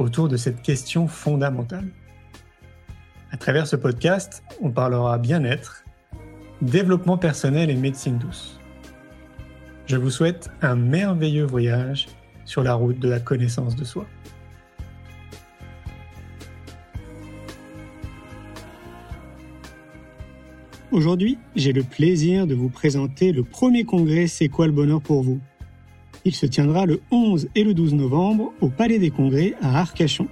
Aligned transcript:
autour 0.00 0.28
de 0.28 0.36
cette 0.36 0.62
question 0.62 1.06
fondamentale. 1.06 1.88
À 3.30 3.36
travers 3.36 3.66
ce 3.66 3.76
podcast, 3.76 4.42
on 4.60 4.70
parlera 4.70 5.18
bien-être, 5.18 5.84
développement 6.62 7.18
personnel 7.18 7.70
et 7.70 7.76
médecine 7.76 8.18
douce. 8.18 8.58
Je 9.86 9.96
vous 9.96 10.10
souhaite 10.10 10.50
un 10.62 10.74
merveilleux 10.74 11.44
voyage 11.44 12.08
sur 12.44 12.62
la 12.62 12.74
route 12.74 12.98
de 12.98 13.08
la 13.08 13.20
connaissance 13.20 13.76
de 13.76 13.84
soi. 13.84 14.06
Aujourd'hui, 20.90 21.38
j'ai 21.54 21.72
le 21.72 21.84
plaisir 21.84 22.48
de 22.48 22.54
vous 22.54 22.68
présenter 22.68 23.32
le 23.32 23.44
premier 23.44 23.84
congrès 23.84 24.26
C'est 24.26 24.48
quoi 24.48 24.66
le 24.66 24.72
bonheur 24.72 25.00
pour 25.00 25.22
vous? 25.22 25.40
Il 26.24 26.34
se 26.34 26.46
tiendra 26.46 26.86
le 26.86 27.00
11 27.10 27.48
et 27.54 27.64
le 27.64 27.74
12 27.74 27.94
novembre 27.94 28.52
au 28.60 28.68
Palais 28.68 28.98
des 28.98 29.10
Congrès 29.10 29.54
à 29.62 29.80
Arcachon. 29.80 30.28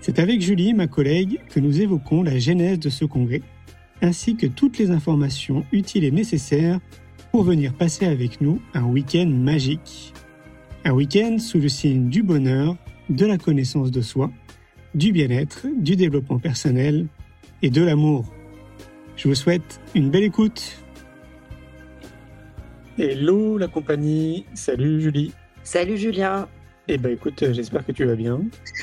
C'est 0.00 0.18
avec 0.18 0.40
Julie, 0.40 0.74
ma 0.74 0.86
collègue, 0.86 1.40
que 1.48 1.60
nous 1.60 1.80
évoquons 1.80 2.22
la 2.22 2.38
genèse 2.38 2.78
de 2.78 2.88
ce 2.88 3.04
congrès, 3.04 3.42
ainsi 4.02 4.36
que 4.36 4.46
toutes 4.46 4.78
les 4.78 4.90
informations 4.90 5.64
utiles 5.72 6.04
et 6.04 6.10
nécessaires 6.10 6.78
pour 7.32 7.42
venir 7.42 7.74
passer 7.74 8.06
avec 8.06 8.40
nous 8.40 8.60
un 8.74 8.84
week-end 8.84 9.26
magique. 9.26 10.12
Un 10.84 10.92
week-end 10.92 11.38
sous 11.38 11.58
le 11.58 11.68
signe 11.68 12.08
du 12.08 12.22
bonheur, 12.22 12.76
de 13.08 13.26
la 13.26 13.38
connaissance 13.38 13.90
de 13.90 14.00
soi, 14.00 14.30
du 14.94 15.12
bien-être, 15.12 15.66
du 15.76 15.96
développement 15.96 16.38
personnel 16.38 17.06
et 17.62 17.70
de 17.70 17.82
l'amour. 17.82 18.32
Je 19.16 19.28
vous 19.28 19.34
souhaite 19.34 19.80
une 19.94 20.10
belle 20.10 20.24
écoute. 20.24 20.84
Hello 23.00 23.58
la 23.58 23.68
compagnie, 23.68 24.44
salut 24.54 25.00
Julie. 25.00 25.32
Salut 25.62 25.96
Julien. 25.96 26.48
Eh 26.88 26.98
ben 26.98 27.12
écoute, 27.12 27.44
j'espère 27.52 27.86
que 27.86 27.92
tu 27.92 28.04
vas 28.04 28.16
bien. 28.16 28.40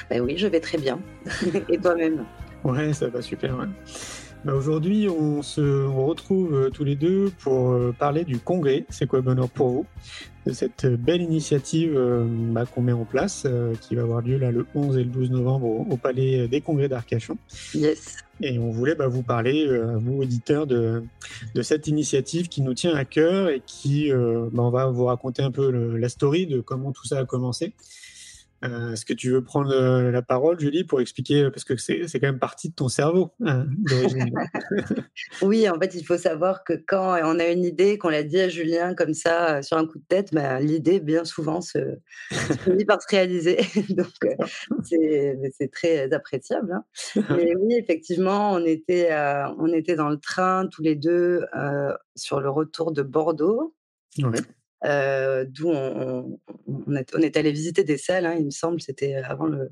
Ben 0.10 0.22
oui, 0.22 0.38
je 0.38 0.48
vais 0.48 0.62
très 0.62 0.78
bien. 0.78 1.02
Et 1.70 1.78
toi-même? 1.78 2.24
Ouais, 2.64 2.94
ça 2.94 3.10
va 3.10 3.22
super. 3.22 3.68
Bah, 4.46 4.54
aujourd'hui, 4.54 5.10
on 5.10 5.42
se 5.42 5.88
retrouve 5.88 6.54
euh, 6.54 6.70
tous 6.70 6.84
les 6.84 6.96
deux 6.96 7.32
pour 7.40 7.72
euh, 7.72 7.96
parler 7.98 8.24
du 8.26 8.38
congrès. 8.38 8.86
C'est 8.90 9.08
quoi 9.08 9.18
le 9.18 9.26
bonheur 9.26 9.50
pour 9.50 9.70
vous 9.70 9.86
De 10.46 10.54
cette 10.54 10.86
belle 10.86 11.24
initiative 11.24 11.94
euh, 11.98 12.24
bah, 12.28 12.68
qu'on 12.68 12.84
met 12.84 12.92
en 12.92 13.06
place, 13.06 13.48
qui 13.82 13.96
va 13.96 14.04
avoir 14.04 14.22
lieu 14.22 14.38
là, 14.38 14.52
le 14.52 14.68
11 14.76 15.00
et 15.00 15.04
le 15.04 15.10
12 15.10 15.32
novembre 15.32 15.66
au, 15.66 15.98
Palais 15.98 16.48
des 16.48 16.62
Congrès 16.62 16.88
d'Arcachon. 16.88 17.40
Yes. 17.74 18.18
Et 18.40 18.60
on 18.60 18.70
voulait 18.70 18.94
bah, 18.94 19.08
vous 19.08 19.24
parler, 19.24 19.68
vous 19.96 20.22
auditeurs, 20.22 20.68
de, 20.68 21.02
de, 21.56 21.62
cette 21.64 21.88
initiative 21.88 22.48
qui 22.48 22.62
nous 22.62 22.76
tient 22.76 22.94
à 22.94 23.04
cœur 23.04 23.50
et 23.50 23.64
qui, 23.66 24.12
on 24.14 24.70
va 24.70 24.86
vous 24.88 25.06
raconter 25.06 25.42
un 25.42 25.52
peu 25.52 25.72
la 25.98 26.10
story 26.10 26.46
de 26.46 26.62
comment 26.62 26.92
tout 26.92 27.08
ça 27.08 27.18
a 27.18 27.26
commencé. 27.26 27.74
Euh, 28.64 28.94
est-ce 28.94 29.06
que 29.06 29.14
tu 29.14 29.32
veux 29.32 29.44
prendre 29.44 29.72
euh, 29.72 30.12
la 30.12 30.22
parole, 30.22 30.60
Julie, 30.60 30.84
pour 30.84 31.02
expliquer, 31.02 31.50
parce 31.52 31.64
que 31.64 31.76
c'est 31.78 32.08
quand 32.14 32.28
même 32.28 32.40
partie 32.40 32.70
de 32.70 32.76
ton 32.76 32.88
cerveau 32.88 33.32
hein, 33.46 33.66
Oui, 35.42 35.70
en 35.70 35.80
fait, 35.80 35.94
il 35.94 36.06
faut 36.06 36.18
savoir 36.18 36.64
que 36.64 36.74
quand 36.74 37.18
on 37.24 37.40
a 37.40 37.48
une 37.48 37.66
idée, 37.66 37.98
qu'on 37.98 38.10
l'a 38.10 38.24
dit 38.24 38.40
à 38.40 38.50
Julien 38.50 38.96
comme 38.96 39.14
ça, 39.14 39.58
euh, 39.58 39.62
sur 39.62 39.78
un 39.78 39.86
coup 39.86 40.00
de 40.00 40.06
tête, 40.08 40.34
bah, 40.34 40.60
l'idée, 40.60 41.00
bien 41.00 41.26
souvent, 41.26 41.62
se, 41.62 41.98
finit 42.64 42.86
par 42.86 43.02
se 43.02 43.08
réaliser. 43.10 43.58
Donc, 43.90 44.08
c'est 44.84 45.72
très 45.72 46.12
appréciable. 46.14 46.74
Hein. 46.74 47.24
Mais 47.30 47.56
oui, 47.58 47.76
effectivement, 47.76 48.54
on 48.54 48.66
était, 48.66 49.10
on 49.60 49.72
était 49.74 49.96
dans 49.96 50.10
le 50.10 50.18
train 50.18 50.68
tous 50.72 50.82
les 50.82 50.96
deux 50.96 51.46
sur 52.16 52.40
le 52.40 52.50
retour 52.50 52.92
de 52.92 53.04
Bordeaux. 53.04 53.76
Ouais. 54.18 54.40
Euh, 54.86 55.46
d'où 55.48 55.70
on, 55.70 56.40
on, 56.68 56.96
est, 56.96 57.38
allé 57.38 57.52
visiter 57.52 57.84
des 57.84 57.98
salles, 57.98 58.26
hein, 58.26 58.36
il 58.38 58.46
me 58.46 58.52
semble, 58.52 58.80
c'était 58.82 59.16
avant 59.16 59.48
le, 59.48 59.72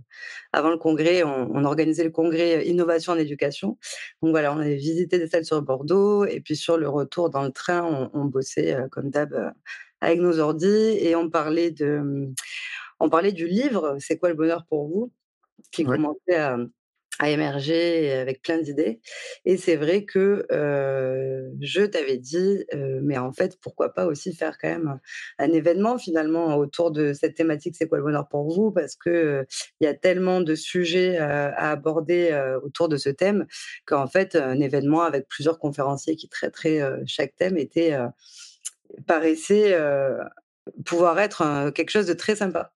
avant 0.52 0.70
le 0.70 0.78
congrès, 0.78 1.24
on, 1.24 1.64
organisait 1.66 2.04
le 2.04 2.10
congrès 2.10 2.66
Innovation 2.68 3.14
en 3.14 3.18
éducation. 3.18 3.78
Donc 4.22 4.32
voilà, 4.32 4.54
on 4.54 4.60
avait 4.60 4.76
visité 4.76 5.20
des 5.20 5.28
salles 5.28 5.46
sur 5.46 5.62
Bordeaux, 5.62 6.26
et 6.26 6.40
puis 6.42 6.56
sur 6.56 6.78
le 6.78 6.90
retour 6.90 7.30
dans 7.30 7.44
le 7.44 7.52
train, 7.52 8.10
on, 8.14 8.26
bossait 8.26 8.74
euh, 8.74 8.88
comme 8.90 9.10
d'hab 9.10 9.34
euh, 9.34 9.52
avec 10.02 10.20
nos 10.20 10.40
ordis, 10.40 10.98
et 11.00 11.16
on 11.16 11.30
parlait, 11.30 11.72
de, 11.72 12.30
on 13.00 13.10
parlait 13.10 13.34
du 13.34 13.48
livre 13.48 13.98
C'est 14.00 14.18
quoi 14.18 14.30
le 14.30 14.36
bonheur 14.36 14.66
pour 14.68 14.88
vous? 14.88 15.12
qui 15.72 15.84
commençait 15.84 16.36
à, 16.36 16.58
à 17.20 17.30
émerger 17.30 18.12
avec 18.12 18.42
plein 18.42 18.58
d'idées. 18.58 19.00
Et 19.46 19.58
c'est 19.58 19.76
vrai 19.76 20.04
que 20.04 20.48
je 21.62 21.82
t'avais 21.84 22.18
dit, 22.18 22.66
mais 23.02 23.18
en 23.18 23.32
fait, 23.32 23.58
pourquoi 23.62 23.94
pas 23.94 24.06
aussi 24.06 24.34
faire 24.34 24.58
quand 24.60 24.70
même 24.70 25.00
un 25.38 25.52
événement 25.52 25.98
finalement 25.98 26.58
autour 26.58 26.92
de 26.92 27.14
cette 27.14 27.36
thématique, 27.36 27.76
c'est 27.78 27.88
quoi 27.88 28.00
le 28.00 28.04
bonheur 28.04 28.28
pour 28.28 28.52
vous? 28.54 28.72
Parce 28.72 28.96
que 28.96 29.46
il 29.80 29.86
y 29.86 29.88
a 29.88 29.94
tellement 29.94 30.42
de 30.42 30.56
sujets 30.56 31.18
à 31.18 31.70
aborder 31.72 32.58
autour 32.64 32.90
de 32.90 32.98
ce 32.98 33.10
thème 33.10 33.46
qu'en 33.86 34.08
fait, 34.08 34.36
un 34.36 34.60
événement 34.60 35.04
avec 35.04 35.28
plusieurs 35.28 35.60
conférenciers 35.60 36.16
qui 36.16 36.30
traiteraient 36.30 36.82
chaque 37.06 37.36
thème 37.36 37.58
était 37.58 37.96
paraissait 39.08 39.78
pouvoir 40.86 41.20
être 41.20 41.72
quelque 41.72 41.90
chose 41.90 42.08
de 42.08 42.14
très 42.14 42.36
sympa. 42.36 42.74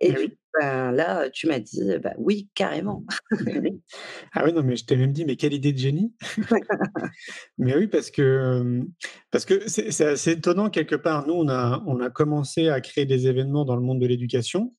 Et 0.00 0.12
puis, 0.12 0.38
ben, 0.58 0.92
là, 0.92 1.30
tu 1.30 1.46
m'as 1.46 1.58
dit, 1.58 1.80
bah, 2.02 2.14
oui, 2.18 2.48
carrément. 2.54 3.04
ah 4.32 4.44
oui, 4.44 4.52
non, 4.52 4.62
mais 4.62 4.76
je 4.76 4.84
t'ai 4.84 4.96
même 4.96 5.12
dit, 5.12 5.24
mais 5.24 5.36
quelle 5.36 5.52
idée 5.52 5.72
de 5.72 5.78
génie 5.78 6.12
Mais 7.58 7.76
oui, 7.76 7.86
parce 7.86 8.10
que 8.10 8.82
parce 9.30 9.44
que 9.44 9.68
c'est 9.68 10.04
assez 10.04 10.32
étonnant 10.32 10.70
quelque 10.70 10.96
part. 10.96 11.26
Nous, 11.26 11.34
on 11.34 11.48
a, 11.48 11.82
on 11.86 12.00
a 12.00 12.10
commencé 12.10 12.68
à 12.68 12.80
créer 12.80 13.06
des 13.06 13.26
événements 13.26 13.64
dans 13.64 13.76
le 13.76 13.82
monde 13.82 14.00
de 14.00 14.06
l'éducation, 14.06 14.74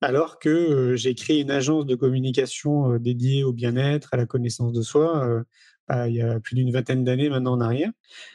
alors 0.00 0.38
que 0.38 0.94
j'ai 0.96 1.14
créé 1.14 1.40
une 1.40 1.50
agence 1.50 1.86
de 1.86 1.94
communication 1.94 2.98
dédiée 2.98 3.44
au 3.44 3.52
bien-être, 3.52 4.08
à 4.12 4.16
la 4.16 4.26
connaissance 4.26 4.72
de 4.72 4.82
soi, 4.82 5.44
il 5.90 6.14
y 6.14 6.22
a 6.22 6.40
plus 6.40 6.54
d'une 6.54 6.70
vingtaine 6.70 7.04
d'années 7.04 7.30
maintenant 7.30 7.52
en 7.52 7.60
arrière. 7.60 7.90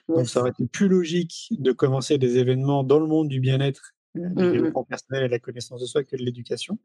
Donc 0.08 0.28
ça 0.28 0.42
aurait 0.42 0.52
été 0.52 0.66
plus 0.66 0.88
logique 0.88 1.50
de 1.52 1.72
commencer 1.72 2.18
des 2.18 2.38
événements 2.38 2.84
dans 2.84 3.00
le 3.00 3.08
monde 3.08 3.28
du 3.28 3.40
bien-être, 3.40 3.94
du 4.16 4.22
mmh 4.22 4.52
développement 4.52 4.84
personnel 4.84 5.24
et 5.24 5.28
la 5.28 5.40
connaissance 5.40 5.82
de 5.82 5.86
soi 5.86 6.04
que 6.04 6.16
de 6.16 6.24
l'éducation. 6.24 6.78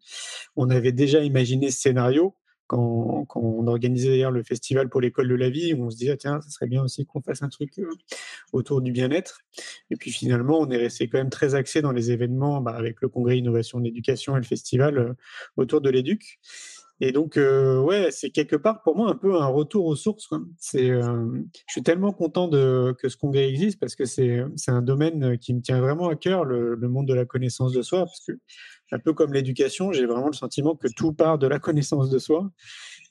On 0.56 0.70
avait 0.70 0.92
déjà 0.92 1.20
imaginé 1.22 1.70
ce 1.70 1.80
scénario 1.80 2.34
quand, 2.68 3.26
on 3.34 3.66
organisait 3.66 4.10
d'ailleurs 4.10 4.30
le 4.30 4.42
festival 4.42 4.88
pour 4.88 5.00
l'école 5.00 5.26
de 5.26 5.34
la 5.34 5.50
vie, 5.50 5.74
on 5.74 5.90
se 5.90 5.96
disait 5.96 6.16
tiens, 6.16 6.40
ça 6.40 6.50
serait 6.50 6.66
bien 6.66 6.82
aussi 6.82 7.06
qu'on 7.06 7.22
fasse 7.22 7.42
un 7.42 7.48
truc 7.48 7.72
autour 8.52 8.82
du 8.82 8.92
bien-être. 8.92 9.40
Et 9.90 9.96
puis 9.96 10.12
finalement, 10.12 10.60
on 10.60 10.70
est 10.70 10.76
resté 10.76 11.08
quand 11.08 11.18
même 11.18 11.30
très 11.30 11.54
axé 11.54 11.80
dans 11.80 11.92
les 11.92 12.10
événements 12.10 12.60
bah, 12.60 12.74
avec 12.76 13.00
le 13.00 13.08
congrès 13.08 13.38
innovation 13.38 13.78
de 13.80 13.84
l'éducation 13.84 14.36
et 14.36 14.40
le 14.40 14.44
festival 14.44 15.16
autour 15.56 15.80
de 15.80 15.90
l'éduc. 15.90 16.38
Et 17.00 17.12
donc, 17.12 17.36
euh, 17.36 17.80
ouais, 17.80 18.10
c'est 18.10 18.30
quelque 18.30 18.56
part 18.56 18.82
pour 18.82 18.96
moi 18.96 19.08
un 19.08 19.14
peu 19.14 19.40
un 19.40 19.46
retour 19.46 19.86
aux 19.86 19.94
sources. 19.94 20.28
C'est, 20.58 20.90
euh, 20.90 21.26
je 21.66 21.72
suis 21.72 21.82
tellement 21.82 22.12
content 22.12 22.48
de, 22.48 22.94
que 22.98 23.08
ce 23.08 23.16
congrès 23.16 23.48
existe 23.48 23.78
parce 23.78 23.94
que 23.94 24.04
c'est, 24.04 24.42
c'est 24.56 24.72
un 24.72 24.82
domaine 24.82 25.38
qui 25.38 25.54
me 25.54 25.60
tient 25.60 25.80
vraiment 25.80 26.08
à 26.08 26.16
cœur, 26.16 26.44
le, 26.44 26.74
le, 26.74 26.88
monde 26.88 27.06
de 27.06 27.14
la 27.14 27.24
connaissance 27.24 27.72
de 27.72 27.82
soi. 27.82 28.00
Parce 28.00 28.24
que, 28.26 28.32
un 28.90 28.98
peu 28.98 29.12
comme 29.12 29.32
l'éducation, 29.32 29.92
j'ai 29.92 30.06
vraiment 30.06 30.28
le 30.28 30.32
sentiment 30.32 30.74
que 30.74 30.88
tout 30.88 31.12
part 31.12 31.38
de 31.38 31.46
la 31.46 31.58
connaissance 31.58 32.10
de 32.10 32.18
soi. 32.18 32.50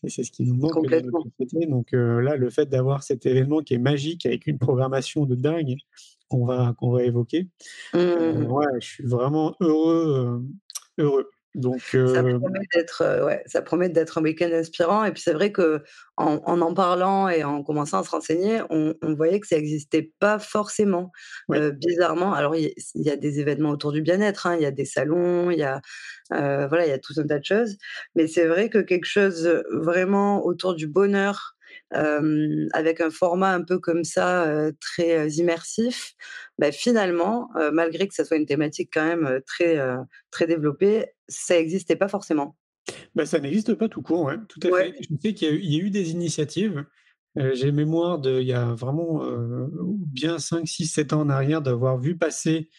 Et 0.04 0.10
c'est 0.10 0.24
ce 0.24 0.32
qui 0.32 0.44
nous 0.44 0.56
manque 0.56 0.74
dans 0.74 1.02
notre 1.02 1.30
société. 1.40 1.66
Donc 1.68 1.94
euh, 1.94 2.22
là, 2.22 2.36
le 2.36 2.50
fait 2.50 2.68
d'avoir 2.68 3.04
cet 3.04 3.26
événement 3.26 3.62
qui 3.62 3.76
est 3.76 3.80
magique 3.80 4.26
avec 4.26 4.48
une 4.48 4.60
programmation 4.60 5.26
de 5.26 5.36
dingue 5.36 5.76
qu'on 6.30 6.46
va, 6.46 6.74
qu'on 6.78 6.92
va 6.92 7.04
évoquer, 7.04 7.48
mmh. 7.94 7.98
ouais, 7.98 8.66
je 8.82 8.86
suis 8.86 9.06
vraiment 9.06 9.56
heureux. 9.62 10.44
heureux. 10.98 11.30
Donc, 11.56 11.82
ça 11.82 12.24
promet 12.24 12.68
d'être, 12.74 13.26
ouais, 13.26 13.42
ça 13.48 13.62
promet 13.62 13.90
d'être 13.90 14.20
un 14.20 14.22
week-end 14.22 14.50
inspirant. 14.52 15.04
Et 15.06 15.12
puis 15.12 15.22
c'est 15.24 15.34
vrai 15.34 15.52
que 15.52 15.82
en, 16.16 16.36
en, 16.46 16.74
parlant 16.74 17.30
et 17.30 17.44
en 17.44 17.64
commençant 17.64 18.00
à 18.00 18.04
se 18.04 18.10
renseigner, 18.10 18.62
on, 18.70 18.94
voyait 19.16 19.40
que 19.40 19.48
ça 19.48 19.56
n'existait 19.56 20.12
pas 20.20 20.38
forcément. 20.40 21.12
bizarrement, 21.50 22.34
alors 22.34 22.56
il 22.56 22.74
y, 22.96 23.10
a 23.10 23.16
des 23.16 23.40
événements 23.40 23.72
autour 23.72 23.92
du 23.92 24.02
bien-être, 24.02 24.46
hein, 24.46 24.56
il 24.56 24.62
y 24.62 24.66
a 24.66 24.72
des 24.72 24.86
salons, 24.86 25.50
il 25.50 25.58
y 25.58 25.64
a 25.64 25.82
voilà, 26.30 26.86
il 26.86 26.90
y 26.90 26.94
a 26.94 27.00
tout 27.00 27.14
un 27.18 27.26
tas 27.26 27.40
de 27.40 27.46
choses. 27.46 27.78
Mais 28.16 28.28
c'est 28.28 28.46
vrai 28.46 28.70
que 28.70 28.80
quelque 28.80 29.06
chose 29.06 29.64
vraiment 29.72 30.46
autour 30.46 30.76
du 30.76 30.88
bonheur 30.88 31.57
avec 31.92 33.02
un 33.02 33.10
format 33.10 33.54
un 33.54 33.64
peu 33.64 33.80
comme 33.80 34.04
ça, 34.04 34.70
très 34.82 35.30
immersif, 35.32 36.14
bah, 36.58 36.72
finalement, 36.72 37.50
malgré 37.74 38.08
que 38.08 38.14
ça 38.16 38.26
soit 38.26 38.38
une 38.38 38.46
thématique 38.46 38.90
quand 38.94 39.06
même 39.06 39.42
très, 39.46 39.78
très 40.32 40.48
développée, 40.48 41.08
ça 41.30 41.56
n'existait 41.56 41.96
pas 41.96 42.08
forcément. 42.08 42.56
bah, 43.16 43.26
ça 43.26 43.40
n'existe 43.40 43.74
pas 43.76 43.90
tout 43.90 44.02
court, 44.02 44.24
ouais, 44.24 44.38
tout 44.48 44.60
à 44.64 44.72
Ouais. 44.72 44.92
fait. 44.92 44.94
Je 45.02 45.16
sais 45.22 45.34
qu'il 45.34 45.48
y 45.48 45.52
a 45.52 45.54
eu 45.54 45.60
il 45.62 45.74
y 45.74 45.80
a 45.80 45.84
eu 45.84 45.90
des 45.90 46.12
initiatives. 46.12 46.86
J'ai 47.54 47.72
mémoire 47.72 48.18
de 48.20 48.42
il 48.42 48.48
y 48.48 48.54
a 48.54 48.74
vraiment, 48.74 49.22
bien 50.08 50.40
5-6-7 50.40 51.14
ans 51.14 51.22
en 51.22 51.30
arrière 51.30 51.62
d'avoir 51.62 52.00
vu 52.00 52.18
passer, 52.18 52.70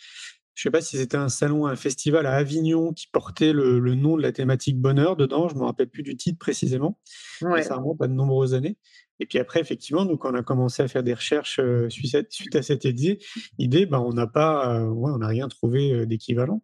je 0.58 0.64
sais 0.64 0.70
pas 0.72 0.80
si 0.80 0.96
c'était 0.96 1.16
un 1.16 1.28
salon, 1.28 1.66
un 1.66 1.76
festival 1.76 2.26
à 2.26 2.34
Avignon 2.34 2.92
qui 2.92 3.06
portait 3.12 3.52
le 3.52 3.78
le 3.78 3.94
nom 3.94 4.16
de 4.16 4.22
la 4.22 4.32
thématique 4.32 4.76
bonheur 4.80 5.14
dedans, 5.16 5.48
je 5.48 5.54
me 5.54 5.62
rappelle 5.64 5.88
plus 5.88 6.02
du 6.02 6.16
titre 6.16 6.38
précisément, 6.38 6.98
Ouais. 7.42 7.62
ça 7.62 7.76
remonte 7.76 8.02
à 8.02 8.08
de 8.08 8.12
nombreuses 8.12 8.54
années 8.54 8.76
et 9.20 9.26
puis 9.26 9.38
après 9.38 9.60
effectivement, 9.60 10.04
nous 10.04 10.16
quand 10.16 10.32
on 10.32 10.36
a 10.36 10.42
commencé 10.42 10.82
à 10.82 10.88
faire 10.88 11.02
des 11.04 11.14
recherches, 11.14 11.60
heu, 11.60 11.88
suite 11.90 12.14
à 12.16 12.22
suite 12.28 12.56
à 12.56 12.62
cette 12.62 12.84
idée 12.84 13.18
idée, 13.58 13.86
bah, 13.86 14.00
on 14.00 14.12
n'a 14.12 14.26
pas, 14.26 14.80
heu, 14.80 14.88
ouais, 14.90 15.12
on 15.14 15.18
n'a 15.18 15.28
rien 15.28 15.48
trouvé, 15.48 15.92
heu, 15.92 16.06
d'équivalent. 16.06 16.62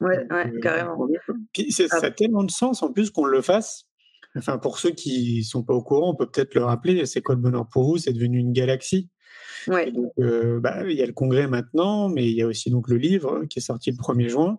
Ouais, 0.00 0.26
carrément. 0.62 1.06
puis 1.52 1.70
c'est 1.72 1.88
Ah 1.90 2.00
ça 2.00 2.06
a 2.06 2.10
tellement 2.10 2.44
de 2.44 2.50
sens 2.50 2.82
en 2.82 2.92
plus 2.92 3.10
qu'on 3.10 3.26
le 3.26 3.42
fasse. 3.42 3.84
Enfin, 4.36 4.58
pour 4.58 4.78
ceux 4.78 4.90
qui 4.90 5.44
sont 5.44 5.62
pas 5.62 5.74
au 5.74 5.82
courant, 5.82 6.10
on 6.10 6.16
peut 6.16 6.28
peut-être 6.28 6.54
le 6.54 6.64
rappeler, 6.64 7.06
c'est 7.06 7.22
quoi 7.22 7.36
le 7.36 7.40
bonheur 7.40 7.68
pour 7.68 7.84
vous? 7.84 7.98
C'est 7.98 8.12
devenu 8.12 8.38
une 8.38 8.52
galaxie 8.52 9.08
Ouais. 9.66 9.92
donc 9.92 10.12
heu, 10.18 10.60
bah, 10.60 10.82
il 10.88 10.96
y 10.96 11.02
a 11.02 11.06
le 11.06 11.12
congrès 11.12 11.46
maintenant, 11.48 12.08
mais 12.08 12.26
il 12.30 12.36
y 12.36 12.42
a 12.42 12.46
aussi 12.46 12.70
donc 12.70 12.88
le 12.88 12.96
livre 12.96 13.44
qui 13.46 13.58
est 13.60 13.62
sorti 13.62 13.90
le 13.90 13.96
1er 13.96 14.28
juin. 14.28 14.58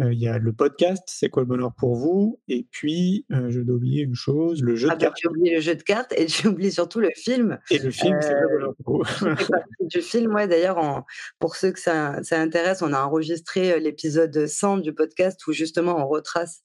Heu, 0.00 0.12
il 0.14 0.20
y 0.20 0.28
a 0.28 0.38
le 0.38 0.52
podcast, 0.54 1.04
c'est 1.08 1.30
quoi 1.30 1.42
le 1.44 1.48
bonheur 1.48 1.74
pour 1.76 1.96
vous? 1.96 2.40
Et 2.48 2.66
puis, 2.70 3.26
heu, 3.32 3.50
je 3.50 3.60
dois 3.62 3.76
oublier 3.76 4.02
une 4.04 4.14
chose, 4.16 4.62
le 4.62 4.76
jeu 4.76 4.90
Ah 4.90 4.94
de 4.94 4.96
bah, 4.96 5.08
cartes 5.08 5.14
tu 5.14 5.26
as 5.26 5.30
oublié 5.30 5.54
le 5.56 5.60
jeu 5.60 5.74
de 5.74 5.82
cartes 5.82 6.12
et 6.16 6.26
tu 6.26 6.48
oublies 6.48 6.72
surtout 6.72 7.00
le 7.00 7.10
film, 7.16 7.58
et 7.70 7.78
le 7.78 7.90
film, 7.90 8.20
c'est 8.20 8.34
quoi 8.34 8.46
le 8.46 8.50
heu, 8.50 8.58
bonheur 8.58 8.74
pour 8.84 8.98
vous? 8.98 9.04
partie 9.50 9.86
du 9.88 10.02
film. 10.02 10.34
Ouais, 10.34 10.48
d'ailleurs, 10.48 11.04
pour 11.38 11.56
ceux 11.56 11.72
que 11.72 11.80
ça 11.80 12.22
ça 12.22 12.40
intéresse, 12.40 12.82
on 12.82 12.92
a 12.92 13.00
enregistré, 13.02 13.78
l'épisode 13.80 14.46
100 14.46 14.78
du 14.78 14.94
podcast 14.94 15.46
où 15.46 15.52
justement 15.52 15.96
on 15.98 16.08
retrace, 16.08 16.62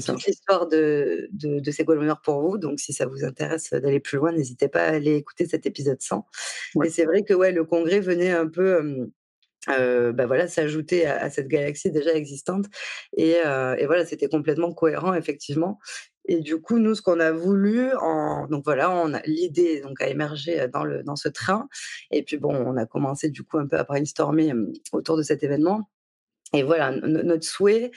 toute 0.04 0.24
l'histoire 0.26 0.68
de 0.68 1.28
de 1.32 1.60
de 1.60 1.84
bonheur 1.84 2.20
pour 2.22 2.40
vous? 2.42 2.58
Donc 2.58 2.80
si 2.80 2.92
ça 2.92 3.06
vous 3.06 3.24
intéresse, 3.24 3.70
d'aller 3.72 4.00
plus 4.00 4.18
loin, 4.18 4.32
n'hésitez 4.32 4.68
pas 4.68 4.82
à 4.84 4.90
aller 4.94 5.14
écouter 5.16 5.46
cet 5.46 5.66
épisode 5.66 6.00
100 6.02 6.26
Ouais. 6.74 6.86
et 6.86 6.90
c'est 6.90 7.04
vrai 7.06 7.22
que, 7.24 7.34
ouais, 7.34 7.52
le 7.52 7.64
congrès 7.64 8.00
venait 8.00 8.30
un 8.32 8.48
peu, 8.48 9.10
heu, 9.70 10.12
bah, 10.12 10.26
voilà, 10.26 10.48
s'ajouter 10.48 11.06
à 11.06 11.22
à 11.24 11.30
cette 11.30 11.48
galaxie 11.48 11.90
déjà 11.92 12.12
existante 12.14 12.66
et 13.16 13.36
heu 13.46 13.76
et 13.78 13.86
voilà, 13.86 14.06
c'était 14.06 14.28
complètement 14.28 14.72
cohérent 14.74 15.14
effectivement 15.14 15.78
et 16.28 16.40
du 16.40 16.60
coup, 16.60 16.78
nous, 16.78 16.94
ce 16.96 17.02
qu'on 17.02 17.20
a 17.20 17.32
voulu 17.32 17.92
en 18.00 18.46
donc 18.48 18.64
voilà, 18.64 18.90
on 18.92 19.14
a 19.14 19.22
l'idée 19.26 19.80
donc 19.82 20.00
a 20.02 20.08
émergé, 20.08 20.60
heu, 20.62 20.68
dans 20.68 20.84
le 20.84 21.02
dans 21.04 21.16
ce 21.16 21.28
train 21.30 21.68
et 22.12 22.22
puis 22.24 22.38
bon, 22.38 22.54
on 22.54 22.76
a 22.78 22.86
commencé 22.86 23.30
du 23.30 23.44
coup 23.44 23.58
un 23.58 23.66
peu 23.68 23.78
à 23.78 23.84
brainstormer, 23.84 24.52
autour 24.92 25.16
de 25.18 25.22
cet 25.24 25.42
événement 25.44 25.90
et 26.54 26.62
voilà, 26.62 26.90
no 26.92 27.06
no 27.08 27.22
notre 27.22 27.44
souhait, 27.46 27.90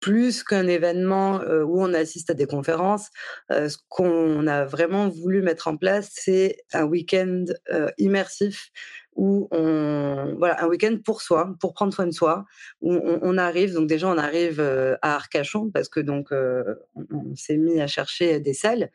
plus 0.00 0.44
qu'un 0.44 0.66
événement, 0.68 1.42
heu, 1.42 1.64
où 1.64 1.82
on 1.82 1.92
assiste 1.94 2.30
à 2.30 2.34
des 2.34 2.46
conférences, 2.46 3.08
heu, 3.52 3.68
ce 3.68 3.78
qu'on 3.88 4.46
a 4.46 4.64
vraiment 4.64 5.08
voulu 5.08 5.42
mettre 5.42 5.68
en 5.68 5.76
place, 5.76 6.10
c'est 6.12 6.58
un 6.72 6.84
week-end, 6.84 7.44
heu, 7.72 7.90
immersif 7.98 8.70
où 9.16 9.48
on 9.50 10.36
voilà, 10.38 10.62
un 10.64 10.68
week-end 10.68 10.96
pour 11.04 11.22
soi, 11.22 11.52
pour 11.60 11.74
prendre 11.74 11.92
soin 11.92 12.06
de 12.06 12.12
soi, 12.12 12.44
où 12.82 12.92
on 12.94 13.36
arrive 13.38 13.74
donc 13.74 13.88
déjà 13.88 14.08
on 14.08 14.16
arrive, 14.18 14.60
à 15.02 15.14
Arcachon 15.16 15.70
parce 15.74 15.88
que 15.88 15.98
donc 16.00 16.28
on 16.32 17.04
on 17.12 17.34
s'est 17.36 17.56
mis 17.56 17.80
à 17.80 17.88
chercher 17.88 18.38
des 18.40 18.54
salles, 18.54 18.90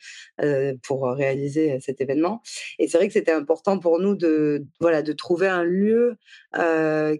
pour 0.83 1.05
réaliser, 1.11 1.79
cet 1.81 1.99
événement. 2.01 2.41
Et 2.79 2.87
c'est 2.87 2.97
vrai 2.97 3.07
que 3.07 3.13
c'était 3.13 3.33
important 3.33 3.79
pour 3.79 3.99
nous 3.99 4.15
de 4.15 4.65
voilà, 4.79 5.01
de 5.01 5.11
trouver 5.13 5.47
un 5.49 5.63
lieu, 5.63 6.15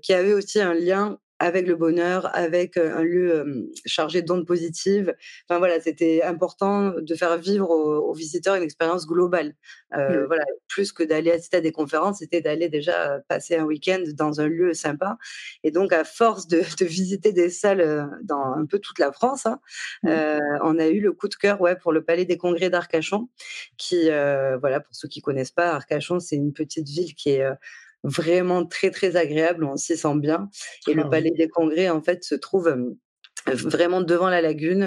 qui 0.01 0.13
avait 0.13 0.33
aussi 0.33 0.61
un 0.61 0.73
lien 0.73 1.19
avec 1.43 1.67
le 1.67 1.75
bonheur, 1.75 2.29
avec, 2.35 2.77
un 2.77 3.03
lieu, 3.03 3.69
chargé 3.85 4.21
d'ondes 4.21 4.45
positives. 4.47 5.13
Enfin 5.47 5.59
voilà, 5.59 5.79
c'était 5.81 6.23
important 6.23 6.93
de 6.99 7.15
faire 7.15 7.37
vivre 7.37 7.69
aux 7.69 7.93
aux 8.09 8.13
visiteurs 8.13 8.55
une 8.55 8.63
expérience 8.63 9.05
globale. 9.07 9.53
Heu, 9.95 10.23
Mmh. 10.23 10.25
voilà, 10.27 10.45
plus 10.67 10.91
que 10.91 11.03
d'aller 11.03 11.31
assister 11.31 11.57
à 11.57 11.61
des 11.61 11.71
conférences, 11.71 12.19
c'était 12.19 12.41
d'aller 12.41 12.69
déjà, 12.69 13.19
passer 13.27 13.55
un 13.55 13.63
week-end 13.65 14.03
dans 14.15 14.39
un 14.41 14.47
lieu 14.47 14.73
sympa 14.73 15.17
et 15.63 15.71
donc 15.71 15.93
à 15.93 16.03
force 16.03 16.47
de 16.47 16.61
de 16.79 16.85
visiter 16.85 17.31
des 17.33 17.49
salles, 17.49 18.09
dans 18.23 18.53
un 18.53 18.65
peu 18.65 18.79
toute 18.79 18.99
la 18.99 19.11
France, 19.11 19.45
hein, 19.45 19.59
Mmh. 20.03 20.09
heu, 20.09 20.39
on 20.63 20.79
a 20.79 20.87
eu 20.87 20.99
le 21.01 21.11
coup 21.13 21.27
de 21.27 21.35
cœur, 21.35 21.59
ouais, 21.61 21.75
pour 21.75 21.91
le 21.93 22.03
Palais 22.03 22.25
des 22.25 22.37
Congrès 22.37 22.69
d'Arcachon 22.69 23.29
qui, 23.77 24.05
voilà, 24.59 24.79
pour 24.79 24.95
ceux 24.95 25.07
qui 25.07 25.21
connaissent 25.21 25.51
pas, 25.51 25.71
Arcachon, 25.73 26.19
c'est 26.19 26.35
une 26.35 26.53
petite 26.53 26.87
ville 26.87 27.13
qui 27.15 27.31
est, 27.31 27.45
vraiment 28.03 28.65
très, 28.65 28.91
très 28.91 29.15
agréable, 29.15 29.63
on 29.63 29.77
s'y 29.77 29.97
sent 29.97 30.15
bien 30.17 30.49
et 30.87 30.93
le 30.93 31.03
Ah 31.03 31.07
oui. 31.09 31.09
Palais 31.09 31.31
des 31.31 31.47
Congrès, 31.47 31.89
en 31.89 32.01
fait, 32.01 32.23
se 32.23 32.35
trouve, 32.35 32.75
vraiment 33.47 34.01
devant 34.01 34.29
la 34.29 34.41
lagune, 34.41 34.81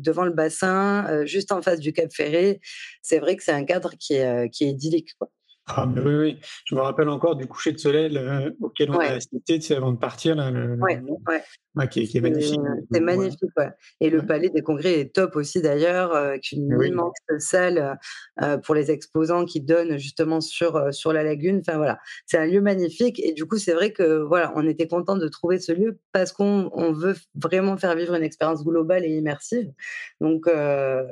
devant 0.00 0.24
le 0.24 0.32
bassin, 0.32 1.06
heu, 1.10 1.26
juste 1.26 1.52
en 1.52 1.62
face 1.62 1.80
du 1.80 1.92
Cap 1.92 2.12
Ferré. 2.12 2.60
C'est 3.02 3.18
vrai 3.18 3.36
que 3.36 3.42
c'est 3.44 3.52
un 3.52 3.64
cadre 3.64 3.92
qui 3.98 4.14
est, 4.14 4.50
qui 4.50 4.64
est 4.64 4.68
idyllique, 4.68 5.14
quoi. 5.18 5.30
Ah 5.66 5.86
mais 5.86 6.00
oui, 6.00 6.14
oui. 6.16 6.40
Je 6.66 6.74
me 6.74 6.80
rappelle 6.80 7.08
encore 7.08 7.36
du 7.36 7.46
coucher 7.46 7.72
de 7.72 7.78
soleil, 7.78 8.08
le 8.12 8.56
auquel 8.60 8.90
on 8.90 8.98
a 8.98 9.12
assisté, 9.12 9.58
tu 9.60 9.62
sais, 9.62 9.76
avant 9.76 9.92
de 9.92 9.96
partir 9.98 10.34
là, 10.34 10.50
le 10.50 10.74
le 10.74 10.76
Ouais, 10.80 10.96
lendemain. 10.96 11.16
ouais. 11.28 11.44
Ouais, 11.76 11.88
qui 11.88 12.00
est 12.00 12.06
qui 12.08 12.18
est 12.18 12.20
C'est 12.22 12.30
magnifique 12.30 12.60
donc 12.62 12.78
c'est 12.92 13.00
magnifique, 13.00 13.50
ouais 13.58 13.70
et 14.00 14.10
le. 14.10 14.22
Palais 14.24 14.50
des 14.50 14.62
Congrès 14.62 15.00
est 15.00 15.14
top 15.14 15.36
aussi 15.36 15.62
d'ailleurs, 15.62 16.12
heu, 16.14 16.16
avec 16.28 16.52
une 16.52 16.78
Oui. 16.78 16.88
immense 16.88 17.14
salle, 17.38 17.98
heu, 18.42 18.60
pour 18.64 18.74
les 18.76 18.90
exposants 18.92 19.44
qui 19.46 19.60
donne 19.60 19.98
justement 19.98 20.40
sur, 20.40 20.94
sur 20.94 21.12
la 21.12 21.24
lagune. 21.24 21.60
Enfin 21.66 21.78
voilà, 21.78 21.98
c'est 22.26 22.38
un 22.38 22.46
lieu 22.46 22.60
magnifique 22.62 23.20
et 23.24 23.32
du 23.32 23.46
coup, 23.46 23.58
c'est 23.58 23.74
vrai 23.74 23.92
que 23.92 24.22
voilà, 24.22 24.52
on 24.56 24.66
était 24.68 24.88
contents 24.88 25.16
de 25.18 25.28
trouver 25.28 25.60
ce 25.60 25.72
lieu 25.72 25.98
parce 26.12 26.32
qu'on 26.32 26.70
on 26.74 26.92
veut 26.92 27.16
vraiment 27.36 27.76
faire 27.78 27.96
vivre 27.96 28.14
une 28.14 28.24
expérience 28.24 28.64
globale 28.64 29.04
et 29.04 29.10
immersive 29.16 29.72
donc 30.20 30.46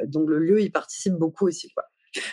donc 0.06 0.28
le 0.30 0.38
lieu, 0.40 0.60
il 0.62 0.72
participe 0.72 1.14
beaucoup 1.14 1.46
aussi, 1.48 1.70
quoi. 1.74 1.84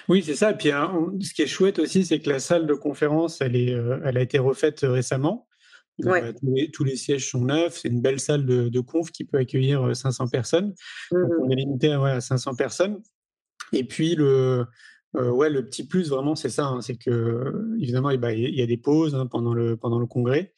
Oui, 0.10 0.24
c'est 0.24 0.36
ça 0.36 0.52
et 0.52 0.58
puis, 0.58 0.72
hein, 0.72 0.92
on 0.94 1.20
ce 1.22 1.34
qui 1.34 1.42
est 1.44 1.48
chouette 1.48 1.80
aussi, 1.80 2.06
c'est 2.06 2.20
que 2.20 2.30
la 2.30 2.40
salle 2.40 2.66
de 2.68 2.74
conférence, 2.74 3.42
elle 3.42 3.56
est, 3.56 3.74
heu, 3.74 4.02
elle 4.04 4.18
a 4.18 4.22
été 4.22 4.40
refaite, 4.40 4.84
heu, 4.84 4.92
récemment. 4.92 5.48
Donc 6.00 6.14
Ouais. 6.14 6.22
bah, 6.22 6.32
tous 6.34 6.54
les 6.54 6.72
tous 6.72 6.84
les 6.84 6.96
sièges 6.96 7.30
sont 7.30 7.42
neufs, 7.46 7.78
c'est 7.78 7.90
une 7.90 8.02
belle 8.02 8.20
salle 8.20 8.46
de 8.46 8.70
de 8.70 8.80
conf 8.82 9.12
qui 9.12 9.26
peut 9.26 9.38
accueillir, 9.40 9.86
heu, 9.88 9.94
500 9.94 10.28
personnes. 10.28 10.74
Mmh 11.12 11.24
Donc 11.24 11.34
on 11.38 11.50
est 11.50 11.56
limité 11.56 11.92
à 11.94 12.02
ouais, 12.02 12.12
à 12.12 12.22
500 12.22 12.56
personnes 12.56 13.02
et 13.74 13.86
puis 13.86 14.16
le, 14.16 14.66
ouais, 15.34 15.50
le 15.50 15.66
petit 15.66 15.88
plus 15.88 16.10
vraiment, 16.12 16.36
c'est 16.36 16.50
ça, 16.50 16.68
hein, 16.68 16.82
c'est 16.82 16.98
bah, 18.18 18.34
il 18.34 18.42
y 18.42 18.46
a 18.46 18.50
il 18.50 18.56
y 18.56 18.62
a 18.62 18.68
des 18.68 18.78
pauses, 18.78 19.16
hein, 19.16 19.28
pendant 19.28 19.54
le 19.54 19.78
pendant 19.78 20.00
le 20.00 20.08
congrès, 20.08 20.54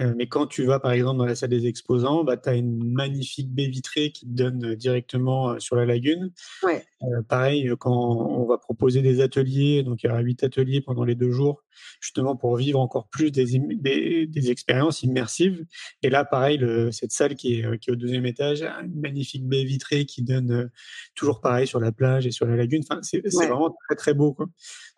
heu, 0.00 0.14
mais 0.16 0.26
quand 0.28 0.46
tu 0.46 0.64
vas, 0.64 0.80
par 0.80 0.92
exemple, 0.92 1.18
dans 1.18 1.26
la 1.26 1.34
salle 1.36 1.50
des 1.50 1.66
exposants, 1.66 2.24
bah, 2.24 2.36
tu 2.36 2.48
as 2.48 2.54
une 2.56 2.92
magnifique 2.92 3.52
baie 3.54 3.66
vitrée 3.68 4.12
qui 4.12 4.26
te 4.26 4.32
donne, 4.32 4.64
heu, 4.64 4.76
directement, 4.76 5.54
heu, 5.54 5.60
sur 5.60 5.76
la 5.76 5.86
lagune. 5.86 6.32
Ouais. 6.62 6.86
Pareil, 7.28 7.70
quand 7.80 7.92
on 7.92 8.46
va 8.46 8.58
proposer 8.58 9.02
des 9.02 9.20
ateliers, 9.22 9.82
donc 9.84 10.02
il 10.02 10.06
y 10.06 10.10
aura 10.10 10.20
8 10.20 10.44
ateliers 10.44 10.80
pendant 10.82 11.04
les 11.04 11.14
2 11.16 11.30
jours, 11.32 11.62
justement 12.00 12.36
pour 12.36 12.56
vivre 12.56 12.80
encore 12.80 13.08
plus 13.10 13.30
des 13.32 13.46
des 13.58 14.26
des 14.26 14.50
expériences 14.50 15.02
immersives 15.04 15.66
et 16.02 16.10
là, 16.10 16.24
pareil, 16.24 16.58
le 16.58 16.92
cette 16.92 17.12
salle 17.12 17.36
qui 17.36 17.54
est, 17.60 17.78
qui 17.80 17.90
est 17.90 17.92
au 17.94 17.96
2e 17.96 18.26
étage 18.26 18.62
une 18.64 19.00
magnifique 19.00 19.46
baie 19.48 19.64
vitrée 19.64 20.06
qui 20.06 20.22
donne, 20.22 20.70
toujours 21.14 21.40
pareil 21.42 21.66
sur 21.68 21.80
la 21.80 21.92
plage 21.92 22.26
et 22.26 22.32
sur 22.32 22.46
la 22.46 22.56
lagune. 22.56 22.82
Enfin, 22.90 23.00
c'est 23.02 23.22
c'est 23.30 23.46
Ouais. 23.46 23.48
vraiment 23.48 23.76
très, 23.88 23.96
très 23.96 24.14
beau, 24.14 24.34
quoi. 24.34 24.46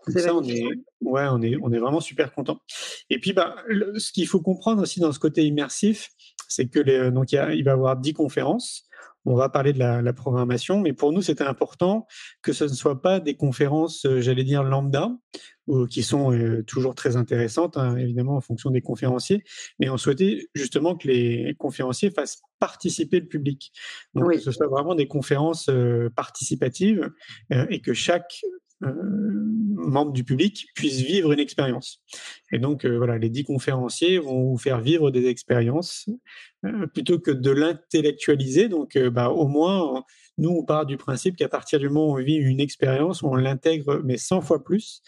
Donc 0.06 0.18
C'est 0.18 0.22
ça, 0.22 0.34
on 0.36 0.42
est 0.44 0.62
ouais. 1.00 1.24
on 1.28 1.42
est 1.42 1.56
on 1.62 1.72
est 1.72 1.78
vraiment 1.78 2.00
super 2.00 2.32
contents 2.32 2.60
et 3.10 3.18
puis, 3.20 3.32
bah, 3.32 3.56
le 3.66 3.98
ce 3.98 4.12
qu'il 4.12 4.26
faut 4.28 4.40
comprendre 4.40 4.82
aussi 4.82 5.00
dans 5.00 5.12
ce 5.12 5.18
côté 5.18 5.44
immersif, 5.44 6.10
c'est 6.48 6.68
que 6.68 6.78
les 6.80 7.10
donc 7.10 7.32
il 7.32 7.36
y 7.36 7.38
a 7.38 7.52
il 7.54 7.64
va 7.64 7.72
y 7.72 7.74
avoir 7.74 7.96
10 7.96 8.12
conférences. 8.12 8.84
On 9.28 9.34
va 9.34 9.48
parler 9.48 9.72
de 9.72 9.80
la 9.80 10.02
la 10.02 10.12
programmation, 10.12 10.80
mais 10.80 10.92
pour 10.92 11.12
nous, 11.12 11.22
c'était 11.22 11.42
important 11.44 12.06
que 12.42 12.52
ce 12.52 12.64
ne 12.64 12.68
soit 12.68 13.02
pas 13.02 13.18
des 13.20 13.34
conférences, 13.36 14.04
heu, 14.06 14.20
j'allais 14.20 14.44
dire 14.44 14.62
lambda 14.62 15.10
ou 15.66 15.86
qui 15.86 16.04
sont, 16.04 16.32
heu, 16.32 16.62
toujours 16.64 16.94
très 16.94 17.16
intéressantes, 17.16 17.76
hein, 17.76 17.96
évidemment 17.96 18.36
en 18.36 18.40
fonction 18.40 18.70
des 18.70 18.82
conférenciers, 18.82 19.42
mais 19.80 19.88
on 19.90 19.96
souhaitait 19.96 20.48
justement 20.54 20.96
que 20.96 21.08
les 21.08 21.56
conférenciers 21.58 22.10
fassent 22.12 22.40
participer 22.60 23.18
le 23.20 23.26
public. 23.26 23.72
Donc 24.14 24.30
que 24.34 24.38
ce 24.38 24.52
soit 24.52 24.68
vraiment 24.68 24.94
des 24.94 25.08
conférences, 25.08 25.68
heu, 25.68 26.10
participatives, 26.14 27.10
et 27.70 27.80
que 27.80 27.92
chaque, 27.94 28.40
heu, 28.84 28.94
membre 29.74 30.12
du 30.12 30.24
public 30.24 30.66
puisse 30.74 31.00
vivre 31.00 31.32
une 31.32 31.38
expérience 31.40 32.02
et 32.52 32.58
donc 32.58 32.84
heu, 32.84 32.96
voilà, 32.96 33.18
les 33.18 33.30
10 33.30 33.44
conférenciers 33.44 34.18
vont 34.18 34.50
vous 34.50 34.58
faire 34.58 34.80
vivre 34.80 35.10
des 35.10 35.26
expériences, 35.26 36.08
heu, 36.64 36.86
plutôt 36.88 37.18
que 37.18 37.30
de 37.30 37.50
l'intellectualiser 37.50 38.68
donc 38.68 38.96
bah, 38.98 39.30
au 39.30 39.46
moins, 39.46 40.04
nous, 40.38 40.50
on 40.50 40.64
part 40.64 40.86
du 40.86 40.96
principe 40.96 41.36
qu'à 41.36 41.48
partir 41.48 41.78
du 41.78 41.88
moment 41.88 42.12
où 42.12 42.18
on 42.18 42.22
vit 42.22 42.34
une 42.34 42.60
expérience, 42.60 43.22
on 43.22 43.34
l'intègre, 43.34 44.00
mais 44.04 44.18
100 44.18 44.42
fois 44.42 44.62
plus 44.62 45.02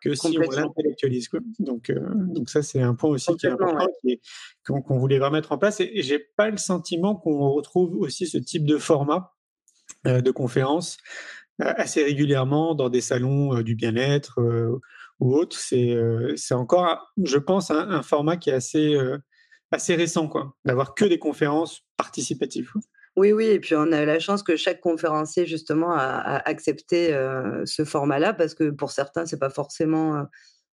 que 0.00 0.14
si 0.14 0.36
on 0.38 0.50
l'intellectualise. 0.50 1.28
Donc 1.60 1.92
donc 2.16 2.50
ça, 2.50 2.62
c'est 2.62 2.80
un 2.80 2.94
point 2.94 3.10
aussi 3.10 3.36
qui 3.36 3.46
est 3.46 3.50
important, 3.50 3.86
ouais. 4.04 4.20
qu'on 4.64 4.98
voulait 4.98 5.18
vraiment 5.18 5.36
mettre 5.36 5.52
en 5.52 5.58
place 5.58 5.80
et 5.80 5.90
et 5.94 6.02
j'ai 6.02 6.18
pas 6.18 6.50
le 6.50 6.56
sentiment 6.56 7.14
qu'on 7.14 7.50
retrouve 7.50 7.96
aussi 7.96 8.26
ce 8.26 8.38
type 8.38 8.64
de 8.64 8.78
format, 8.78 9.34
de 10.04 10.30
conférence, 10.30 10.96
assez 11.58 12.02
régulièrement 12.02 12.74
dans 12.74 12.88
des 12.88 13.00
salons, 13.00 13.60
du 13.62 13.74
bien-être, 13.74 14.40
ou 15.20 15.34
autres. 15.36 15.56
C'est, 15.58 15.96
c'est 16.36 16.54
encore, 16.54 17.12
je 17.22 17.38
pense, 17.38 17.70
un 17.70 18.02
format 18.02 18.36
qui 18.36 18.50
est 18.50 18.54
assez, 18.54 18.96
assez 19.70 19.94
récent, 19.94 20.30
d'avoir 20.64 20.94
que 20.94 21.04
des 21.04 21.18
conférences 21.18 21.82
participatives. 21.96 22.72
Oui, 23.16 23.32
oui 23.32 23.46
et 23.46 23.60
puis 23.60 23.74
on 23.74 23.92
a 23.92 24.04
la 24.04 24.18
chance 24.18 24.42
que 24.42 24.56
chaque 24.56 24.80
conférencier 24.80 25.44
justement 25.44 25.92
a 25.92 26.42
accepté, 26.48 27.08
ce 27.64 27.84
format-là 27.84 28.32
parce 28.32 28.54
que 28.54 28.70
pour 28.70 28.90
certains, 28.90 29.26
c'est 29.26 29.38
pas 29.38 29.50
forcément, 29.50 30.24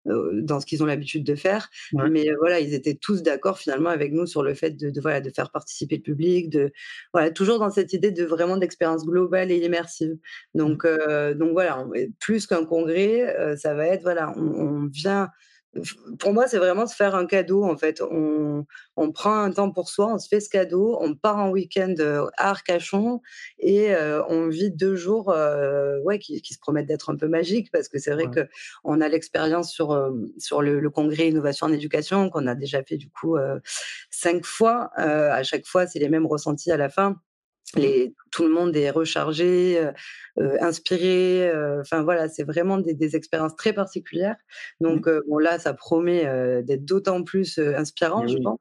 dans 0.06 0.60
ce 0.60 0.66
qu'ils 0.66 0.82
ont 0.84 0.86
l'habitude 0.86 1.24
de 1.24 1.36
faire. 1.36 1.70
Ouais. 1.94 2.10
Mais, 2.10 2.28
voilà, 2.40 2.60
ils 2.60 2.74
étaient 2.74 2.96
tous 2.96 3.22
d'accord 3.22 3.60
finalement 3.60 3.90
avec 3.90 4.12
nous 4.12 4.26
sur 4.26 4.44
le 4.44 4.54
fait 4.54 4.72
de 4.72 4.90
de 4.90 5.02
voilà, 5.02 5.22
de 5.22 5.30
faire 5.30 5.52
participer 5.52 5.98
le 5.98 6.04
public, 6.04 6.50
de 6.50 6.72
voilà, 7.14 7.32
toujours 7.32 7.60
dans 7.60 7.70
cette 7.70 7.94
idée 7.94 8.12
de 8.12 8.24
vraiment 8.24 8.58
d'expérience 8.58 9.06
globale 9.06 9.52
et 9.52 9.58
immersive. 9.58 10.18
Mmh. 10.54 10.58
Donc, 10.58 10.88
donc 11.38 11.52
voilà, 11.52 11.80
on 11.80 11.92
plus 12.20 12.48
qu'un 12.48 12.66
congrès, 12.66 13.56
ça 13.58 13.74
va 13.74 13.88
être 13.88 14.04
voilà, 14.04 14.34
on 14.38 14.50
on 14.60 14.88
vient 14.88 15.30
pour 16.20 16.34
moi, 16.34 16.48
c'est 16.48 16.58
vraiment 16.58 16.88
se 16.88 16.96
faire 16.96 17.16
un 17.16 17.26
cadeau 17.26 17.64
en 17.64 17.78
fait. 17.78 18.02
On 18.02 18.66
on 18.98 19.12
prend 19.12 19.38
un 19.40 19.52
temps 19.52 19.72
pour 19.72 19.90
soi, 19.90 20.14
on 20.14 20.18
se 20.18 20.28
fait 20.28 20.40
ce 20.40 20.50
cadeau, 20.50 20.98
on 21.02 21.16
part 21.16 21.38
en 21.38 21.50
week-end, 21.52 21.94
heu, 22.00 22.26
à 22.38 22.50
Arcachon 22.50 23.22
et 23.60 23.92
heu, 23.94 24.22
on 24.30 24.48
vit 24.50 24.72
2 24.72 24.96
jours, 24.96 25.32
heu, 25.32 26.02
ouais, 26.04 26.20
qui 26.20 26.42
qui 26.42 26.54
se 26.54 26.60
promettent 26.60 26.88
d'être 26.88 27.10
un 27.12 27.16
peu 27.18 27.28
magiques 27.28 27.72
parce 27.72 27.88
que 27.88 28.00
c'est 28.00 28.12
vrai 28.12 28.30
Ouais. 28.30 28.40
qu'on 28.84 29.02
a 29.02 29.08
l'expérience 29.10 29.72
sur, 29.72 30.12
sur 30.40 30.62
le 30.62 30.80
le 30.80 30.90
congrès 30.90 31.30
Innovation 31.30 31.68
en 31.68 31.74
éducation 31.74 32.30
qu'on 32.30 32.48
a 32.48 32.56
déjà 32.56 32.84
fait 32.84 32.98
du 32.98 33.10
coup, 33.10 33.38
5 34.10 34.46
fois. 34.46 34.90
À 34.96 35.44
chaque 35.44 35.66
fois, 35.68 35.88
c'est 35.88 36.00
les 36.00 36.10
mêmes 36.10 36.26
ressentis 36.26 36.72
à 36.72 36.78
la 36.78 36.90
fin. 36.90 37.18
Mmh. 37.76 37.80
Les 37.80 38.14
tout 38.32 38.44
le 38.44 38.50
monde 38.50 38.76
est 38.76 38.90
rechargé, 38.90 39.80
inspiré, 40.60 41.52
enfin 41.80 42.04
voilà, 42.04 42.28
c'est 42.28 42.44
vraiment 42.44 42.78
des 42.78 42.94
des 42.94 43.16
expériences 43.16 43.56
très 43.56 43.74
particulières. 43.74 44.38
Mmh. 44.80 44.88
Donc, 44.88 45.10
bon 45.28 45.38
là, 45.38 45.60
ça 45.60 45.74
promet, 45.74 46.26
d'être 46.64 46.86
d'autant 46.86 47.24
plus, 47.24 47.60
inspirant, 47.60 48.26
je 48.28 48.38
pense. 48.38 48.60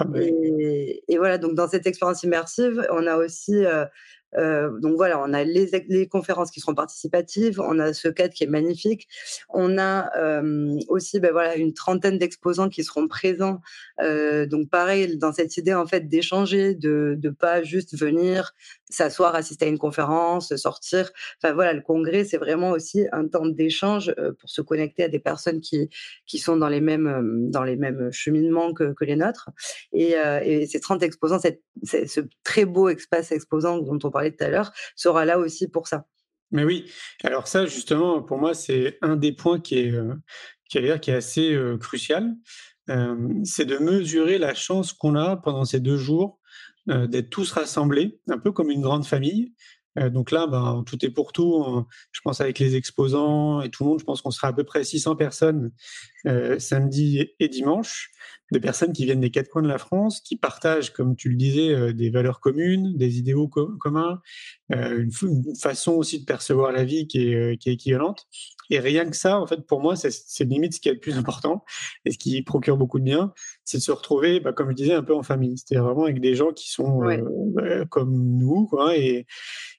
Ah 0.00 0.06
oui. 0.12 0.32
Et 0.60 1.04
et 1.08 1.18
voilà, 1.18 1.38
donc 1.38 1.54
dans 1.54 1.68
cette 1.68 1.86
expérience 1.86 2.22
immersive, 2.22 2.86
on 2.90 3.06
a 3.06 3.16
aussi, 3.16 3.64
heu, 4.36 4.78
donc 4.80 4.96
voilà, 4.96 5.20
on 5.20 5.32
a 5.32 5.44
les 5.44 6.08
conférences 6.08 6.50
qui 6.50 6.60
seront 6.60 6.74
participatives, 6.74 7.60
on 7.60 7.78
a 7.78 7.92
ce 7.92 8.08
cadre 8.08 8.34
qui 8.34 8.44
est 8.44 8.46
magnifique. 8.48 9.08
On 9.48 9.78
a, 9.78 10.10
hem, 10.16 10.78
aussi, 10.88 11.20
bah, 11.20 11.30
voilà, 11.32 11.56
une 11.56 11.72
trentaine 11.74 12.18
d'exposants 12.18 12.68
qui 12.68 12.84
seront 12.84 13.08
présents. 13.08 13.60
Heu, 14.02 14.46
donc 14.46 14.68
pareil, 14.70 15.16
dans 15.18 15.32
cette 15.32 15.56
idée 15.56 15.74
en 15.74 15.86
fait 15.86 16.08
d'échanger, 16.08 16.74
de 16.74 17.14
de 17.18 17.30
pas 17.30 17.62
juste 17.62 17.96
venir 17.98 18.52
s'asseoir, 18.90 19.34
assister 19.34 19.66
à 19.66 19.68
une 19.68 19.78
conférence, 19.78 20.54
sortir. 20.56 21.10
Enfin 21.42 21.52
voilà, 21.54 21.72
le 21.74 21.82
congrès, 21.82 22.24
c'est 22.24 22.38
vraiment 22.38 22.70
aussi 22.70 23.06
un 23.12 23.26
temps 23.28 23.46
d'échange, 23.46 24.14
pour 24.40 24.48
se 24.50 24.62
connecter 24.62 25.04
à 25.04 25.08
des 25.08 25.18
personnes 25.18 25.60
qui 25.60 25.88
qui 26.26 26.38
sont 26.38 26.56
dans 26.56 26.68
les 26.68 26.80
mêmes, 26.80 27.50
dans 27.50 27.64
les 27.64 27.76
mêmes 27.76 28.10
cheminements 28.12 28.72
que 28.74 28.94
les 29.04 29.16
nôtres. 29.16 29.50
Et 29.92 30.14
ces 30.66 30.80
30 30.80 31.02
exposants, 31.02 31.38
cette 31.38 31.62
c'est 31.82 32.06
ce 32.06 32.20
très 32.44 32.64
beau 32.64 32.88
espace 32.88 33.30
exposant 33.32 33.78
dont 33.78 33.98
on 34.02 34.10
tout 34.26 34.44
à 34.44 34.48
l'heure, 34.48 34.72
sera 34.96 35.24
là 35.24 35.38
aussi 35.38 35.68
pour 35.68 35.88
ça. 35.88 36.06
Mais 36.50 36.64
oui, 36.64 36.90
alors 37.24 37.46
ça 37.46 37.66
justement 37.66 38.22
pour 38.22 38.38
moi 38.38 38.54
c'est 38.54 38.98
un 39.02 39.16
des 39.16 39.32
points 39.32 39.60
qui 39.60 39.78
est, 39.78 39.90
heu, 39.92 40.14
qui 40.70 40.78
est 40.78 41.08
assez, 41.10 41.52
heu, 41.52 41.76
crucial. 41.78 42.34
Hem, 42.88 43.44
c'est 43.44 43.66
de 43.66 43.76
mesurer 43.78 44.38
la 44.38 44.54
chance 44.54 44.92
qu'on 44.94 45.14
a 45.14 45.36
pendant 45.36 45.64
ces 45.66 45.80
2 45.80 45.98
jours, 45.98 46.40
d'être 46.86 47.28
tous 47.28 47.52
rassemblés, 47.52 48.18
un 48.30 48.38
peu 48.38 48.50
comme 48.50 48.70
une 48.70 48.80
grande 48.80 49.04
famille. 49.04 49.52
Heu, 49.96 50.10
donc 50.10 50.30
là, 50.30 50.46
ben, 50.46 50.60
en 50.62 50.84
tout 50.84 51.02
et 51.04 51.10
pour 51.10 51.32
tout, 51.32 51.64
heu, 51.66 51.82
je 52.12 52.20
pense 52.22 52.40
avec 52.40 52.58
les 52.58 52.76
exposants 52.76 53.60
et 53.62 53.70
tout 53.70 53.84
le 53.84 53.90
monde, 53.90 54.00
je 54.00 54.04
pense 54.04 54.20
qu'on 54.22 54.30
sera 54.30 54.48
à 54.48 54.52
peu 54.52 54.64
près 54.64 54.84
600 54.84 55.16
personnes, 55.16 55.70
heu, 56.26 56.58
samedi 56.58 57.28
et 57.40 57.48
dimanche. 57.48 58.10
Des 58.52 58.60
personnes 58.60 58.92
qui 58.92 59.04
viennent 59.06 59.20
des 59.20 59.30
4 59.30 59.48
coins 59.50 59.62
de 59.62 59.68
la 59.68 59.78
France, 59.78 60.20
qui 60.22 60.36
partagent, 60.36 60.92
comme 60.92 61.16
tu 61.16 61.30
le 61.30 61.36
disais, 61.36 61.70
heu, 61.74 61.94
des 61.94 62.10
valeurs 62.10 62.40
communes, 62.40 62.96
des 62.98 63.18
idéaux 63.18 63.48
co 63.48 63.68
communs, 63.80 64.20
une 64.70 65.10
façon 65.60 65.92
aussi 65.94 66.20
de 66.20 66.26
percevoir 66.26 66.72
la 66.72 66.84
vie 66.84 67.06
qui 67.08 67.20
est, 67.32 67.58
qui 67.60 67.70
est 67.70 67.74
équivalente. 67.74 68.26
Et 68.70 68.80
rien 68.80 69.08
que 69.10 69.16
ça, 69.16 69.40
en 69.40 69.46
fait, 69.46 69.66
pour 69.66 69.80
moi, 69.82 69.96
c'est 69.96 70.44
limite 70.44 70.74
ce 70.74 70.80
qui 70.80 70.88
est 70.90 70.94
le 70.94 71.00
plus 71.00 71.16
important 71.18 71.64
et 72.06 72.12
ce 72.12 72.18
qui 72.18 72.42
procure 72.42 72.76
beaucoup 72.78 72.98
de 73.00 73.04
bien, 73.04 73.32
c'est 73.64 73.78
de 73.78 73.82
se 73.84 73.92
retrouver, 73.92 74.40
bah, 74.40 74.52
comme 74.54 74.70
je 74.70 74.76
disais, 74.76 74.94
un 74.94 75.02
peu 75.04 75.14
en 75.14 75.22
famille. 75.24 75.56
C'est-à-dire 75.58 75.84
vraiment 75.84 76.04
avec 76.04 76.20
des 76.20 76.34
gens 76.34 76.52
qui 76.52 76.70
sont, 76.70 77.00
Ouais. 77.00 77.22
comme 77.90 78.12
nous, 78.38 78.66
quoi 78.68 78.96
et 78.96 79.26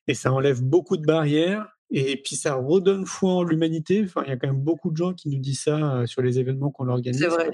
et 0.10 0.16
ça 0.16 0.34
enlève 0.34 0.64
beaucoup 0.64 0.98
de 0.98 1.06
barrières 1.06 1.68
et 1.92 2.18
puis 2.22 2.36
ça 2.38 2.56
redonne 2.56 3.06
foi 3.08 3.34
en 3.34 3.44
l'humanité. 3.44 4.04
Enfin, 4.06 4.24
il 4.26 4.30
y 4.30 4.34
a 4.34 4.38
quand 4.38 4.48
même 4.50 4.62
beaucoup 4.62 4.92
de 4.92 4.98
gens 4.98 5.14
qui 5.14 5.30
nous 5.30 5.40
disent 5.40 5.62
ça, 5.64 6.02
heu, 6.04 6.08
sur 6.08 6.22
les 6.24 6.40
événements 6.40 6.72
qu'on 6.72 6.90
C'est 7.12 7.28
organise, 7.28 7.28
vrai. 7.28 7.50
quoi. 7.50 7.54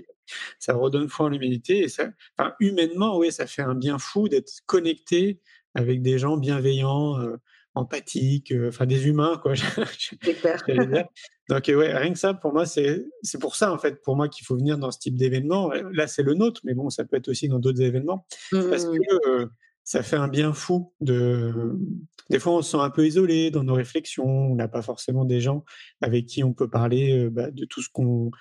Ça 0.60 0.74
redonne 0.76 1.10
foi 1.10 1.28
en 1.28 1.30
l'humanité 1.30 1.80
et 1.84 1.90
ça 1.90 2.10
enfin, 2.38 2.54
humainement, 2.60 3.18
oui, 3.18 3.32
ça 3.32 3.48
fait 3.48 3.62
un 3.64 3.76
bien 3.76 4.00
fou 4.00 4.30
d'être 4.30 4.52
connecté 4.66 5.42
avec 5.76 6.02
des 6.02 6.18
gens 6.20 6.38
bienveillants, 6.38 7.20
heu, 7.22 7.38
empathiques, 7.76 8.52
heu, 8.54 8.70
enfin 8.70 8.86
des 8.86 9.08
humains, 9.08 9.38
quoi, 9.42 9.54
C'est 10.24 10.36
clair. 10.36 10.60
Donc, 11.50 11.66
ouais, 11.68 11.94
rien 11.96 12.12
que 12.14 12.20
ça, 12.20 12.34
pour 12.34 12.54
moi, 12.54 12.66
c'est 12.66 13.06
c'est 13.22 13.40
pour 13.40 13.56
ça, 13.56 13.72
en 13.72 13.78
fait, 13.78 14.02
pour 14.02 14.16
moi, 14.16 14.30
qu'il 14.30 14.46
faut 14.46 14.56
venir 14.58 14.78
dans 14.78 14.92
ce 14.92 15.00
type 15.00 15.16
d'événement. 15.16 15.72
Là, 15.92 16.08
c'est 16.08 16.24
le 16.24 16.34
nôtre, 16.34 16.62
mais 16.64 16.74
bon, 16.74 16.90
ça 16.90 17.06
peut 17.06 17.18
être 17.18 17.28
aussi 17.30 17.48
dans 17.50 17.60
d'autres 17.60 17.82
événements. 17.82 18.26
Mmh 18.52 18.60
Parce 18.70 18.86
mh, 18.86 18.98
mmh. 19.00 19.06
que, 19.10 19.30
heu, 19.44 19.50
ça 19.86 20.04
fait 20.04 20.18
un 20.18 20.28
bien 20.30 20.54
fou 20.54 20.94
de 21.02 21.78
des 22.32 22.40
fois, 22.40 22.54
on 22.58 22.62
se 22.64 22.72
sent 22.72 22.78
un 22.82 22.90
peu 22.90 23.06
isolé 23.08 23.52
dans 23.52 23.64
nos 23.64 23.76
réflexions. 23.76 24.26
On 24.26 24.56
n'a 24.56 24.68
pas 24.68 24.82
forcément 24.82 25.26
des 25.26 25.42
gens 25.42 25.64
avec 26.02 26.26
qui 26.26 26.44
on 26.44 26.54
peut 26.54 26.68
parler, 26.70 27.14
heu, 27.26 27.30
bah, 27.30 27.52
de 27.52 27.66
tout 27.66 27.82
ce 27.84 27.90
qu'on 27.94 28.32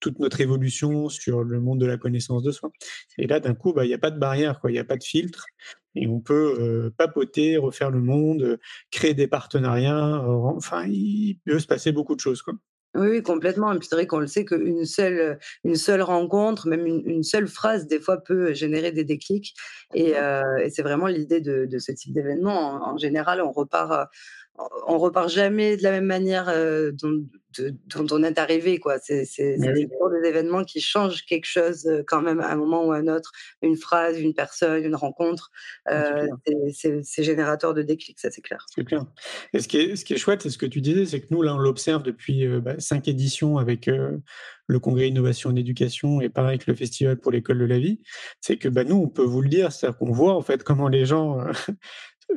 toute 0.00 0.18
notre 0.18 0.40
évolution 0.40 1.08
sur 1.10 1.44
le 1.44 1.60
monde 1.60 1.80
de 1.80 1.86
la 1.86 1.96
connaissance 1.98 2.42
de 2.42 2.50
soi. 2.52 2.70
Et 3.18 3.26
là, 3.26 3.40
d'un 3.40 3.54
coup, 3.54 3.72
bah, 3.74 3.84
il 3.86 3.90
y 3.90 3.94
a 3.94 3.98
pas 3.98 4.10
de 4.10 4.18
barrière, 4.18 4.60
il 4.68 4.74
y 4.74 4.78
a 4.78 4.84
pas 4.84 4.96
de 4.96 5.04
filtre 5.04 5.46
et 5.94 6.06
on 6.08 6.20
peut, 6.20 6.56
heu, 6.60 6.94
papoter, 6.96 7.56
refaire 7.58 7.90
le 7.90 8.00
monde, 8.00 8.42
heu, 8.42 8.58
créer 8.90 9.14
des 9.14 9.28
partenariats, 9.28 10.22
enfin, 10.28 10.84
il 10.88 11.38
peut 11.46 11.58
se 11.60 11.66
passer 11.66 11.92
beaucoup 11.92 12.14
de 12.16 12.20
choses, 12.20 12.42
quoi. 12.42 12.54
Oui, 12.96 13.08
oui, 13.08 13.22
complètement. 13.22 13.72
Et 13.72 13.78
puis 13.78 13.88
c'est 13.88 13.96
vrai 13.96 14.06
qu'on 14.06 14.20
le 14.20 14.28
sait 14.28 14.44
qu'une 14.44 14.84
seule, 14.84 15.14
heu, 15.18 15.36
une 15.64 15.74
seule 15.74 16.00
rencontre, 16.02 16.68
même 16.68 16.86
une 16.86 17.02
une 17.04 17.22
seule 17.24 17.48
phrase, 17.48 17.88
des 17.88 17.98
fois, 17.98 18.22
peut 18.22 18.52
générer 18.54 18.92
des 18.92 19.02
déclics. 19.02 19.54
Et 19.94 20.14
heu 20.16 20.42
et 20.62 20.70
c'est 20.70 20.82
vraiment 20.82 21.08
l'idée 21.08 21.40
de 21.40 21.64
de 21.66 21.78
ce 21.80 21.90
type 21.90 22.12
d'événement. 22.12 22.54
En 22.84 22.94
en 22.94 22.96
général, 22.96 23.40
on 23.42 23.50
repart, 23.50 23.90
heu, 23.92 24.04
on 24.86 24.98
repart 24.98 25.28
jamais 25.28 25.76
de 25.76 25.82
la 25.82 25.90
même 25.90 26.06
manière, 26.06 26.48
heu, 26.48 26.92
dont 26.92 27.24
de 27.58 27.74
dont 27.94 28.06
on 28.10 28.22
est 28.24 28.38
arrivé, 28.38 28.78
quoi. 28.78 28.98
C'est 28.98 29.24
toujours 29.56 30.10
des 30.10 30.28
événements 30.28 30.64
qui 30.64 30.80
changent 30.80 31.24
quelque 31.24 31.46
chose, 31.46 31.86
heu, 31.86 32.04
quand 32.06 32.20
même 32.20 32.40
à 32.40 32.50
un 32.50 32.56
moment 32.56 32.84
ou 32.84 32.92
à 32.92 32.96
un 32.96 33.08
autre. 33.08 33.32
Une 33.62 33.76
phrase, 33.76 34.18
une 34.20 34.34
personne, 34.34 34.84
une 34.84 34.94
rencontre, 34.94 35.50
c'est 35.88 35.94
heu, 35.94 36.28
clair. 36.44 37.00
c'est 37.02 37.22
générateur 37.22 37.74
de 37.74 37.82
déclics, 37.82 38.18
ça, 38.20 38.30
c'est 38.30 38.42
clair. 38.42 38.66
C'est 38.74 38.84
clair. 38.84 39.06
Et 39.52 39.60
ce 39.60 39.68
qui 39.68 39.78
est 39.78 39.96
ce 39.96 40.04
qui 40.04 40.14
est 40.14 40.18
chouette, 40.18 40.42
c'est 40.42 40.50
ce 40.50 40.58
que 40.58 40.66
tu 40.66 40.80
disais, 40.80 41.06
c'est 41.06 41.20
que 41.20 41.26
nous, 41.30 41.42
là, 41.42 41.54
on 41.54 41.58
l'observe 41.58 42.02
depuis, 42.02 42.46
bah, 42.60 42.74
5 42.78 43.08
éditions 43.08 43.58
avec, 43.58 43.88
le 44.66 44.80
congrès 44.80 45.08
Innovation 45.08 45.50
en 45.50 45.56
éducation 45.56 46.20
et 46.20 46.28
pareil 46.28 46.54
avec 46.54 46.66
le 46.66 46.74
festival 46.74 47.18
pour 47.18 47.32
l'école 47.32 47.58
de 47.58 47.64
la 47.64 47.78
vie. 47.78 48.00
C'est 48.40 48.56
que, 48.56 48.68
bah, 48.68 48.84
nous, 48.84 48.96
on 48.96 49.08
peut 49.08 49.22
vous 49.24 49.42
le 49.42 49.48
dire, 49.48 49.72
c'est-à-dire 49.72 49.98
qu'on 49.98 50.12
voit, 50.12 50.34
en 50.34 50.40
fait, 50.42 50.62
comment 50.62 50.88
les 50.88 51.04
gens, 51.04 51.38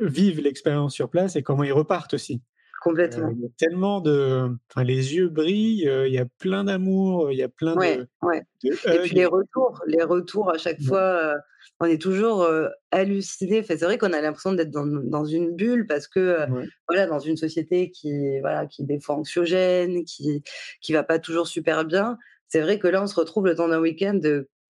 vivent 0.00 0.40
l'expérience 0.40 0.94
sur 0.94 1.10
place 1.10 1.36
et 1.36 1.42
comment 1.42 1.64
ils 1.64 1.72
repartent 1.72 2.14
aussi. 2.14 2.42
Complètement. 2.82 3.36
il 3.36 3.40
y 3.42 3.46
a 3.46 3.50
tellement 3.58 4.00
de 4.00 4.56
enfin, 4.70 4.84
les 4.84 5.14
yeux 5.16 5.28
brillent, 5.28 5.88
heu, 5.88 6.08
il 6.08 6.14
y 6.14 6.18
a 6.18 6.26
plein 6.26 6.64
d'amour, 6.64 7.32
il 7.32 7.38
y 7.38 7.42
a 7.42 7.48
plein 7.50 7.76
Ouais, 7.76 8.02
de 8.02 8.08
ouais. 8.22 8.42
de 8.64 8.70
Et 8.90 8.98
puis 9.00 9.14
les 9.14 9.26
et 9.26 9.26
retours 9.26 9.82
les 9.86 10.02
retours 10.02 10.50
à 10.50 10.58
chaque 10.58 10.80
ouais, 10.80 10.80
fois, 10.80 11.34
heu, 11.36 11.38
on 11.80 11.84
est 11.86 12.00
toujours, 12.00 12.42
heu, 12.44 12.70
hallucinés. 12.90 13.60
Enfin, 13.60 13.76
c'est 13.78 13.84
vrai 13.84 13.98
qu'on 13.98 14.12
a 14.12 14.20
l'impression 14.20 14.52
d'être 14.54 14.70
dans 14.70 14.86
dans 14.86 15.24
une 15.24 15.54
bulle 15.54 15.86
parce 15.86 16.08
que, 16.08 16.46
voilà, 16.88 17.06
dans 17.06 17.18
une 17.18 17.36
société 17.36 17.90
qui, 17.90 18.40
voilà, 18.40 18.66
qui 18.66 18.82
est 18.82 18.84
des 18.86 19.00
fois 19.00 19.16
anxiogène, 19.16 20.04
qui 20.04 20.42
qui 20.80 20.92
va 20.94 21.02
pas 21.04 21.18
toujours 21.18 21.46
super 21.46 21.84
bien. 21.84 22.18
C'est 22.48 22.60
vrai 22.62 22.78
que 22.78 22.88
là, 22.88 23.02
on 23.02 23.06
se 23.06 23.14
retrouve 23.16 23.44
le 23.46 23.54
temps 23.54 23.68
d'un 23.68 23.80
week-end, 23.80 24.18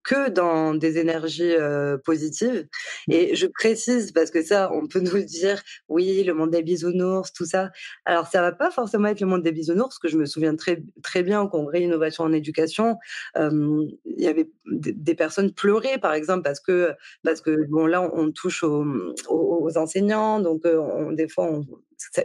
que 0.04 0.30
dans 0.30 0.74
des 0.74 0.98
énergies, 0.98 1.52
heu, 1.58 2.00
positives 2.04 2.66
mmh, 3.08 3.12
et 3.12 3.34
je 3.36 3.46
précise 3.46 4.12
parce 4.12 4.30
que 4.30 4.42
ça, 4.42 4.70
on 4.72 4.86
peut 4.86 5.00
nous 5.20 5.22
dire: 5.24 5.62
«Oui, 5.88 6.24
le 6.24 6.34
monde 6.34 6.50
des 6.50 6.62
bisounours», 6.62 7.32
tout 7.32 7.44
ça. 7.46 7.70
Alors 8.04 8.26
ça 8.28 8.40
va 8.42 8.52
pas 8.52 8.70
forcément 8.70 9.08
être 9.08 9.20
le 9.20 9.26
monde 9.26 9.42
des 9.42 9.52
bisounours, 9.52 9.88
parce 9.90 9.98
que 9.98 10.08
je 10.08 10.16
me 10.18 10.26
souviens 10.26 10.56
très 10.56 10.82
très 11.02 11.22
bien 11.22 11.40
au 11.42 11.48
congrès 11.48 11.82
Innovation 11.82 12.24
en 12.24 12.32
éducation, 12.32 12.96
il 13.36 14.22
y 14.22 14.26
avait 14.26 14.50
des 14.66 15.14
personnes 15.14 15.52
pleuraient, 15.52 15.98
par 15.98 16.12
exemple, 16.14 16.42
parce 16.42 16.60
que 16.60 16.92
parce 17.24 17.40
que 17.40 17.66
bon, 17.68 17.86
là, 17.86 18.02
on 18.14 18.30
touche 18.32 18.62
aux, 18.64 18.82
mmh, 18.84 19.14
aux 19.28 19.58
aux 19.68 19.78
enseignants, 19.78 20.40
donc 20.40 20.62
on 20.64 21.12
des 21.12 21.28
fois, 21.28 21.44
on 21.50 21.66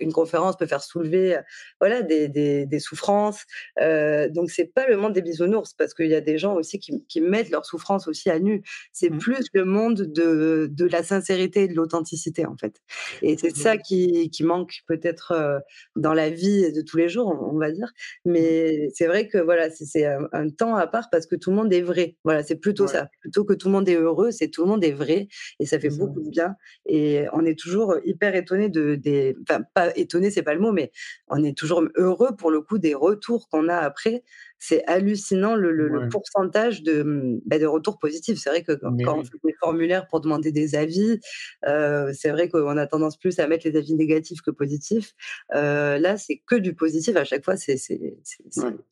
une 0.01 0.13
conférence 0.13 0.57
peut 0.57 0.65
faire 0.65 0.83
soulever 0.83 1.39
voilà, 1.79 2.01
des, 2.01 2.27
des, 2.27 2.65
des 2.65 2.79
souffrances. 2.79 3.45
Euh, 3.81 4.29
donc, 4.29 4.51
c'est 4.51 4.65
pas 4.65 4.87
le 4.87 4.97
monde 4.97 5.13
des 5.13 5.21
bisounours, 5.21 5.73
parce 5.73 5.93
qu'il 5.93 6.07
y 6.07 6.15
a 6.15 6.21
des 6.21 6.37
gens 6.37 6.55
aussi 6.55 6.79
qui, 6.79 7.03
qui 7.07 7.21
mettent 7.21 7.49
leurs 7.49 7.65
souffrances 7.65 8.07
aussi 8.07 8.29
à 8.29 8.39
nu. 8.39 8.63
C'est 8.91 9.09
mmh. 9.09 9.17
plus 9.17 9.45
le 9.53 9.65
monde 9.65 10.01
de, 10.01 10.69
de 10.71 10.85
la 10.85 11.03
sincérité 11.03 11.63
et 11.63 11.67
de 11.67 11.75
l'authenticité, 11.75 12.45
en 12.45 12.57
fait. 12.57 12.81
Et 13.21 13.37
c'est 13.37 13.55
ça 13.55 13.77
qui, 13.77 14.29
qui 14.29 14.43
manque 14.43 14.81
peut-être 14.87 15.61
dans 15.95 16.13
la 16.13 16.29
vie 16.29 16.71
de 16.71 16.81
tous 16.81 16.97
les 16.97 17.09
jours, 17.09 17.27
on, 17.27 17.57
va 17.57 17.71
dire. 17.71 17.91
Mmh. 18.25 18.31
Mais 18.31 18.89
c'est 18.93 19.07
vrai 19.07 19.27
que 19.27 19.37
voilà, 19.37 19.69
c'est 19.69 20.05
un, 20.05 20.27
un, 20.31 20.49
temps 20.49 20.75
à 20.75 20.87
part 20.87 21.09
parce 21.09 21.25
que 21.25 21.35
tout 21.35 21.49
le 21.49 21.55
monde 21.55 21.73
est 21.73 21.81
vrai. 21.81 22.15
Voilà, 22.23 22.43
c'est 22.43 22.55
plutôt 22.55 22.87
ça. 22.87 23.09
Plutôt 23.21 23.43
que 23.43 23.53
tout 23.53 23.67
le 23.67 23.73
monde 23.73 23.89
est 23.89 23.95
heureux, 23.95 24.31
c'est 24.31 24.49
tout 24.49 24.63
le 24.63 24.69
monde 24.69 24.83
est 24.83 24.91
vrai. 24.91 25.27
Et 25.59 25.65
ça 25.65 25.79
fait 25.79 25.89
beaucoup 25.89 26.21
de 26.21 26.29
bien. 26.29 26.55
Et 26.85 27.25
on 27.33 27.45
est 27.45 27.57
toujours 27.57 27.95
hyper 28.05 28.35
étonné 28.35 28.69
de 28.69 28.95
des, 28.95 29.35
enfin 29.41 29.62
pas 29.73 29.95
étonné, 29.95 30.31
c'est 30.31 30.43
pas 30.43 30.53
le 30.53 30.59
mot, 30.59 30.71
mais 30.71 30.91
on 31.27 31.43
est 31.43 31.57
toujours 31.57 31.83
heureux 31.95 32.35
pour 32.35 32.51
le 32.51 32.61
coup 32.61 32.77
des 32.77 32.93
retours 32.95 33.49
qu'on 33.49 33.67
a 33.69 33.77
après 33.77 34.23
c'est 34.65 34.85
hallucinant 34.87 35.55
le, 35.55 36.07
pourcentage 36.09 36.83
de, 36.83 37.03
mmh, 37.03 37.41
bah, 37.45 37.59
de 37.59 37.65
retours 37.65 37.99
positifs. 37.99 38.39
C'est 38.39 38.49
vrai 38.49 38.63
que 38.63 38.71
quand, 38.71 38.93
on 39.19 39.23
fait 39.25 39.37
des 39.43 39.53
formulaires 39.59 40.07
pour 40.07 40.21
demander 40.21 40.53
des 40.53 40.75
avis, 40.75 41.19
euh, 41.67 42.13
c'est 42.13 42.29
vrai 42.29 42.47
qu'on 42.47 42.77
a 42.77 42.87
tendance 42.87 43.17
plus 43.17 43.39
à 43.39 43.47
mettre 43.47 43.67
les 43.67 43.75
avis 43.75 43.93
négatifs 43.93 44.41
que 44.41 44.51
positifs. 44.51 45.15
Euh, 45.53 45.97
là, 45.99 46.15
c'est 46.15 46.41
que 46.47 46.55
du 46.55 46.75
positif 46.75 47.17
à 47.17 47.25
chaque 47.25 47.43
fois. 47.43 47.57
C'est, 47.57 47.75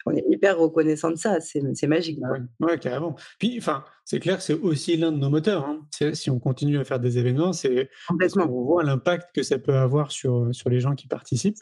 On 0.05 0.13
est 0.13 0.25
hyper 0.27 0.57
reconnaissant 0.57 1.11
de 1.11 1.15
ça. 1.15 1.39
C'est, 1.39 1.87
magique. 1.87 2.19
Oui, 2.59 2.77
carrément. 2.79 3.15
Puis, 3.39 3.57
enfin, 3.57 3.85
c'est 4.03 4.19
clair 4.19 4.41
c'est 4.41 4.53
aussi 4.53 4.97
l'un 4.97 5.13
de 5.13 5.17
nos 5.17 5.29
moteurs. 5.29 5.65
Hein. 5.65 5.87
Si 6.13 6.29
on 6.29 6.39
continue 6.39 6.79
à 6.79 6.83
faire 6.83 6.99
des 6.99 7.17
événements, 7.17 7.53
c'est 7.53 7.89
qu'on 8.33 8.63
voit 8.63 8.83
l'impact 8.83 9.33
que 9.33 9.41
ça 9.41 9.57
peut 9.57 9.75
avoir 9.75 10.11
sur, 10.11 10.49
sur 10.51 10.69
les 10.69 10.81
gens 10.81 10.95
qui 10.95 11.07
participent. 11.07 11.55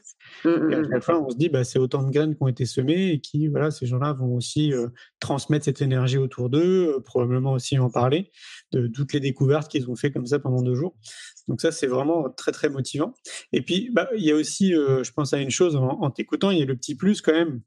Mmh, 0.45 0.49
et 0.49 0.75
à 0.75 0.79
mmh, 0.79 0.89
chaque 0.91 1.03
fois, 1.03 1.21
on 1.21 1.29
se 1.29 1.37
dit, 1.37 1.49
bah, 1.49 1.63
c'est 1.63 1.77
autant 1.77 2.01
de 2.01 2.09
graines 2.09 2.35
qui 2.35 2.41
ont 2.41 2.47
été 2.47 2.65
semées 2.65 3.11
et 3.11 3.19
qui, 3.19 3.47
voilà, 3.47 3.69
ces 3.69 3.85
gens 3.85 3.98
vont 4.13 4.35
aussi 4.35 4.73
transmettre 5.19 5.65
cette 5.65 5.81
énergie 5.81 6.17
autour 6.17 6.49
d'eux, 6.49 7.01
probablement 7.05 7.53
aussi 7.53 7.77
en 7.77 7.89
parler 7.89 8.31
de 8.71 8.87
toutes 8.87 9.13
les 9.13 9.19
découvertes 9.19 9.69
qu'ils 9.69 9.89
ont 9.89 9.95
fait 9.95 10.11
comme 10.11 10.25
ça 10.25 10.39
pendant 10.39 10.61
deux 10.61 10.75
jours. 10.75 10.95
Donc 11.47 11.61
ça, 11.61 11.71
c'est 11.71 11.87
vraiment 11.87 12.29
très 12.29 12.51
très 12.51 12.69
motivant. 12.69 13.13
Et 13.53 13.61
puis, 13.61 13.89
bah, 13.91 14.07
il 14.15 14.23
y 14.23 14.31
a 14.31 14.35
aussi, 14.35 14.71
je 14.71 15.11
pense 15.11 15.33
à 15.33 15.39
une 15.39 15.51
chose 15.51 15.75
en, 15.75 16.09
t'écoutant, 16.11 16.51
il 16.51 16.59
y 16.59 16.61
a 16.61 16.65
le 16.65 16.75
petit 16.75 16.95
plus 16.95 17.21
quand 17.21 17.33
même. 17.33 17.61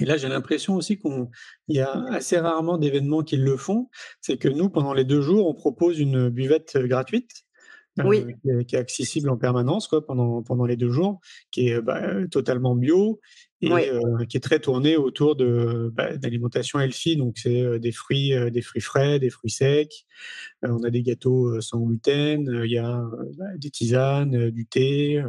Et 0.00 0.06
là, 0.06 0.16
j'ai 0.16 0.28
l'impression 0.28 0.74
aussi 0.74 0.98
qu'il 0.98 1.28
y 1.68 1.80
a 1.80 1.92
assez 2.10 2.38
rarement 2.38 2.78
d'événements 2.78 3.22
qui 3.22 3.36
le 3.36 3.56
font. 3.56 3.90
C'est 4.20 4.38
que 4.38 4.48
nous, 4.48 4.70
pendant 4.70 4.94
les 4.94 5.04
deux 5.04 5.20
jours, 5.20 5.46
on 5.46 5.54
propose 5.54 5.98
une 5.98 6.30
buvette 6.30 6.78
gratuite 6.78 7.44
oui. 7.98 8.24
qui, 8.66 8.76
est, 8.76 8.78
accessible 8.78 9.28
en 9.30 9.36
permanence 9.36 9.86
quoi, 9.86 10.04
pendant, 10.04 10.42
pendant 10.42 10.64
les 10.64 10.76
deux 10.76 10.90
jours, 10.90 11.20
qui 11.50 11.68
est 11.68 11.80
bah, 11.80 12.02
totalement 12.30 12.74
bio 12.74 13.20
et 13.64 13.68
qui 14.28 14.36
est 14.36 14.40
très 14.40 14.58
tourné 14.58 14.96
autour 14.96 15.36
de 15.36 15.92
bah, 15.94 16.16
d'alimentation 16.16 16.80
healthy. 16.80 17.16
Donc 17.16 17.38
c'est 17.38 17.78
des 17.78 17.92
fruits, 17.92 18.32
des 18.50 18.62
fruits 18.62 18.80
frais, 18.80 19.20
des 19.20 19.30
fruits 19.30 19.52
secs. 19.52 20.04
on 20.62 20.82
a 20.82 20.90
des 20.90 21.02
gâteaux 21.02 21.60
sans 21.60 21.80
gluten. 21.80 22.62
Il 22.64 22.70
y 22.70 22.78
a 22.78 23.04
bah, 23.38 23.44
des 23.56 23.70
tisanes, 23.70 24.50
du 24.50 24.66
thé, 24.66 25.22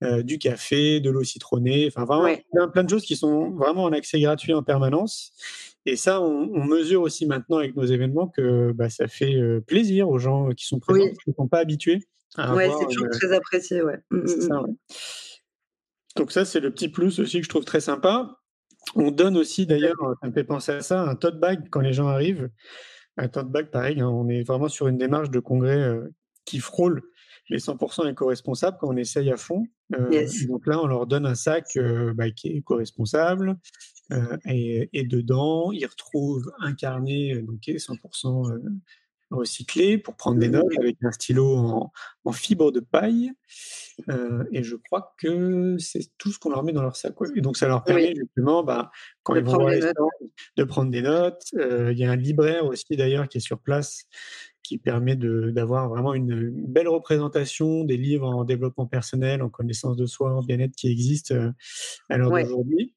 du 0.00 0.38
café, 0.38 1.00
de 1.00 1.10
l'eau 1.10 1.24
citronnée. 1.24 1.88
Enfin 1.88 2.06
vraiment 2.06 2.34
plein, 2.52 2.68
plein 2.68 2.84
de 2.84 2.90
choses 2.90 3.04
qui 3.04 3.16
sont 3.16 3.50
vraiment 3.50 3.84
en 3.84 3.92
accès 3.92 4.18
gratuit 4.18 4.54
en 4.54 4.62
permanence. 4.62 5.32
Et 5.86 5.96
ça, 5.96 6.20
on, 6.20 6.64
mesure 6.64 7.02
aussi 7.02 7.26
maintenant 7.26 7.58
avec 7.58 7.74
nos 7.74 7.84
événements 7.84 8.28
que 8.28 8.72
bah, 8.72 8.90
ça 8.90 9.08
fait 9.08 9.36
plaisir 9.66 10.08
aux 10.08 10.18
gens 10.18 10.50
qui 10.50 10.66
sont 10.66 10.78
présents, 10.78 11.08
qui 11.24 11.30
ne 11.30 11.34
sont 11.34 11.48
pas 11.48 11.60
habitués. 11.60 12.00
Oui, 12.36 12.64
c'est 12.78 12.86
toujours 12.86 13.08
très 13.10 13.32
apprécié. 13.32 13.82
Ouais. 13.82 13.98
Mmh, 14.10 14.18
mmh, 14.18 14.48
mmh. 14.48 14.76
Donc 16.16 16.32
ça, 16.32 16.44
c'est 16.44 16.60
le 16.60 16.70
petit 16.70 16.88
plus 16.88 17.20
aussi 17.20 17.38
que 17.38 17.44
je 17.44 17.48
trouve 17.48 17.64
très 17.64 17.80
sympa. 17.80 18.38
On 18.94 19.10
donne 19.10 19.36
aussi, 19.36 19.66
d'ailleurs, 19.66 19.96
ça 20.20 20.28
me 20.28 20.32
fait 20.32 20.44
penser 20.44 20.72
à 20.72 20.80
ça, 20.80 21.02
un 21.02 21.14
tote 21.14 21.40
bag 21.40 21.68
quand 21.70 21.80
les 21.80 21.92
gens 21.92 22.08
arrivent. 22.08 22.50
Un 23.16 23.28
tote 23.28 23.50
bag, 23.50 23.70
pareil, 23.70 24.00
hein, 24.00 24.08
on 24.08 24.28
est 24.28 24.42
vraiment 24.42 24.68
sur 24.68 24.88
une 24.88 24.98
démarche 24.98 25.30
de 25.30 25.40
congrès 25.40 25.96
qui 26.44 26.60
frôle 26.60 27.02
les 27.50 27.58
100% 27.58 28.10
éco-responsables 28.10 28.76
quand 28.80 28.88
on 28.88 28.96
essaye 28.96 29.30
à 29.30 29.36
fond. 29.36 29.66
Donc 29.90 30.66
là, 30.66 30.80
on 30.80 30.86
leur 30.86 31.06
donne 31.06 31.26
un 31.26 31.34
sac 31.34 31.78
bah, 32.14 32.30
qui 32.30 32.48
est 32.48 32.56
éco-responsable, 32.56 33.50
euh, 33.50 33.54
et, 34.46 34.88
et, 34.92 35.04
dedans, 35.04 35.70
ils 35.72 35.86
retrouvent 35.86 36.50
un 36.60 36.74
carnet 36.74 37.42
donc, 37.42 37.60
qui 37.60 37.72
est 37.72 37.76
100% 37.76 38.50
euh, 38.50 38.58
recyclé 39.30 39.98
pour 39.98 40.16
prendre 40.16 40.38
des 40.38 40.48
notes 40.48 40.72
avec 40.78 40.96
un 41.02 41.12
stylo 41.12 41.56
en, 41.56 41.92
en 42.24 42.32
fibre 42.32 42.72
de 42.72 42.80
paille. 42.80 43.32
Euh, 44.08 44.44
et 44.52 44.62
je 44.62 44.76
crois 44.76 45.14
que 45.18 45.76
c'est 45.78 46.10
tout 46.16 46.30
ce 46.30 46.38
qu'on 46.38 46.50
leur 46.50 46.62
met 46.62 46.72
dans 46.72 46.82
leur 46.82 46.96
sac. 46.96 47.14
Et 47.34 47.40
donc, 47.40 47.56
ça 47.56 47.68
leur 47.68 47.84
permet 47.84 48.14
justement, 48.14 48.62
bah, 48.62 48.90
quand 49.22 49.34
de 49.34 49.40
ils 49.40 49.44
vont 49.44 49.58
de 50.56 50.64
prendre 50.64 50.90
des 50.90 51.02
notes. 51.02 51.44
Il 51.52 51.98
y 51.98 52.04
a 52.04 52.10
un 52.10 52.16
libraire 52.16 52.64
aussi, 52.64 52.96
d'ailleurs, 52.96 53.28
qui 53.28 53.38
est 53.38 53.42
sur 53.42 53.58
place 53.58 54.06
qui 54.68 54.76
permet 54.76 55.16
d'avoir 55.16 55.88
vraiment 55.88 56.12
une, 56.12 56.50
belle 56.50 56.88
représentation 56.88 57.84
des 57.84 57.96
livres 57.96 58.28
en 58.28 58.44
développement 58.44 58.86
personnel, 58.86 59.42
en 59.42 59.48
connaissance 59.48 59.96
de 59.96 60.04
soi, 60.04 60.34
en 60.34 60.42
bien-être 60.42 60.76
qui 60.76 60.90
existent 60.92 61.34
à 62.10 62.18
l'heure 62.18 62.30
d'aujourd'hui. 62.30 62.94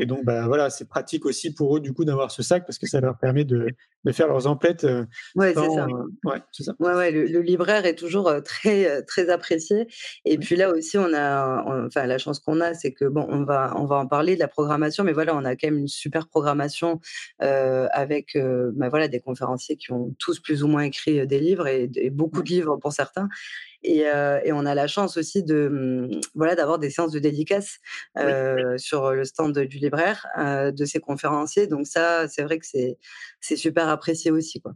Et 0.00 0.06
donc, 0.06 0.24
bah, 0.24 0.46
voilà, 0.46 0.70
c'est 0.70 0.88
pratique 0.88 1.26
aussi 1.26 1.52
pour 1.52 1.76
eux, 1.76 1.80
du 1.80 1.92
coup, 1.92 2.04
d'avoir 2.04 2.30
ce 2.30 2.42
sac 2.42 2.64
parce 2.66 2.78
que 2.78 2.86
ça 2.86 3.00
leur 3.00 3.18
permet 3.18 3.44
de, 3.44 3.68
de 4.04 4.12
faire 4.12 4.28
leurs 4.28 4.46
emplettes. 4.46 4.84
Euh, 4.84 5.04
ouais, 5.36 5.52
c'est 5.54 5.70
ça. 5.70 5.86
Euh, 5.86 6.04
ouais, 6.24 6.38
ça. 6.52 6.72
Ouais, 6.78 6.94
ouais, 6.94 7.10
le, 7.10 7.40
libraire 7.40 7.84
est 7.84 7.94
toujours 7.94 8.28
euh, 8.28 8.40
très, 8.40 9.02
très 9.04 9.28
apprécié. 9.28 9.88
Et 10.24 10.38
puis 10.38 10.56
là 10.56 10.70
aussi, 10.70 10.96
on 10.98 11.12
a, 11.12 11.86
enfin, 11.86 12.06
la 12.06 12.18
chance 12.18 12.40
qu'on 12.40 12.60
a, 12.60 12.74
c'est 12.74 12.92
que, 12.92 13.04
bon, 13.04 13.26
on 13.28 13.44
va, 13.44 13.74
on 13.76 13.84
va 13.84 13.96
en 13.96 14.06
parler 14.06 14.34
de 14.34 14.40
la 14.40 14.48
programmation, 14.48 15.04
mais 15.04 15.12
voilà, 15.12 15.36
on 15.36 15.44
a 15.44 15.56
quand 15.56 15.68
même 15.68 15.78
une 15.78 15.88
super 15.88 16.28
programmation 16.28 17.00
avec, 17.38 18.36
bah, 18.74 18.88
voilà, 18.88 19.08
des 19.08 19.20
conférenciers 19.20 19.76
qui 19.76 19.92
ont 19.92 20.14
tous 20.18 20.40
plus 20.40 20.62
ou 20.62 20.68
moins 20.68 20.82
écrit 20.82 21.26
des 21.26 21.40
livres 21.40 21.66
et, 21.66 21.90
et 21.94 22.10
beaucoup 22.10 22.42
de 22.42 22.48
livres 22.48 22.76
pour 22.76 22.92
certains. 22.92 23.28
Et, 23.82 24.00
et, 24.00 24.52
on 24.52 24.66
a 24.66 24.74
la 24.74 24.86
chance 24.86 25.16
aussi 25.16 25.42
de 25.42 25.68
mmh, 25.68 26.20
voilà 26.34 26.54
d'avoir 26.54 26.78
des 26.78 26.90
séances 26.90 27.12
de 27.12 27.18
dédicaces 27.18 27.78
sur 28.76 29.12
le 29.12 29.24
stand 29.24 29.58
du 29.58 29.78
libraire 29.78 30.26
de 30.38 30.84
ces 30.84 31.00
conférenciers. 31.00 31.66
Donc 31.66 31.86
ça, 31.86 32.28
c'est 32.28 32.42
vrai 32.42 32.58
que 32.58 32.66
c'est 32.66 32.98
c'est 33.40 33.56
super 33.56 33.88
apprécié 33.88 34.30
aussi 34.30 34.60
quoi. 34.60 34.72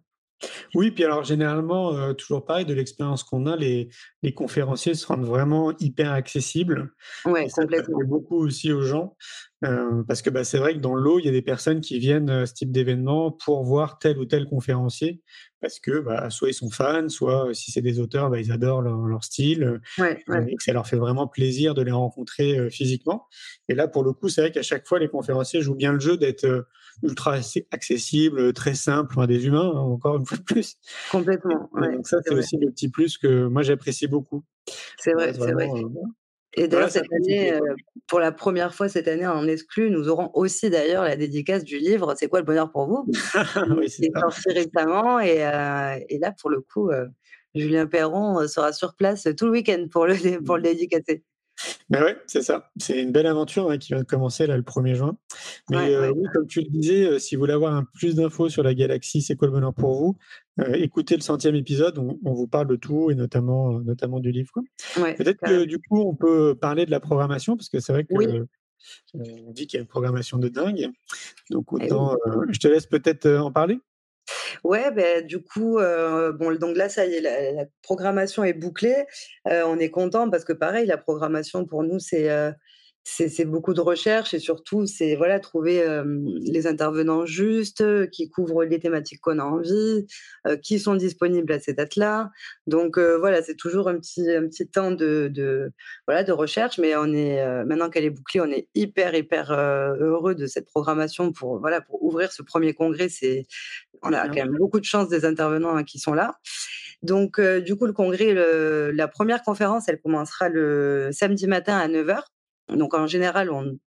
Oui, 0.74 0.90
puis 0.90 1.04
alors 1.04 1.24
généralement, 1.24 2.12
toujours 2.14 2.44
pareil, 2.44 2.64
de 2.64 2.74
l'expérience 2.74 3.22
qu'on 3.22 3.46
a, 3.46 3.56
les, 3.56 3.88
les 4.24 4.32
conférenciers 4.32 4.94
se 4.94 5.06
rendent 5.06 5.26
vraiment 5.26 5.74
hyper 5.78 6.10
accessibles. 6.10 6.94
Oui, 7.26 7.46
complètement. 7.50 7.98
Ça 7.98 8.04
beaucoup 8.06 8.38
aussi 8.38 8.72
aux 8.72 8.80
gens. 8.80 9.16
parce 9.60 10.22
que 10.22 10.30
bah, 10.30 10.44
c'est 10.44 10.56
vrai 10.56 10.74
que 10.74 10.78
dans 10.78 10.94
l'eau, 10.94 11.18
il 11.18 11.26
y 11.26 11.28
a 11.28 11.32
des 11.32 11.42
personnes 11.42 11.82
qui 11.82 11.98
viennent 11.98 12.30
à 12.30 12.46
ce 12.46 12.54
type 12.54 12.72
d'événement 12.72 13.30
pour 13.30 13.64
voir 13.64 13.98
tel 13.98 14.18
ou 14.18 14.24
tel 14.24 14.46
conférencier 14.46 15.22
parce 15.60 15.78
que 15.78 16.00
bah, 16.00 16.28
soit 16.28 16.50
ils 16.50 16.54
sont 16.54 16.70
fans, 16.70 17.08
soit 17.08 17.54
si 17.54 17.70
c'est 17.70 17.80
des 17.80 17.98
auteurs, 17.98 18.28
bah, 18.28 18.38
ils 18.38 18.52
adorent 18.52 18.82
leur, 18.82 19.24
style 19.24 19.80
et 19.98 20.56
que 20.56 20.62
ça 20.62 20.72
leur 20.72 20.86
fait 20.86 20.96
vraiment 20.96 21.26
plaisir 21.26 21.74
de 21.74 21.82
les 21.82 21.90
rencontrer 21.90 22.68
physiquement. 22.70 23.26
Et 23.68 23.74
là, 23.74 23.88
pour 23.88 24.04
le 24.04 24.12
coup, 24.12 24.28
c'est 24.28 24.42
vrai 24.42 24.52
qu'à 24.52 24.62
chaque 24.62 24.86
fois, 24.86 24.98
les 24.98 25.08
conférenciers 25.08 25.62
jouent 25.62 25.74
bien 25.74 25.92
le 25.92 26.00
jeu 26.00 26.16
d'être 26.18 26.66
ultra 27.02 27.38
accessibles, 27.70 28.52
très 28.52 28.74
simples, 28.74 29.14
enfin, 29.16 29.26
des 29.26 29.46
humains, 29.46 29.72
hein, 29.74 29.80
encore 29.80 30.16
une 30.16 30.26
fois 30.26 30.38
de 30.38 30.42
plus. 30.42 30.76
Complètement. 31.10 31.70
donc 31.74 32.06
ça, 32.06 32.18
c'est 32.24 32.34
aussi 32.34 32.56
le 32.58 32.70
petit 32.70 32.88
plus 32.88 33.18
que 33.18 33.46
moi 33.46 33.62
j'apprécie 33.62 34.06
beaucoup. 34.20 34.42
C'est 34.98 35.12
vrai, 35.12 35.32
c'est 35.32 35.52
vrai. 35.52 35.68
Et 36.56 36.68
d'ailleurs, 36.68 36.90
cette 36.90 37.12
année, 37.12 37.52
pour 38.06 38.20
la 38.20 38.30
première 38.30 38.72
fois 38.72 38.88
cette 38.88 39.08
année 39.08 39.26
en 39.26 39.46
exclu, 39.48 39.90
nous 39.90 40.08
aurons 40.08 40.30
aussi 40.34 40.70
d'ailleurs 40.70 41.02
la 41.02 41.16
dédicace 41.16 41.64
du 41.64 41.78
livre 41.78 42.14
C'est 42.16 42.28
quoi 42.28 42.38
le 42.38 42.46
bonheur 42.46 42.70
pour 42.70 42.86
vous? 42.86 43.06
Oui, 43.76 43.86
est 43.86 44.18
sorti 44.18 44.52
récemment. 44.52 45.18
Et, 45.18 45.38
et, 46.08 46.18
là, 46.18 46.32
pour 46.40 46.50
le 46.50 46.60
coup, 46.60 46.90
Julien 47.56 47.86
Perron 47.86 48.46
sera 48.46 48.72
sur 48.72 48.94
place 48.94 49.26
tout 49.36 49.46
le 49.46 49.52
week-end 49.52 49.86
pour 49.90 50.06
le, 50.06 50.42
pour 50.44 50.56
le 50.56 50.62
dédicacer. 50.62 51.24
Ben 51.90 52.02
ouais, 52.02 52.16
c'est 52.26 52.42
ça. 52.42 52.70
C'est 52.76 53.00
une 53.00 53.12
belle 53.12 53.26
aventure 53.26 53.70
hein, 53.70 53.78
qui 53.78 53.92
vient 53.92 54.00
de 54.00 54.06
commencer 54.06 54.46
là 54.46 54.56
le 54.56 54.62
1er 54.62 54.94
juin. 54.94 55.16
Mais 55.70 55.96
oui, 56.08 56.26
comme 56.32 56.46
tu 56.46 56.60
le 56.60 56.68
disais, 56.68 57.18
si 57.18 57.36
vous 57.36 57.40
voulez 57.40 57.52
avoir 57.52 57.74
un 57.74 57.84
plus 57.84 58.14
d'infos 58.14 58.48
sur 58.48 58.62
la 58.62 58.74
galaxie, 58.74 59.22
c'est 59.22 59.36
quoi 59.36 59.48
le 59.48 59.52
bonheur 59.52 59.74
pour 59.74 59.94
vous 59.94 60.16
Écoutez 60.74 61.16
le 61.16 61.20
centième 61.20 61.54
épisode, 61.54 61.98
on, 61.98 62.32
vous 62.32 62.46
parle 62.46 62.68
de 62.68 62.76
tout 62.76 63.10
et 63.10 63.14
notamment, 63.14 63.80
notamment 63.80 64.20
du 64.20 64.30
livre. 64.30 64.52
Peut-être 64.94 65.40
que 65.40 65.64
du 65.64 65.78
coup, 65.78 66.00
on 66.00 66.14
peut 66.14 66.54
parler 66.54 66.86
de 66.86 66.90
la 66.90 67.00
programmation 67.00 67.56
parce 67.56 67.68
que 67.68 67.80
c'est 67.80 67.92
vrai 67.92 68.04
que 68.04 68.46
on 69.14 69.52
dit 69.52 69.66
qu'il 69.66 69.78
y 69.78 69.80
a 69.80 69.82
une 69.82 69.88
programmation 69.88 70.38
de 70.38 70.48
dingue. 70.48 70.90
Donc 71.50 71.66
eh 71.80 71.84
autant, 71.84 72.16
je 72.50 72.58
te 72.58 72.68
laisse 72.68 72.86
peut-être 72.86 73.28
en 73.28 73.50
parler. 73.50 73.78
Ouais, 74.62 74.90
ben 74.90 75.26
du 75.26 75.42
coup, 75.42 75.78
bon, 75.78 76.58
donc 76.58 76.76
là, 76.76 76.88
ça 76.88 77.06
y 77.06 77.14
est, 77.14 77.20
la, 77.20 77.64
programmation 77.82 78.44
est 78.44 78.54
bouclée. 78.54 79.04
on 79.46 79.78
est 79.78 79.90
content 79.90 80.30
parce 80.30 80.44
que 80.44 80.52
pareil, 80.52 80.86
la 80.86 80.96
programmation 80.96 81.66
pour 81.66 81.82
nous, 81.82 81.98
c'est 81.98 82.28
c'est 83.06 83.44
beaucoup 83.44 83.74
de 83.74 83.82
recherche 83.82 84.32
et 84.32 84.38
surtout, 84.38 84.86
c'est 84.86 85.14
voilà, 85.14 85.38
trouver 85.38 85.84
les 86.40 86.66
intervenants 86.66 87.26
justes, 87.26 88.08
qui 88.10 88.30
couvrent 88.30 88.64
les 88.64 88.78
thématiques 88.78 89.20
qu'on 89.20 89.38
a 89.38 89.44
envie, 89.44 90.06
qui 90.62 90.78
sont 90.78 90.94
disponibles 90.94 91.52
à 91.52 91.60
ces 91.60 91.74
dates-là. 91.74 92.30
Donc 92.66 92.98
voilà, 92.98 93.42
c'est 93.42 93.56
toujours 93.56 93.88
un 93.88 93.98
petit, 93.98 94.30
un 94.30 94.48
petit 94.48 94.66
temps 94.66 94.90
de, 94.90 95.28
de, 95.30 95.70
voilà, 96.06 96.24
de 96.24 96.32
recherche, 96.32 96.78
mais 96.78 96.96
on 96.96 97.12
est, 97.12 97.44
maintenant 97.64 97.90
qu'elle 97.90 98.04
est 98.04 98.10
bouclée, 98.10 98.40
on 98.40 98.50
est 98.50 98.68
hyper, 98.74 99.14
hyper 99.14 99.52
heureux 99.52 100.34
de 100.34 100.46
cette 100.46 100.66
programmation 100.66 101.30
pour, 101.30 101.60
voilà, 101.60 101.82
pour 101.82 102.02
ouvrir 102.02 102.32
ce 102.32 102.42
premier 102.42 102.72
congrès. 102.72 103.10
C'est, 103.10 103.44
on 104.02 104.14
a 104.14 104.28
quand 104.28 104.34
même 104.34 104.56
beaucoup 104.56 104.80
de 104.80 104.84
chance 104.86 105.08
des 105.08 105.26
intervenants 105.26 105.76
hein, 105.76 105.84
qui 105.84 105.98
sont 105.98 106.14
là. 106.14 106.38
Donc, 107.02 107.38
du 107.38 107.76
coup, 107.76 107.84
le 107.84 107.92
congrès, 107.92 108.32
la 108.92 109.08
première 109.08 109.42
conférence, 109.42 109.88
elle 109.88 110.00
commencera 110.00 110.48
le 110.48 111.10
samedi 111.12 111.46
matin 111.46 111.76
à 111.76 111.86
9h. 111.86 112.22
Donc 112.68 112.94
en 112.94 113.06
général, 113.06 113.50
on, 113.50 113.78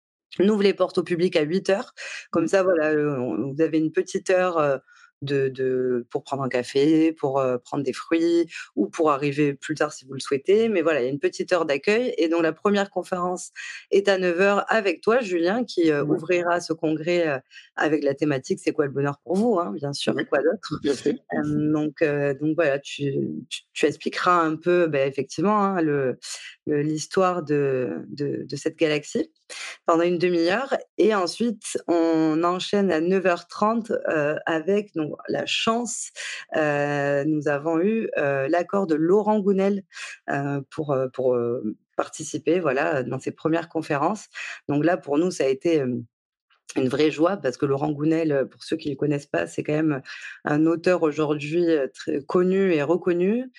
ouvre 0.41 0.63
les 0.63 0.75
portes 0.75 0.99
au 0.99 1.03
public 1.03 1.37
à 1.37 1.43
8 1.43 1.71
heures. 1.71 1.95
Comme 2.31 2.45
mmh. 2.45 2.49
ça, 2.49 2.63
voilà, 2.63 2.95
vous 2.95 3.61
avez 3.61 3.79
une 3.79 3.93
petite 3.93 4.31
heure 4.31 4.81
de, 5.23 6.07
pour 6.11 6.23
prendre 6.25 6.43
un 6.43 6.49
café, 6.49 7.13
pour 7.13 7.43
prendre 7.65 7.83
des 7.83 7.93
fruits 7.93 8.47
ou 8.75 8.89
pour 8.89 9.11
arriver 9.11 9.55
plus 9.55 9.75
tard 9.75 9.93
si 9.93 10.05
vous 10.05 10.15
le 10.15 10.21
souhaitez. 10.21 10.69
Mais 10.69 10.83
voilà, 10.83 11.01
il 11.01 11.05
y 11.05 11.07
a 11.07 11.11
une 11.11 11.19
petite 11.19 11.53
heure 11.53 11.65
d'accueil. 11.65 12.15
Et 12.19 12.29
donc, 12.29 12.43
la 12.43 12.53
première 12.53 12.91
conférence 12.91 13.51
est 13.91 14.09
à 14.09 14.19
9h 14.19 14.65
avec 14.69 15.01
toi, 15.01 15.21
Julien, 15.21 15.65
qui 15.65 15.93
ouvrira 15.93 16.61
ce 16.61 16.73
congrès 16.73 17.43
avec 17.77 18.05
la 18.05 18.15
thématique 18.15 18.61
C'est 18.63 18.73
quoi 18.73 18.87
le 18.87 18.93
bonheur 18.93 19.19
pour 19.23 19.37
vous 19.37 19.59
hein, 19.59 19.73
Bien 19.75 19.93
sûr, 19.93 20.15
quoi 20.29 20.41
d'autre 20.43 20.81
donc, 21.45 22.03
donc, 22.41 22.55
voilà, 22.55 22.79
tu, 22.79 23.15
tu, 23.73 23.87
expliqueras 23.87 24.43
un 24.43 24.57
peu, 24.57 24.87
ben, 24.87 25.09
effectivement, 25.09 25.65
hein, 25.65 25.83
l'histoire 26.67 27.43
de, 27.43 28.05
de, 28.09 28.57
cette 28.57 28.77
galaxie 28.77 29.31
pendant 29.87 30.03
une 30.03 30.19
demi-heure. 30.19 30.75
Et 30.99 31.15
ensuite, 31.15 31.79
on 31.87 32.43
enchaîne 32.43 32.91
à 32.91 33.01
9h30 33.01 33.93
avec 34.47 34.95
donc, 34.95 35.17
la 35.29 35.47
chance. 35.47 36.11
nous 36.55 37.49
avons 37.49 37.81
eu 37.81 38.09
l'accord 38.17 38.87
de 38.87 38.95
Laurent 38.95 39.41
Gounel 39.41 39.83
pour, 40.71 40.97
pour 41.13 41.39
participer 41.97 42.61
voilà, 42.61 43.03
dans 43.03 43.19
ses 43.19 43.33
premières 43.33 43.69
conférences. 43.69 44.27
Donc 44.69 44.85
là, 44.85 44.97
pour 44.97 45.19
nous, 45.19 45.31
ça 45.31 45.45
a 45.45 45.49
été 45.49 45.83
une 46.77 46.89
vraie 46.89 47.11
joie 47.11 47.37
parce 47.37 47.57
que 47.57 47.67
Laurent 47.67 47.91
Gounel, 47.91 48.49
pour 48.51 48.63
ceux 48.65 48.77
qui 48.77 48.89
ne 48.89 48.95
le 48.95 48.99
connaissent 48.99 49.27
pas, 49.27 49.47
c'est 49.47 49.63
quand 49.63 49.73
même 49.73 50.03
un 50.45 50.67
auteur 50.67 51.03
aujourd'hui 51.03 51.67
très 51.95 52.23
connu 52.23 52.73
et 52.73 52.83
reconnu, 52.83 53.51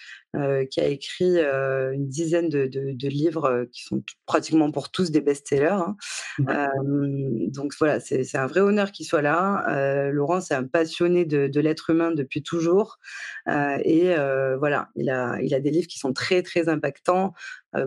qui 0.69 0.79
a 0.79 0.85
écrit 0.85 1.39
une 1.39 2.07
dizaine 2.07 2.49
de, 2.49 3.07
livres 3.07 3.65
qui 3.71 3.83
sont 3.83 4.03
pratiquement 4.25 4.71
pour 4.71 4.91
tous 4.91 5.11
des 5.11 5.21
best-sellers. 5.21 5.67
Hein. 5.67 5.95
Mmh. 6.39 7.47
donc 7.47 7.73
voilà, 7.79 7.99
c'est 7.99 8.35
un 8.35 8.47
vrai 8.47 8.59
honneur 8.59 8.91
qu'il 8.91 9.05
soit 9.05 9.21
là. 9.21 10.09
Laurent, 10.11 10.41
c'est 10.41 10.53
un 10.53 10.65
passionné 10.65 11.25
de, 11.25 11.59
l'être 11.59 11.89
humain 11.89 12.11
depuis 12.11 12.43
toujours. 12.43 12.99
et 13.47 14.15
voilà, 14.59 14.89
il 14.95 15.09
a, 15.09 15.37
il 15.41 15.53
a 15.53 15.59
des 15.59 15.71
livres 15.71 15.87
qui 15.87 15.99
sont 15.99 16.13
très, 16.13 16.43
très 16.43 16.69
impactants. 16.69 17.33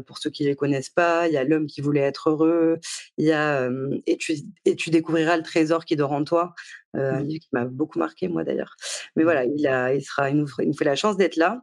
Pour 0.06 0.18
ceux 0.18 0.30
qui 0.30 0.44
ne 0.44 0.48
les 0.48 0.56
connaissent 0.56 0.90
pas, 0.90 1.28
il 1.28 1.34
y 1.34 1.36
a 1.36 1.44
L'homme 1.44 1.66
qui 1.66 1.80
voulait 1.80 2.00
être 2.00 2.30
heureux, 2.30 2.78
il 3.16 3.26
y 3.26 3.32
a 3.32 3.68
et, 4.06 4.16
tu, 4.16 4.34
et 4.64 4.76
tu 4.76 4.90
découvriras 4.90 5.36
le 5.36 5.42
trésor 5.42 5.84
qui 5.84 5.96
dort 5.96 6.12
en 6.12 6.24
toi, 6.24 6.54
un 6.94 7.20
mmh. 7.20 7.26
livre 7.26 7.40
qui 7.40 7.48
m'a 7.52 7.64
beaucoup 7.64 7.98
marqué, 7.98 8.28
moi 8.28 8.44
d'ailleurs. 8.44 8.76
Mais 9.16 9.22
mmh. 9.22 9.26
voilà, 9.26 9.44
il, 9.44 9.66
a, 9.66 9.94
il, 9.94 10.02
sera, 10.02 10.30
il, 10.30 10.36
nous, 10.36 10.48
il 10.58 10.68
nous 10.68 10.74
fait 10.74 10.84
la 10.84 10.96
chance 10.96 11.16
d'être 11.16 11.36
là. 11.36 11.62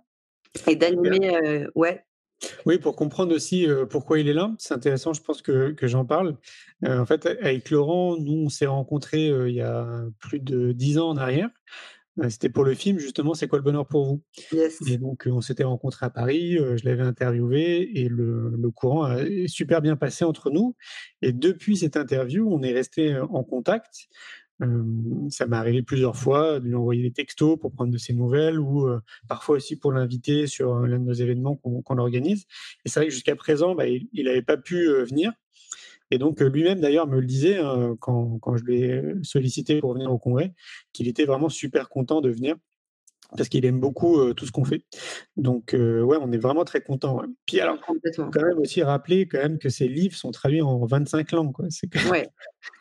Et 0.65 0.75
d'animer, 0.75 1.67
ouais. 1.75 2.03
Oui, 2.65 2.77
pour 2.77 2.95
comprendre 2.95 3.33
aussi 3.35 3.67
pourquoi 3.89 4.19
il 4.19 4.27
est 4.27 4.33
là, 4.33 4.53
c'est 4.59 4.73
intéressant, 4.73 5.13
je 5.13 5.21
pense 5.21 5.41
que, 5.41 5.71
que 5.71 5.87
j'en 5.87 6.05
parle. 6.05 6.37
en 6.85 7.05
fait, 7.05 7.25
avec 7.25 7.69
Laurent, 7.69 8.17
nous, 8.17 8.45
on 8.45 8.49
s'est 8.49 8.67
rencontrés 8.67 9.27
il 9.27 9.53
y 9.53 9.61
a 9.61 9.87
plus 10.19 10.39
de 10.39 10.71
dix 10.71 10.97
ans 10.97 11.09
en 11.09 11.17
arrière. 11.17 11.49
C'était 12.29 12.49
pour 12.49 12.63
le 12.63 12.73
film, 12.73 12.97
justement, 12.97 13.33
C'est 13.33 13.47
quoi 13.47 13.59
le 13.59 13.63
bonheur 13.63 13.87
pour 13.87 14.05
vous? 14.05 14.21
Yes. 14.51 14.79
Et 14.87 14.97
donc, 14.97 15.27
on 15.27 15.41
s'était 15.41 15.63
rencontrés 15.63 16.05
à 16.05 16.09
Paris, 16.09 16.57
je 16.57 16.85
l'avais 16.85 17.03
interviewé 17.03 17.99
et 17.99 18.09
le, 18.09 18.53
le, 18.57 18.71
courant 18.71 19.03
a 19.03 19.17
super 19.47 19.81
bien 19.81 19.95
passé 19.95 20.25
entre 20.25 20.49
nous. 20.49 20.75
Et 21.21 21.31
depuis 21.31 21.77
cette 21.77 21.95
interview, 21.95 22.51
on 22.51 22.61
est 22.63 22.73
resté 22.73 23.17
en 23.17 23.43
contact 23.43 24.07
ça 25.29 25.45
m'est 25.45 25.55
arrivé 25.55 25.83
plusieurs 25.83 26.15
fois 26.15 26.59
de 26.59 26.65
lui 26.65 26.75
envoyer 26.75 27.03
des 27.03 27.11
textos 27.11 27.59
pour 27.59 27.71
prendre 27.71 27.91
de 27.91 27.97
ses 27.97 28.13
nouvelles 28.13 28.59
ou 28.59 28.89
parfois 29.27 29.57
aussi 29.57 29.75
pour 29.75 29.91
l'inviter 29.91 30.47
sur 30.47 30.79
l'un 30.79 30.99
de 30.99 31.03
nos 31.03 31.13
événements 31.13 31.55
qu'on 31.55 31.97
organise. 31.97 32.45
Et 32.83 32.89
c'est 32.89 32.99
vrai 32.99 33.07
que 33.07 33.13
jusqu'à 33.13 33.35
présent, 33.35 33.75
bah, 33.75 33.87
il 33.87 34.25
n'avait 34.25 34.41
pas 34.41 34.57
pu 34.57 34.87
venir. 35.03 35.31
Et 36.11 36.17
donc 36.17 36.39
lui-même 36.39 36.79
d'ailleurs 36.79 37.07
me 37.07 37.19
le 37.19 37.25
disait 37.25 37.57
hein, 37.57 37.95
quand, 37.99 38.39
quand, 38.39 38.55
je 38.57 38.65
l'ai 38.65 39.03
sollicité 39.23 39.79
pour 39.79 39.93
venir 39.93 40.11
au 40.11 40.17
congrès, 40.17 40.53
qu'il 40.93 41.07
était 41.07 41.25
vraiment 41.25 41.49
super 41.49 41.89
content 41.89 42.21
de 42.21 42.29
venir 42.29 42.55
parce 43.35 43.49
qu'il 43.49 43.65
aime 43.65 43.79
beaucoup 43.81 44.33
tout 44.33 44.45
ce 44.45 44.53
qu'on 44.53 44.63
fait. 44.63 44.85
Donc 45.35 45.73
ouais, 45.73 46.17
on 46.21 46.31
est 46.31 46.37
vraiment 46.37 46.63
très 46.63 46.79
content. 46.79 47.21
Puis 47.45 47.59
alors, 47.59 47.77
quand 47.85 48.41
même 48.41 48.59
aussi 48.59 48.81
rappeler 48.83 49.27
quand 49.27 49.39
même 49.39 49.59
que 49.59 49.67
ces 49.67 49.89
livres 49.89 50.15
sont 50.15 50.31
traduits 50.31 50.61
en 50.61 50.85
25 50.85 51.31
langues. 51.33 51.51
Quoi. 51.51 51.65
C'est 51.69 51.93
ouais. 52.09 52.29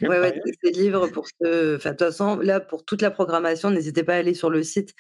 Ouais, 0.03 0.09
ouais, 0.09 0.41
ces 0.63 0.71
livres 0.73 1.07
pour 1.09 1.27
ce. 1.27 1.77
Enfin, 1.77 1.91
de 1.91 1.97
toute 1.97 2.07
façon, 2.07 2.37
là, 2.39 2.61
pour 2.61 2.85
toute 2.85 3.03
la 3.03 3.11
programmation, 3.11 3.71
n'hésitez 3.71 4.03
pas 4.03 4.15
à 4.15 4.19
aller 4.19 4.35
sur 4.35 4.51
le 4.51 4.63
site. 4.63 4.95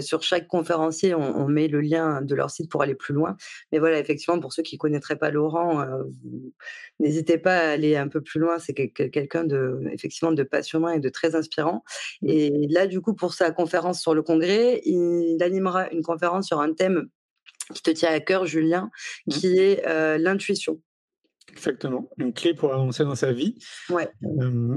sur 0.00 0.22
chaque 0.22 0.48
conférencier, 0.48 1.14
on, 1.14 1.48
met 1.48 1.68
le 1.68 1.80
lien 1.80 2.22
de 2.22 2.34
leur 2.34 2.50
site 2.50 2.70
pour 2.70 2.82
aller 2.82 2.94
plus 2.94 3.14
loin. 3.14 3.36
Mais 3.72 3.78
voilà, 3.78 3.98
effectivement, 3.98 4.38
pour 4.40 4.52
ceux 4.52 4.62
qui 4.62 4.76
ne 4.76 4.78
connaîtraient 4.78 5.16
pas 5.16 5.30
Laurent, 5.30 5.84
n'hésitez 7.00 7.38
pas 7.38 7.56
à 7.56 7.70
aller 7.70 7.96
un 7.96 8.08
peu 8.08 8.20
plus 8.20 8.40
loin. 8.40 8.58
C'est 8.58 8.74
quelqu'un 8.74 9.44
de, 9.44 9.80
effectivement, 9.92 10.32
de 10.32 10.42
passionnant 10.42 10.88
et 10.88 11.00
de 11.00 11.08
très 11.08 11.34
inspirant. 11.34 11.84
Mmh. 12.22 12.28
Et 12.28 12.66
là, 12.68 12.86
du 12.86 13.00
coup, 13.00 13.14
pour 13.14 13.34
sa 13.34 13.50
conférence 13.50 14.00
sur 14.00 14.14
le 14.14 14.22
congrès, 14.22 14.80
il 14.84 15.42
animera 15.42 15.90
une 15.90 16.02
conférence 16.02 16.46
sur 16.46 16.60
un 16.60 16.72
thème 16.72 17.08
qui 17.74 17.82
te 17.82 17.90
tient 17.90 18.10
à 18.10 18.20
cœur, 18.20 18.46
Julien, 18.46 18.90
mmh. 19.26 19.30
qui 19.32 19.58
est 19.58 20.18
l'intuition. 20.18 20.80
Exactement, 21.52 22.08
une 22.18 22.32
clé 22.32 22.54
pour 22.54 22.72
avancer 22.72 23.04
dans 23.04 23.14
sa 23.14 23.32
vie. 23.32 23.58
Ouais. 23.90 24.10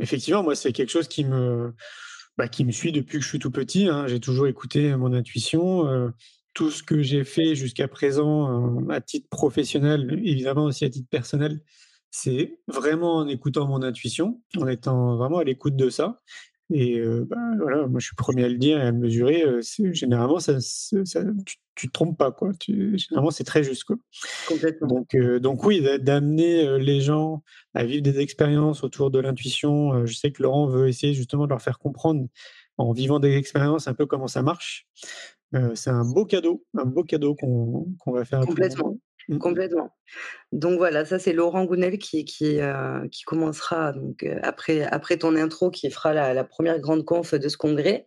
effectivement, 0.02 0.44
moi, 0.44 0.56
c'est 0.56 0.74
quelque 0.74 0.92
chose 0.92 1.08
qui 1.08 1.24
me, 1.24 1.74
bah, 2.38 2.48
qui 2.48 2.66
me 2.66 2.72
suit 2.72 2.92
depuis 2.92 3.18
que 3.18 3.24
je 3.24 3.30
suis 3.30 3.40
tout 3.40 3.52
petit. 3.52 3.88
Hein. 3.88 4.08
J'ai 4.08 4.20
toujours 4.20 4.48
écouté 4.48 4.96
mon 4.96 5.14
intuition. 5.14 6.12
tout 6.54 6.72
ce 6.72 6.84
que 6.84 7.02
j'ai 7.02 7.24
fait 7.24 7.56
jusqu'à 7.56 7.88
présent 7.88 8.88
à 8.90 9.02
titre 9.02 9.28
professionnel, 9.30 10.22
évidemment 10.24 10.66
aussi 10.66 10.86
à 10.86 10.90
titre 10.90 11.10
personnel, 11.10 11.60
c'est 12.12 12.60
vraiment 12.68 13.18
en 13.18 13.28
écoutant 13.28 13.68
mon 13.68 13.82
intuition, 13.84 14.42
en 14.58 14.68
étant 14.68 15.18
vraiment 15.18 15.40
à 15.40 15.44
l'écoute 15.44 15.76
de 15.76 15.90
ça. 15.90 16.22
Et 16.73 16.99
bah, 17.28 17.38
voilà, 17.60 17.88
moi 17.88 17.99
je 17.99 18.08
suis 18.08 18.15
premier 18.15 18.45
à 18.45 18.49
le 18.49 18.58
dire 18.58 18.80
et 18.80 18.82
à 18.82 18.91
le 18.91 18.97
mesurer. 18.97 19.45
généralement, 19.91 20.39
ça, 20.39 20.60
ça, 20.60 21.21
tu, 21.75 21.88
te 21.88 21.91
trompes 21.91 22.17
pas, 22.17 22.32
quoi. 22.32 22.51
généralement, 22.67 23.32
c'est 23.32 23.43
très 23.43 23.63
juste, 23.63 23.84
quoi. 23.84 23.97
Donc, 24.82 25.15
donc 25.15 25.63
oui, 25.63 25.86
d'amener 25.99 26.80
les 26.80 27.01
gens 27.01 27.43
à 27.75 27.86
vivre 27.86 28.01
des 28.01 28.19
expériences 28.19 28.84
autour 28.84 29.12
de 29.12 29.19
l'intuition. 29.19 30.06
je 30.06 30.13
sais 30.15 30.32
que 30.32 30.41
Laurent 30.41 30.67
veut 30.67 30.88
essayer 30.88 31.13
justement 31.13 31.45
de 31.45 31.49
leur 31.49 31.62
faire 31.62 31.78
comprendre 31.78 32.28
en 32.78 32.93
vivant 32.93 33.19
des 33.19 33.36
expériences 33.36 33.88
un 33.88 33.93
peu 33.93 34.08
comment 34.08 34.28
ça 34.28 34.41
marche. 34.41 34.88
c'est 35.75 35.91
un 35.91 36.06
beau 36.06 36.25
cadeau, 36.25 36.65
un 36.75 36.86
beau 36.86 37.04
cadeau 37.04 37.36
qu'on 37.36 38.12
va 38.12 38.25
faire. 38.25 38.39
Complètement. 38.39 38.97
Mmh. 39.28 39.40
Complètement. 39.40 39.96
Donc 40.52 40.78
voilà, 40.78 41.04
ça 41.04 41.18
c'est 41.20 41.34
Laurent 41.34 41.66
Gounel 41.66 41.98
qui, 41.98 42.26
qui, 42.26 42.62
euh, 42.62 43.08
qui 43.12 43.24
commencera 43.24 43.92
donc, 43.92 44.24
euh, 44.24 44.40
après, 44.44 44.84
après 44.84 45.18
ton 45.18 45.36
intro, 45.36 45.72
qui 45.72 45.90
fera 45.90 46.14
la, 46.14 46.34
la 46.34 46.44
première 46.44 46.80
grande 46.80 47.06
conf 47.06 47.34
de 47.34 47.50
ce 47.50 47.58
congrès. 47.58 48.06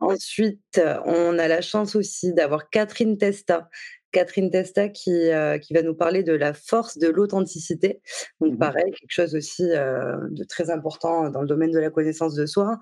Ensuite, 0.00 0.80
on 1.04 1.38
a 1.38 1.48
la 1.48 1.60
chance 1.60 1.94
aussi 1.94 2.32
d'avoir 2.32 2.70
Catherine 2.70 3.18
Testa, 3.18 3.68
Catherine 4.12 4.50
Testa 4.50 4.88
qui, 4.88 5.10
euh, 5.10 5.58
qui 5.58 5.74
va 5.74 5.82
nous 5.82 5.94
parler 5.94 6.22
de 6.22 6.32
la 6.32 6.54
force 6.54 6.98
de 6.98 7.08
l'authenticité. 7.08 8.00
Donc 8.40 8.54
mmh 8.54 8.58
pareil, 8.58 8.84
quelque 8.92 9.10
chose 9.10 9.34
aussi 9.34 9.64
euh, 9.64 10.16
de 10.30 10.44
très 10.44 10.70
important 10.70 11.30
dans 11.30 11.42
le 11.42 11.46
domaine 11.46 11.70
de 11.70 11.78
la 11.78 11.90
connaissance 11.90 12.34
de 12.34 12.46
soi. 12.46 12.78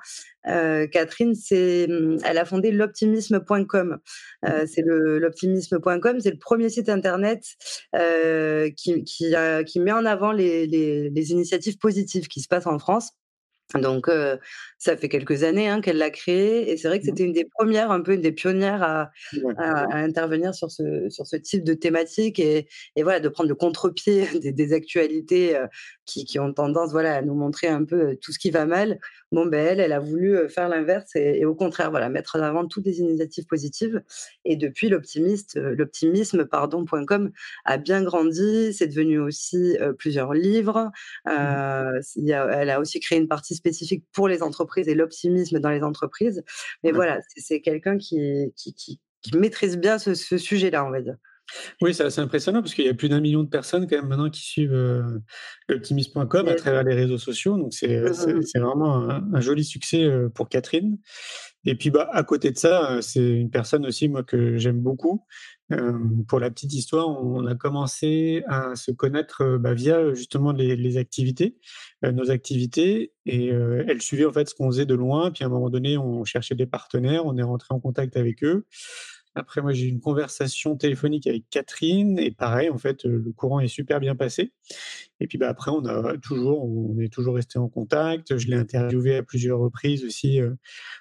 Euh, 0.46 0.86
Catherine, 0.86 1.34
c'est, 1.34 1.86
mmh, 1.88 2.18
elle 2.24 2.38
a 2.38 2.44
fondé 2.44 2.70
l'optimisme.com. 2.70 3.98
Mmh 4.42 4.48
c'est 4.66 4.82
le, 4.82 5.18
l'optimisme.com, 5.18 6.20
c'est 6.20 6.30
le 6.30 6.38
premier 6.38 6.68
site 6.68 6.88
internet 6.88 7.44
qui, 8.76 9.04
qui, 9.04 9.34
qui, 9.66 9.80
met 9.80 9.92
en 9.92 10.04
avant 10.04 10.32
les, 10.32 10.66
les, 10.66 11.10
les 11.10 11.30
initiatives 11.32 11.78
positives 11.78 12.28
qui 12.28 12.40
se 12.40 12.48
passent 12.48 12.66
en 12.66 12.78
France. 12.78 13.10
Donc, 13.74 14.08
ça 14.84 14.96
fait 14.96 15.08
quelques 15.08 15.44
années 15.44 15.68
hein, 15.68 15.80
qu'elle 15.80 15.96
l'a 15.96 16.10
créé 16.10 16.70
et 16.70 16.76
c'est 16.76 16.88
vrai 16.88 16.98
que 16.98 17.04
mmh. 17.04 17.08
c'était 17.08 17.24
une 17.24 17.32
des 17.32 17.46
premières, 17.46 17.90
un 17.90 18.02
peu 18.02 18.12
une 18.12 18.20
des 18.20 18.32
pionnières 18.32 18.82
à, 18.82 19.10
à, 19.56 19.96
intervenir 19.96 20.54
sur 20.54 20.70
ce, 20.70 21.08
sur 21.08 21.26
ce 21.26 21.36
type 21.36 21.64
de 21.64 21.72
thématique 21.72 22.38
et, 22.38 22.68
et 22.94 23.02
voilà, 23.02 23.18
de 23.20 23.28
prendre 23.28 23.48
le 23.48 23.54
contre-pied 23.54 24.26
des, 24.42 24.52
des, 24.52 24.72
actualités 24.74 25.58
qui, 26.04 26.26
qui, 26.26 26.38
ont 26.38 26.52
tendance 26.52 26.92
voilà, 26.92 27.16
à 27.16 27.22
nous 27.22 27.34
montrer 27.34 27.68
un 27.68 27.84
peu 27.84 28.16
tout 28.20 28.32
ce 28.32 28.38
qui 28.38 28.50
va 28.50 28.66
mal. 28.66 29.00
Bon, 29.32 29.46
ben, 29.46 29.66
elle, 29.66 29.80
elle 29.80 29.92
a 29.92 30.00
voulu 30.00 30.48
faire 30.48 30.68
l'inverse 30.68 31.16
et, 31.16 31.44
au 31.44 31.54
contraire, 31.54 31.90
voilà, 31.90 32.08
mettre 32.08 32.36
en 32.36 32.42
avant 32.42 32.66
toutes 32.66 32.84
les 32.84 33.00
initiatives 33.00 33.46
positives. 33.46 34.02
Et 34.44 34.56
depuis, 34.56 34.88
l'optimiste, 34.88 35.56
l'optimisme, 35.56 36.44
pardon.com 36.44 37.32
a 37.64 37.78
bien 37.78 38.02
grandi. 38.02 38.72
C'est 38.72 38.86
devenu 38.86 39.18
aussi 39.18 39.76
plusieurs 39.98 40.34
livres. 40.34 40.92
Mmh. 41.26 42.00
Elle 42.28 42.70
a 42.70 42.80
aussi 42.80 43.00
créé 43.00 43.18
une 43.18 43.28
partie 43.28 43.54
spécifique 43.64 44.04
pour 44.12 44.28
les 44.28 44.42
entreprises 44.42 44.88
et 44.88 44.94
l'optimisme 44.94 45.58
dans 45.58 45.70
les 45.70 45.82
entreprises. 45.82 46.44
Mais 46.82 46.92
voilà, 46.92 47.20
c'est 47.36 47.60
quelqu'un 47.60 47.96
qui, 47.96 48.52
qui, 48.56 48.74
qui, 48.74 49.00
maîtrise 49.34 49.78
bien 49.78 49.98
ce, 49.98 50.14
ce 50.14 50.36
sujet-là, 50.36 50.84
on 50.84 50.90
va 50.90 51.00
dire. 51.00 51.16
Oui, 51.80 51.94
c'est 51.94 52.04
assez 52.04 52.20
impressionnant 52.20 52.62
parce 52.62 52.74
qu'il 52.74 52.84
y 52.84 52.88
a 52.88 52.94
plus 52.94 53.08
d'un 53.08 53.20
million 53.20 53.42
de 53.42 53.48
personnes 53.48 53.86
quand 53.86 53.96
même 53.96 54.08
maintenant 54.08 54.30
qui 54.30 54.42
suivent 54.42 54.74
euh, 54.74 55.02
l'optimisme.com 55.68 56.48
à 56.48 56.54
travers 56.54 56.82
les 56.82 56.94
réseaux 56.94 57.18
sociaux. 57.18 57.56
Donc 57.56 57.74
c'est 57.74 58.00
mmh, 58.00 58.08
mmh, 58.08 58.40
mmh. 58.54 58.60
vraiment 58.60 59.08
un, 59.10 59.40
joli 59.40 59.64
succès 59.64 60.04
euh, 60.04 60.28
pour 60.28 60.48
Catherine. 60.48 60.98
Et 61.66 61.74
puis 61.74 61.90
bah, 61.90 62.08
à 62.12 62.22
côté 62.24 62.50
de 62.50 62.58
ça, 62.58 62.92
euh, 62.92 63.00
c'est 63.00 63.26
une 63.26 63.50
personne 63.50 63.86
aussi 63.86 64.08
moi 64.08 64.22
que 64.22 64.56
j'aime 64.58 64.80
beaucoup. 64.80 65.24
pour 66.28 66.40
la 66.40 66.50
petite 66.50 66.72
histoire, 66.74 67.08
on 67.08 67.46
a 67.46 67.54
commencé 67.54 68.42
à 68.48 68.76
se 68.76 68.90
connaître 68.90 69.56
bah, 69.56 69.74
via 69.74 70.12
justement 70.14 70.52
les, 70.52 70.96
activités, 70.98 71.56
nos 72.02 72.30
activités, 72.30 73.12
et 73.26 73.48
elle 73.48 74.02
suivait 74.02 74.26
en 74.26 74.32
fait 74.32 74.48
ce 74.48 74.54
qu'on 74.54 74.70
faisait 74.70 74.86
de 74.86 74.94
loin. 74.94 75.30
Puis 75.30 75.42
à 75.42 75.46
un 75.46 75.50
moment 75.50 75.70
donné, 75.70 75.96
on 75.96 76.24
cherchait 76.24 76.54
des 76.54 76.66
partenaires, 76.66 77.24
on 77.24 77.36
est 77.38 77.42
rentré 77.42 77.68
en 77.70 77.80
contact 77.80 78.16
avec 78.16 78.44
eux. 78.44 78.66
Après, 79.34 79.60
moi, 79.62 79.72
j'ai 79.72 79.86
eu 79.86 79.88
une 79.88 80.00
conversation 80.00 80.76
téléphonique 80.76 81.26
avec 81.26 81.44
Catherine 81.50 82.18
et 82.18 82.30
pareil, 82.30 82.70
en 82.70 82.78
fait, 82.78 83.04
le 83.04 83.32
courant 83.32 83.60
est 83.60 83.68
super 83.68 84.00
bien 84.00 84.14
passé. 84.14 84.52
Et 85.20 85.26
puis, 85.26 85.38
bah, 85.38 85.48
après, 85.48 85.70
on 85.70 85.84
a 85.86 86.16
toujours, 86.18 86.64
on 86.64 86.98
est 87.00 87.12
toujours 87.12 87.34
resté 87.34 87.58
en 87.58 87.68
contact. 87.68 88.36
Je 88.38 88.48
l'ai 88.48 88.56
interviewé 88.56 89.16
à 89.16 89.22
plusieurs 89.22 89.58
reprises 89.58 90.04
aussi. 90.04 90.40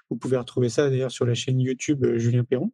Vous 0.10 0.18
pouvez 0.18 0.38
retrouver 0.38 0.70
ça 0.70 0.90
d'ailleurs 0.90 1.12
sur 1.12 1.26
la 1.26 1.34
chaîne 1.34 1.60
YouTube 1.60 2.06
Julien 2.18 2.44
Perron. 2.44 2.72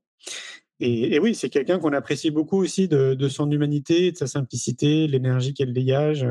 Et, 0.82 1.20
oui, 1.20 1.36
c'est 1.36 1.50
quelqu'un 1.50 1.78
qu'on 1.78 1.92
apprécie 1.92 2.32
beaucoup 2.32 2.58
aussi 2.58 2.88
de, 2.88 3.28
son 3.28 3.52
humanité, 3.52 4.14
de 4.14 4.18
sa 4.18 4.28
simplicité, 4.28 5.08
l'énergie 5.08 5.54
qu'elle 5.54 5.74
dégage. 5.74 6.26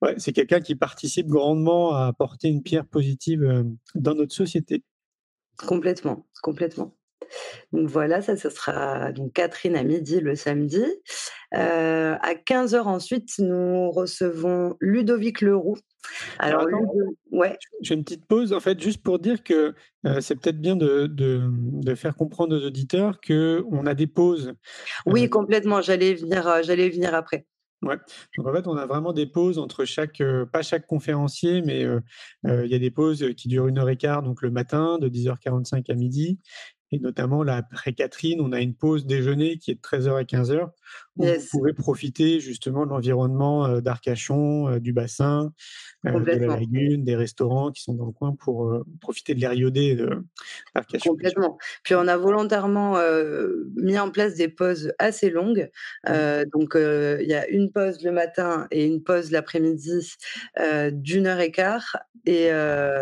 Ouais, 0.00 0.14
c'est 0.16 0.32
quelqu'un 0.32 0.60
qui 0.60 0.74
participe 0.74 1.26
grandement 1.26 1.94
à 1.94 2.06
apporter 2.06 2.48
une 2.48 2.62
pierre 2.62 2.86
positive 2.86 3.66
dans 3.94 4.14
notre 4.14 4.34
société. 4.34 4.82
Complètement, 5.58 6.26
complètement. 6.42 6.96
Donc 7.72 7.88
voilà, 7.88 8.20
ça, 8.22 8.36
ce 8.36 8.50
sera 8.50 9.12
donc 9.12 9.32
Catherine 9.32 9.76
à 9.76 9.82
midi 9.82 10.20
le 10.20 10.34
samedi. 10.34 10.84
Euh, 11.54 12.16
à 12.20 12.34
15h 12.34 12.82
ensuite, 12.82 13.38
nous 13.38 13.90
recevons 13.90 14.76
Ludovic 14.80 15.40
Leroux. 15.40 15.76
Alors, 16.38 16.66
ouais. 17.32 17.58
J'ai 17.82 17.94
une 17.94 18.04
petite 18.04 18.26
pause, 18.26 18.52
en 18.52 18.60
fait, 18.60 18.80
juste 18.80 19.02
pour 19.02 19.18
dire 19.18 19.42
que 19.42 19.74
euh, 20.06 20.20
c'est 20.20 20.36
peut-être 20.36 20.60
bien 20.60 20.76
de, 20.76 21.06
de, 21.06 21.94
faire 21.94 22.14
comprendre 22.14 22.56
aux 22.56 22.64
auditeurs 22.64 23.20
qu'on 23.20 23.86
a 23.86 23.94
des 23.94 24.06
pauses. 24.06 24.54
Oui, 25.06 25.24
euh, 25.24 25.28
complètement. 25.28 25.82
J'allais 25.82 26.14
venir, 26.14 26.62
j'allais 26.62 26.88
venir 26.88 27.14
après. 27.14 27.46
Ouais. 27.82 27.96
Donc 28.36 28.46
en 28.46 28.52
fait, 28.52 28.66
on 28.66 28.76
a 28.76 28.86
vraiment 28.86 29.12
des 29.12 29.26
pauses 29.26 29.58
entre 29.58 29.84
chaque, 29.84 30.22
pas 30.52 30.62
chaque 30.62 30.86
conférencier, 30.86 31.62
mais 31.62 31.86
il 32.44 32.66
y 32.66 32.74
a 32.74 32.78
des 32.78 32.90
pauses 32.90 33.26
qui 33.36 33.48
durent 33.48 33.68
une 33.68 33.78
heure 33.78 33.88
et 33.88 33.96
quart, 33.96 34.22
donc 34.22 34.42
le 34.42 34.50
matin 34.50 34.98
de 34.98 35.08
10h45 35.08 35.90
à 35.90 35.94
midi, 35.94 36.38
et 36.92 36.98
notamment, 36.98 37.42
là, 37.42 37.56
après 37.56 37.92
Catherine, 37.92 38.40
on 38.40 38.52
a 38.52 38.60
une 38.60 38.74
pause 38.74 39.06
déjeuner 39.06 39.58
qui 39.58 39.70
est 39.70 39.74
de 39.74 39.80
13h 39.80 40.16
à 40.16 40.22
15h, 40.24 40.70
où 41.16 41.24
vous 41.24 41.46
pouvez 41.50 41.72
profiter 41.72 42.40
justement 42.40 42.84
de 42.84 42.90
l'environnement 42.90 43.80
d'Arcachon, 43.80 44.78
du 44.78 44.92
bassin, 44.92 45.52
de 46.04 46.46
la 46.46 46.56
lagune, 46.56 47.04
des 47.04 47.16
restaurants 47.16 47.70
qui 47.70 47.82
sont 47.82 47.94
dans 47.94 48.06
le 48.06 48.12
coin 48.12 48.34
pour 48.34 48.84
profiter 49.00 49.34
de 49.34 49.40
l'air 49.40 49.52
iodé 49.52 49.96
d'Arcachon. 50.74 51.10
Complètement. 51.10 51.58
Puis 51.82 51.94
on 51.94 52.06
a 52.08 52.16
volontairement 52.16 52.96
mis 53.76 53.98
en 53.98 54.10
place 54.10 54.34
des 54.34 54.48
pauses 54.48 54.92
assez 54.98 55.30
longues. 55.30 55.70
Mmh. 56.08 56.44
donc 56.52 56.72
il 56.74 57.26
y 57.26 57.34
a 57.34 57.48
une 57.48 57.70
pause 57.70 58.02
le 58.02 58.12
matin 58.12 58.66
et 58.70 58.86
une 58.86 59.02
pause 59.02 59.30
l'après-midi 59.30 60.14
d'une 60.92 61.26
heure 61.26 61.40
et 61.40 61.50
quart. 61.50 61.96
Et 62.26 62.50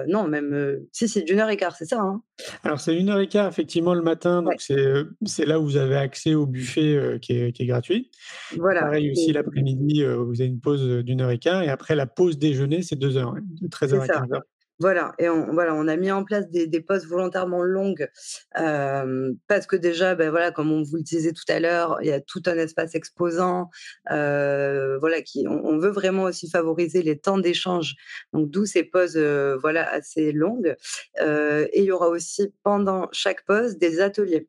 non, 0.09 0.27
même 0.27 0.81
si 0.93 1.09
c'est 1.09 1.23
d'une 1.23 1.41
heure 1.41 1.51
et 1.51 1.57
quart, 1.57 1.77
c'est 1.77 1.87
ça. 1.87 2.01
Hein 2.01 2.23
Alors 2.65 2.81
c'est 2.81 2.97
une 2.97 3.09
heure 3.11 3.21
et 3.21 3.29
quart 3.29 3.49
effectivement 3.49 3.95
le 3.95 4.03
matin, 4.03 4.43
donc 4.43 4.61
c'est 4.61 5.47
là 5.47 5.61
où 5.61 5.65
vous 5.65 5.77
avez 5.77 5.97
accès 5.97 6.35
au 6.35 6.47
buffet 6.47 7.19
qui 7.23 7.33
est, 7.33 7.53
qui, 7.53 7.63
est, 7.63 7.67
gratuit. 7.67 8.11
Voilà. 8.57 8.81
Pareil 8.81 9.11
aussi 9.11 9.33
l'après-midi, 9.33 10.05
vous 10.05 10.41
avez 10.41 10.49
une 10.49 10.61
pause 10.61 11.05
d'une 11.05 11.21
heure 11.21 11.31
et 11.31 11.39
quart, 11.39 11.63
et 11.63 11.69
après 11.69 11.95
la 11.95 12.07
pause 12.07 12.39
déjeuner, 12.39 12.83
c'est 12.89 12.97
deux 12.97 13.17
heures, 13.17 13.35
de 13.35 13.69
13h 13.69 14.01
à 14.01 14.07
15h. 14.07 14.41
Voilà, 14.81 15.13
et 15.19 15.29
on, 15.29 15.53
voilà, 15.53 15.75
on 15.75 15.89
a 15.89 15.97
mis 15.97 16.13
en 16.13 16.23
place 16.23 16.49
des, 16.51 16.69
des 16.69 16.81
postes 16.81 17.07
volontairement 17.07 17.63
longues 17.63 18.09
parce 18.55 19.67
que 19.67 19.77
déjà, 19.77 20.15
ben 20.15 20.31
voilà, 20.31 20.53
comme 20.53 20.71
on 20.71 20.83
vous 20.83 20.97
le 20.97 21.03
disait 21.03 21.33
tout 21.33 21.45
à 21.49 21.59
l'heure, 21.59 21.99
il 22.01 22.09
y 22.09 22.13
a 22.13 22.21
tout 22.21 22.43
un 22.47 22.57
espace 22.57 22.95
exposant. 22.95 23.71
voilà, 24.09 25.23
qui, 25.23 25.47
on, 25.49 25.79
veut 25.79 25.91
vraiment 25.91 26.25
aussi 26.25 26.49
favoriser 26.49 27.03
les 27.03 27.19
temps 27.19 27.39
d'échange. 27.39 27.97
Donc 28.33 28.51
d'où 28.51 28.67
ces 28.67 28.85
pauses, 28.85 29.19
voilà, 29.61 29.89
assez 29.91 30.33
longues. 30.33 30.77
et 31.21 31.79
il 31.81 31.85
y 31.85 31.93
aura 31.93 32.09
aussi 32.09 32.53
pendant 32.63 33.09
chaque 33.13 33.45
pause 33.45 33.79
des 33.79 34.01
ateliers. 34.01 34.49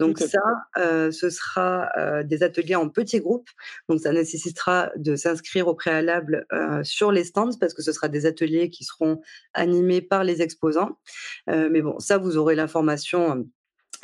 Donc 0.00 0.18
ça, 0.18 0.40
ce 0.76 1.30
sera 1.30 1.90
des 2.24 2.42
ateliers 2.42 2.76
en 2.76 2.88
petits 2.88 3.20
groupes. 3.20 3.48
Donc 3.88 4.00
ça 4.00 4.12
nécessitera 4.12 4.90
de 4.96 5.16
s'inscrire 5.16 5.68
au 5.68 5.74
préalable 5.74 6.46
sur 6.82 7.12
les 7.12 7.24
stands 7.24 7.56
parce 7.60 7.74
que 7.74 7.82
ce 7.82 7.92
sera 7.92 8.08
des 8.08 8.26
ateliers 8.26 8.70
qui 8.70 8.84
seront 8.84 9.20
animés 9.68 10.00
par 10.00 10.24
les 10.24 10.42
exposants. 10.42 10.98
mais 11.46 11.82
bon, 11.82 11.98
ça, 11.98 12.18
vous 12.18 12.36
aurez 12.36 12.54
l'information 12.54 13.46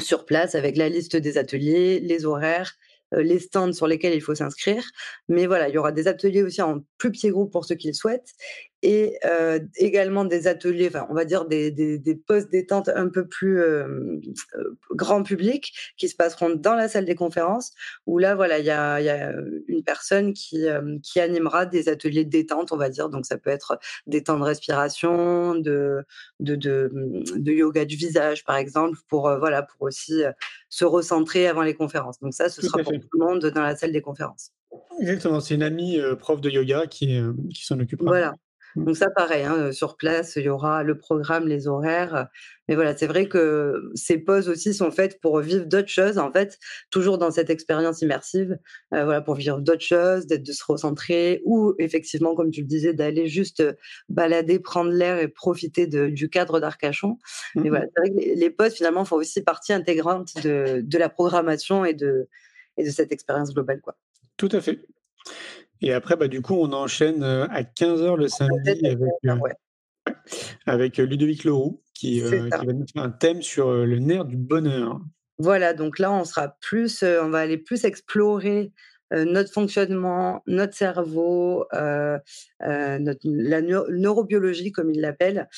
sur 0.01 0.25
place 0.27 0.55
avec 0.55 0.77
la 0.77 0.89
liste 0.89 1.17
des 1.17 1.39
ateliers, 1.39 2.01
les 2.01 2.25
horaires, 2.27 2.73
les 3.13 3.39
stands 3.39 3.73
sur 3.73 3.87
lesquels 3.87 4.15
il 4.15 4.21
faut 4.21 4.35
s'inscrire. 4.35 4.85
Mais 5.29 5.47
voilà, 5.47 5.69
il 5.69 5.75
y 5.75 5.79
aura 5.79 5.93
des 5.93 6.09
ateliers 6.09 6.43
aussi 6.43 6.63
en 6.63 6.81
plus 6.99 7.13
petits 7.13 7.31
groupes 7.31 7.53
pour 7.53 7.65
ceux 7.65 7.77
qui 7.77 7.89
le 7.89 7.95
souhaitent 7.95 8.33
et 8.85 9.19
également 9.77 10.27
des 10.27 10.47
ateliers, 10.47 10.89
enfin, 10.89 11.07
on 11.09 11.15
va 11.15 11.25
dire 11.25 11.47
des, 11.47 11.71
des, 11.71 11.99
des 11.99 12.15
postes 12.15 12.51
détente 12.51 12.91
un 12.91 13.09
peu 13.09 13.27
plus 13.27 13.63
grand 14.91 15.23
public 15.23 15.73
qui 15.97 16.07
se 16.09 16.15
passeront 16.15 16.51
dans 16.51 16.75
la 16.75 16.89
salle 16.89 17.07
des 17.07 17.15
conférences 17.15 17.73
où 18.07 18.19
là, 18.19 18.35
voilà, 18.35 18.59
il 18.59 18.67
y 18.67 18.71
a, 18.71 19.01
y 19.01 19.09
a, 19.09 19.33
une 19.69 19.83
personne 19.83 20.35
qui, 20.35 20.67
qui 21.03 21.19
animera 21.19 21.65
des 21.65 21.89
ateliers 21.89 22.27
de 22.27 22.31
détente, 22.31 22.73
on 22.73 22.77
va 22.77 22.91
dire. 22.91 23.09
Donc, 23.09 23.25
ça 23.25 23.39
peut 23.39 23.49
être 23.49 23.79
des 24.07 24.23
temps 24.23 24.39
de 24.39 24.45
respiration, 24.45 25.55
de, 25.55 26.05
de, 26.41 26.55
de, 26.55 26.91
de 27.37 27.53
yoga 27.53 27.87
du 27.87 27.97
visage, 27.97 28.45
par 28.45 28.57
exemple, 28.57 28.99
pour, 29.09 29.35
voilà, 29.39 29.63
pour 29.63 29.81
aussi 29.83 30.23
se 30.69 30.85
recentrer 30.85 31.47
avant 31.47 31.63
les 31.63 31.75
conférences. 31.75 32.21
Donc, 32.21 32.35
ça, 32.35 32.51
ce 32.51 32.61
sera 32.61 32.83
pour 32.83 32.93
tout 32.93 33.09
le 33.15 33.25
monde 33.25 33.47
dans 33.47 33.63
la 33.63 33.77
salle 33.77 33.93
des 33.93 34.03
conférences. 34.03 34.51
Exactement, 35.01 35.41
c'est 35.41 35.55
une 35.55 35.63
amie 35.63 35.99
prof 36.19 36.43
de 36.43 36.51
yoga 36.51 36.87
qui, 36.87 37.19
qui 37.55 37.65
s'en 37.65 37.81
occupera. 37.81 38.11
Voilà. 38.11 38.35
Donc 38.77 38.97
ça, 38.97 39.11
pareil, 39.11 39.45
hein, 39.45 39.73
sur 39.73 39.97
place, 39.97 40.37
il 40.37 40.45
y 40.45 40.49
aura 40.49 40.83
le 40.83 40.99
programme, 40.99 41.47
les 41.47 41.69
horaires. 41.69 42.29
Mais 42.69 42.75
voilà, 42.75 42.97
c'est 42.97 43.07
vrai 43.07 43.29
que 43.29 43.91
ces 43.95 44.19
pauses 44.19 44.49
aussi 44.49 44.75
sont 44.75 44.91
faites 44.91 45.21
pour 45.21 45.39
vivre 45.41 45.67
d'autres 45.67 45.89
choses, 45.89 46.19
en 46.19 46.33
fait, 46.33 46.59
toujours 46.91 47.19
dans 47.19 47.31
cette 47.31 47.51
expérience 47.51 48.03
immersive, 48.03 48.59
voilà, 48.91 49.21
pour 49.21 49.35
vivre 49.35 49.61
d'autres 49.61 49.85
choses, 49.85 50.27
d'être 50.27 50.43
de 50.43 50.53
se 50.53 50.65
recentrer, 50.67 51.43
ou 51.45 51.75
effectivement, 51.79 52.35
comme 52.35 52.51
tu 52.51 52.63
le 52.63 52.67
disais, 52.67 52.95
d'aller 52.95 53.29
juste 53.29 53.63
balader, 54.09 54.59
prendre 54.59 54.91
l'air 54.91 55.19
et 55.19 55.29
profiter 55.29 55.87
du 55.87 56.29
cadre 56.31 56.59
d'Arcachon. 56.59 57.19
Mais 57.55 57.69
voilà, 57.69 57.87
mmh 57.87 57.91
c'est 57.95 58.01
vrai 58.01 58.11
que 58.11 58.39
les, 58.41 58.51
pauses, 58.51 58.75
finalement, 58.75 59.05
font 59.05 59.17
aussi 59.17 59.43
partie 59.43 59.73
intégrante 59.73 60.35
de, 60.43 60.81
de 60.83 60.99
la 60.99 61.09
programmation 61.09 61.85
et 61.85 61.95
de, 61.95 62.29
et 62.77 62.85
de 62.85 62.91
cette 62.91 63.13
expérience 63.13 63.53
globale. 63.53 63.81
Quoi. 63.81 63.97
Tout 64.37 64.49
à 64.53 64.61
fait. 64.61 64.81
Et 65.81 65.93
après, 65.93 66.17
bah, 66.17 66.29
du 66.29 66.41
coup, 66.41 66.55
on 66.55 66.73
enchaîne 66.73 67.23
à 67.23 67.63
15h 67.63 68.17
le 68.17 68.29
samedi 68.29 68.97
avec, 70.67 70.97
Ludovic 70.99 71.45
Leroux 71.45 71.83
qui, 71.95 72.21
va 72.21 72.31
nous 72.39 72.87
faire 72.87 73.03
un 73.03 73.11
thème 73.11 73.43
sur 73.43 73.73
le 73.73 73.99
nerf 73.99 74.25
du 74.25 74.37
bonheur. 74.37 75.01
Voilà, 75.39 75.75
donc 75.75 75.99
là, 75.99 76.13
on 76.13 76.25
sera 76.25 76.57
plus, 76.61 77.03
on 77.03 77.29
va 77.29 77.41
aller 77.41 77.59
plus 77.59 77.85
explorer 77.85 78.73
notre 79.11 79.53
fonctionnement, 79.53 80.43
notre 80.47 80.75
cerveau, 80.75 81.67
notre, 81.73 83.21
la 83.25 83.61
neurobiologie, 83.61 84.73
comme 84.73 84.91
il 84.91 85.01
l'appelle, 85.01 85.49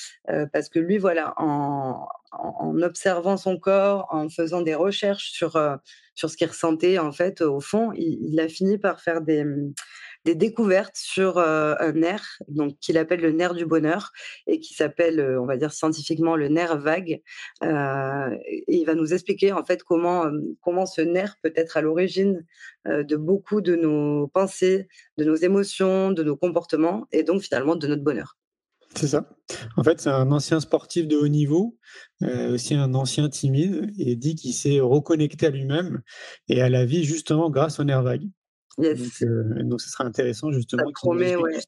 parce 0.52 0.68
que 0.68 0.78
lui, 0.78 0.98
voilà, 0.98 1.34
en, 1.36 2.06
observant 2.82 3.36
son 3.36 3.58
corps, 3.58 4.06
en 4.10 4.28
faisant 4.28 4.62
des 4.62 4.74
recherches 4.74 5.30
sur, 5.30 5.58
sur 6.14 6.30
ce 6.30 6.36
qu'il 6.36 6.48
ressentait, 6.48 6.98
en 6.98 7.12
fait, 7.12 7.40
au 7.40 7.60
fond, 7.60 7.92
il, 7.94 8.38
a 8.40 8.48
fini 8.48 8.78
par 8.78 9.00
faire 9.00 9.20
des, 9.20 9.44
des 10.26 10.34
découvertes 10.34 10.96
sur 10.96 11.38
un 11.38 11.92
nerf, 11.92 12.42
donc 12.48 12.76
qu'il 12.80 12.98
appelle 12.98 13.20
le 13.20 13.30
nerf 13.30 13.54
du 13.54 13.64
bonheur 13.64 14.10
et 14.48 14.58
qui 14.58 14.74
s'appelle, 14.74 15.38
on 15.40 15.46
va 15.46 15.56
dire 15.56 15.72
scientifiquement, 15.72 16.34
le 16.34 16.48
nerf 16.48 16.76
vague. 16.78 17.22
il 17.62 18.84
va 18.86 18.94
nous 18.94 19.14
expliquer 19.14 19.52
en 19.52 19.64
fait 19.64 19.84
comment 19.84 20.24
comment 20.60 20.84
ce 20.84 21.00
nerf 21.00 21.36
peut 21.42 21.52
être 21.54 21.76
à 21.76 21.80
l'origine 21.80 22.44
de 22.86 23.16
beaucoup 23.16 23.60
de 23.60 23.76
nos 23.76 24.26
pensées, 24.26 24.88
de 25.16 25.24
nos 25.24 25.36
émotions, 25.36 26.10
de 26.10 26.24
nos 26.24 26.36
comportements 26.36 27.06
et 27.12 27.22
donc 27.22 27.42
finalement 27.42 27.76
de 27.76 27.86
notre 27.86 28.02
bonheur. 28.02 28.36
C'est 28.96 29.08
ça. 29.08 29.28
En 29.76 29.84
fait, 29.84 30.00
c'est 30.00 30.10
un 30.10 30.32
ancien 30.32 30.58
sportif 30.58 31.06
de 31.06 31.16
haut 31.16 31.28
niveau, 31.28 31.78
aussi 32.22 32.74
un 32.74 32.94
ancien 32.94 33.28
timide, 33.28 33.92
et 33.98 34.16
dit 34.16 34.34
qu'il 34.34 34.54
s'est 34.54 34.80
reconnecté 34.80 35.46
à 35.46 35.50
lui-même 35.50 36.02
et 36.48 36.62
à 36.62 36.68
la 36.68 36.84
vie 36.84 37.04
justement 37.04 37.50
grâce 37.50 37.78
au 37.78 37.84
nerf 37.84 38.02
vague. 38.02 38.28
Yes. 38.78 39.22
Euh, 39.22 39.62
donc, 39.62 39.80
ce 39.80 39.90
sera 39.90 40.04
intéressant 40.04 40.52
justement. 40.52 40.84
Ça 40.84 40.92
promet, 40.94 41.36
ouais. 41.36 41.58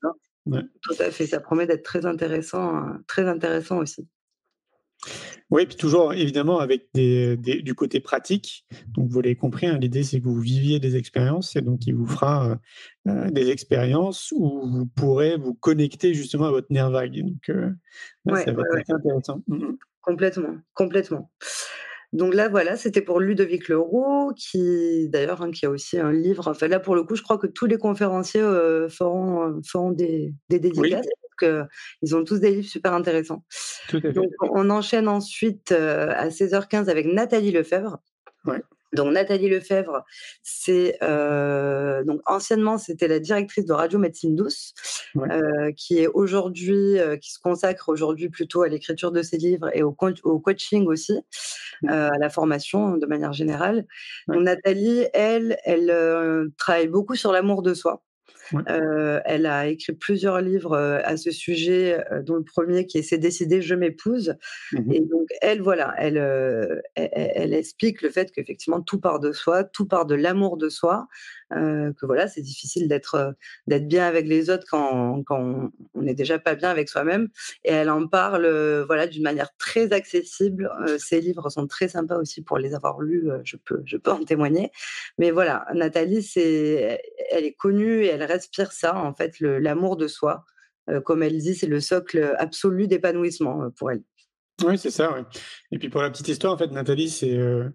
Tout 0.83 0.95
à 0.99 1.11
fait. 1.11 1.27
Ça 1.27 1.41
promet 1.41 1.67
d'être 1.67 1.85
très 1.85 2.07
intéressant, 2.07 2.77
hein, 2.77 3.03
très 3.07 3.27
intéressant 3.29 3.79
aussi. 3.79 4.07
Oui, 5.51 5.65
puis 5.65 5.77
toujours 5.77 6.13
évidemment 6.13 6.59
avec 6.59 6.89
des, 6.93 7.37
du 7.37 7.75
côté 7.75 8.01
pratique. 8.01 8.67
Donc 8.89 9.09
vous 9.09 9.21
l'avez 9.21 9.37
compris, 9.37 9.67
hein, 9.67 9.79
l'idée 9.79 10.03
c'est 10.03 10.21
que 10.21 10.25
vous 10.25 10.41
viviez 10.41 10.79
des 10.79 10.97
expériences 10.97 11.57
et 11.57 11.63
donc 11.63 11.87
il 11.87 11.95
vous 11.95 12.07
fera 12.07 12.51
euh, 12.51 12.57
euh, 13.09 13.31
des 13.31 13.49
expériences 13.49 14.33
où 14.37 14.61
vous 14.69 14.87
pourrez 14.87 15.37
vous 15.39 15.55
connecter 15.55 16.13
justement 16.13 16.47
à 16.47 16.51
votre 16.51 16.67
nerf 16.71 16.91
vague. 16.91 17.23
Donc 17.23 17.49
euh, 17.49 17.71
ça 18.27 18.53
va 18.53 18.63
être 18.79 18.91
intéressant. 18.91 19.43
Mmh. 19.47 19.77
Complètement, 20.03 20.57
complètement. 20.75 21.31
Donc 22.13 22.35
là, 22.35 22.49
voilà, 22.49 22.77
c'était 22.77 23.03
pour 23.03 23.21
Ludovic 23.21 23.69
Leroux, 23.69 24.33
qui 24.35 25.09
d'ailleurs, 25.09 25.43
hein, 25.43 25.51
qui 25.51 25.67
a 25.67 25.71
aussi 25.71 25.99
un 25.99 26.13
livre. 26.13 26.49
Enfin, 26.49 26.69
là, 26.69 26.81
pour 26.81 26.95
le 26.95 27.03
coup, 27.05 27.17
je 27.17 27.23
crois 27.23 27.39
que 27.39 27.47
tous 27.47 27.67
les 27.67 27.77
conférenciers 27.77 28.41
feront, 28.89 29.61
feront 29.63 29.93
des, 29.93 30.33
des 30.49 30.59
dédicaces 30.59 31.07
ils 32.03 32.17
ont 32.17 32.25
tous 32.25 32.41
des 32.41 32.51
livres 32.51 32.69
super 32.69 32.93
intéressants. 32.93 33.45
Donc, 33.93 34.31
on 34.41 34.71
enchaîne 34.71 35.09
ensuite 35.09 35.73
à 35.73 36.29
16h15 36.29 36.89
avec 36.89 37.07
Nathalie 37.07 37.53
Lefebvre. 37.53 37.99
Donc 38.93 39.13
Nathalie 39.13 39.49
Lefebvre, 39.49 40.05
c'est 40.43 40.99
donc 41.01 42.21
anciennement 42.27 42.79
c'était 42.79 43.09
la 43.09 43.21
directrice 43.21 43.65
de 43.67 43.73
Radio 43.73 43.99
Médecine 43.99 44.35
Douce, 44.35 44.73
qui 45.77 45.99
est 45.99 46.09
aujourd'hui, 46.09 46.97
qui 47.21 47.33
se 47.33 47.39
consacre 47.39 47.89
aujourd'hui 47.89 48.29
plutôt 48.29 48.63
à 48.63 48.69
l'écriture 48.69 49.13
de 49.13 49.23
ses 49.23 49.37
livres 49.37 49.71
et 49.75 49.83
au, 49.83 49.95
au 50.25 50.39
coaching 50.41 50.87
aussi, 50.87 51.21
à 51.87 52.19
la 52.19 52.31
formation 52.31 52.97
de 52.97 53.07
manière 53.07 53.33
générale. 53.33 53.87
Donc 54.29 54.43
Nathalie, 54.43 55.07
elle, 55.13 55.59
elle 55.65 56.51
travaille 56.57 56.89
beaucoup 56.89 57.15
sur 57.15 57.33
l'amour 57.33 57.63
de 57.63 57.75
soi 57.75 58.03
elle 59.25 59.47
a 59.47 59.67
écrit 59.69 59.93
plusieurs 59.93 60.41
livres 60.41 60.77
à 60.77 61.17
ce 61.17 61.31
sujet, 61.31 62.05
dont 62.25 62.37
le 62.37 62.45
premier 62.45 62.87
qui 62.87 62.99
est 62.99 63.03
C'est 63.03 63.19
décidé, 63.19 63.63
je 63.63 63.75
m'épouse. 63.75 64.37
Mmh 64.73 64.93
et 64.93 65.01
donc, 65.01 65.29
elle, 65.43 65.61
voilà, 65.61 65.95
elle, 65.99 66.83
elle, 66.95 67.55
explique 67.55 68.03
le 68.03 68.11
fait 68.11 68.33
qu'effectivement, 68.33 68.81
tout 68.81 69.01
part 69.01 69.21
de 69.21 69.33
soi, 69.33 69.65
tout 69.65 69.87
part 69.87 70.07
de 70.07 70.15
l'amour 70.15 70.57
de 70.57 70.69
soi, 70.69 71.09
que 71.51 72.07
voilà, 72.07 72.29
c'est 72.29 72.43
difficile 72.43 72.89
d'être 72.89 73.35
d'être 73.67 73.89
bien 73.89 74.07
avec 74.07 74.27
les 74.27 74.51
autres 74.51 74.67
quand, 74.71 75.23
quand 75.25 75.71
on 75.95 76.03
n'est 76.03 76.15
déjà 76.15 76.39
pas 76.39 76.55
bien 76.55 76.71
avec 76.71 76.89
soi-même. 76.89 77.29
Et 77.65 77.73
elle 77.73 77.91
en 77.91 78.07
parle 78.07 78.47
voilà, 78.87 79.07
d'une 79.07 79.23
manière 79.23 79.55
très 79.57 79.93
accessible. 79.93 80.71
ses 80.99 81.21
livres 81.21 81.49
sont 81.51 81.67
très 81.67 81.89
sympas 81.89 82.17
aussi 82.17 82.43
pour 82.43 82.59
les 82.59 82.75
avoir 82.75 83.01
lus, 83.01 83.29
je, 83.45 83.57
peux, 83.57 83.83
je 83.85 83.97
peux 83.97 84.11
en 84.11 84.25
témoigner. 84.25 84.71
Mais 85.19 85.31
voilà, 85.31 85.67
Nathalie, 85.75 86.23
c'est, 86.23 87.01
elle 87.31 87.45
est 87.45 87.53
connue 87.53 88.05
et 88.05 88.09
elle 88.09 88.23
reste 88.23 88.38
respire 88.39 88.73
ça, 88.73 88.97
en 88.97 89.13
fait, 89.15 89.41
l'amour 89.41 89.97
de 89.97 90.07
soi. 90.07 90.45
Euh, 90.89 91.01
comme 91.01 91.23
elle 91.23 91.37
dit, 91.39 91.55
c'est 91.55 91.67
le 91.67 91.81
socle 91.81 92.35
absolu 92.39 92.87
d'épanouissement 92.87 93.63
euh, 93.63 93.69
pour 93.77 93.91
elle. 93.91 94.03
Oui, 94.65 94.77
c'est 94.77 94.91
ça. 94.91 95.25
Et 95.71 95.79
puis 95.79 95.89
pour 95.89 96.03
la 96.03 96.11
petite 96.11 96.27
histoire, 96.27 96.53
en 96.53 96.59
fait, 96.59 96.73
Nathalie, 96.73 97.11
c'est, 97.11 97.37
euh, 97.37 97.71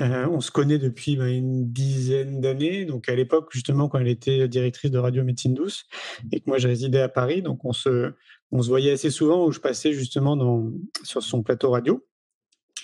on 0.00 0.40
se 0.40 0.50
connaît 0.50 0.78
depuis 0.78 1.16
ben, 1.16 1.28
une 1.28 1.72
dizaine 1.72 2.40
d'années. 2.40 2.84
Donc 2.84 3.08
à 3.08 3.14
l'époque, 3.14 3.48
justement, 3.52 3.88
quand 3.88 3.98
elle 3.98 4.08
était 4.08 4.46
directrice 4.46 4.90
de 4.90 4.98
Radio 4.98 5.24
Médecine 5.24 5.54
Douce 5.54 5.86
et 6.32 6.40
que 6.40 6.44
moi 6.46 6.58
je 6.58 6.68
résidais 6.68 7.00
à 7.00 7.08
Paris, 7.08 7.40
donc 7.40 7.64
on 7.64 7.72
se, 7.72 8.12
on 8.52 8.60
se 8.60 8.68
voyait 8.68 8.92
assez 8.92 9.10
souvent 9.10 9.46
où 9.46 9.52
je 9.52 9.60
passais 9.60 9.94
justement 9.94 10.36
dans, 10.36 10.70
sur 11.04 11.22
son 11.22 11.42
plateau 11.42 11.70
radio. 11.70 12.06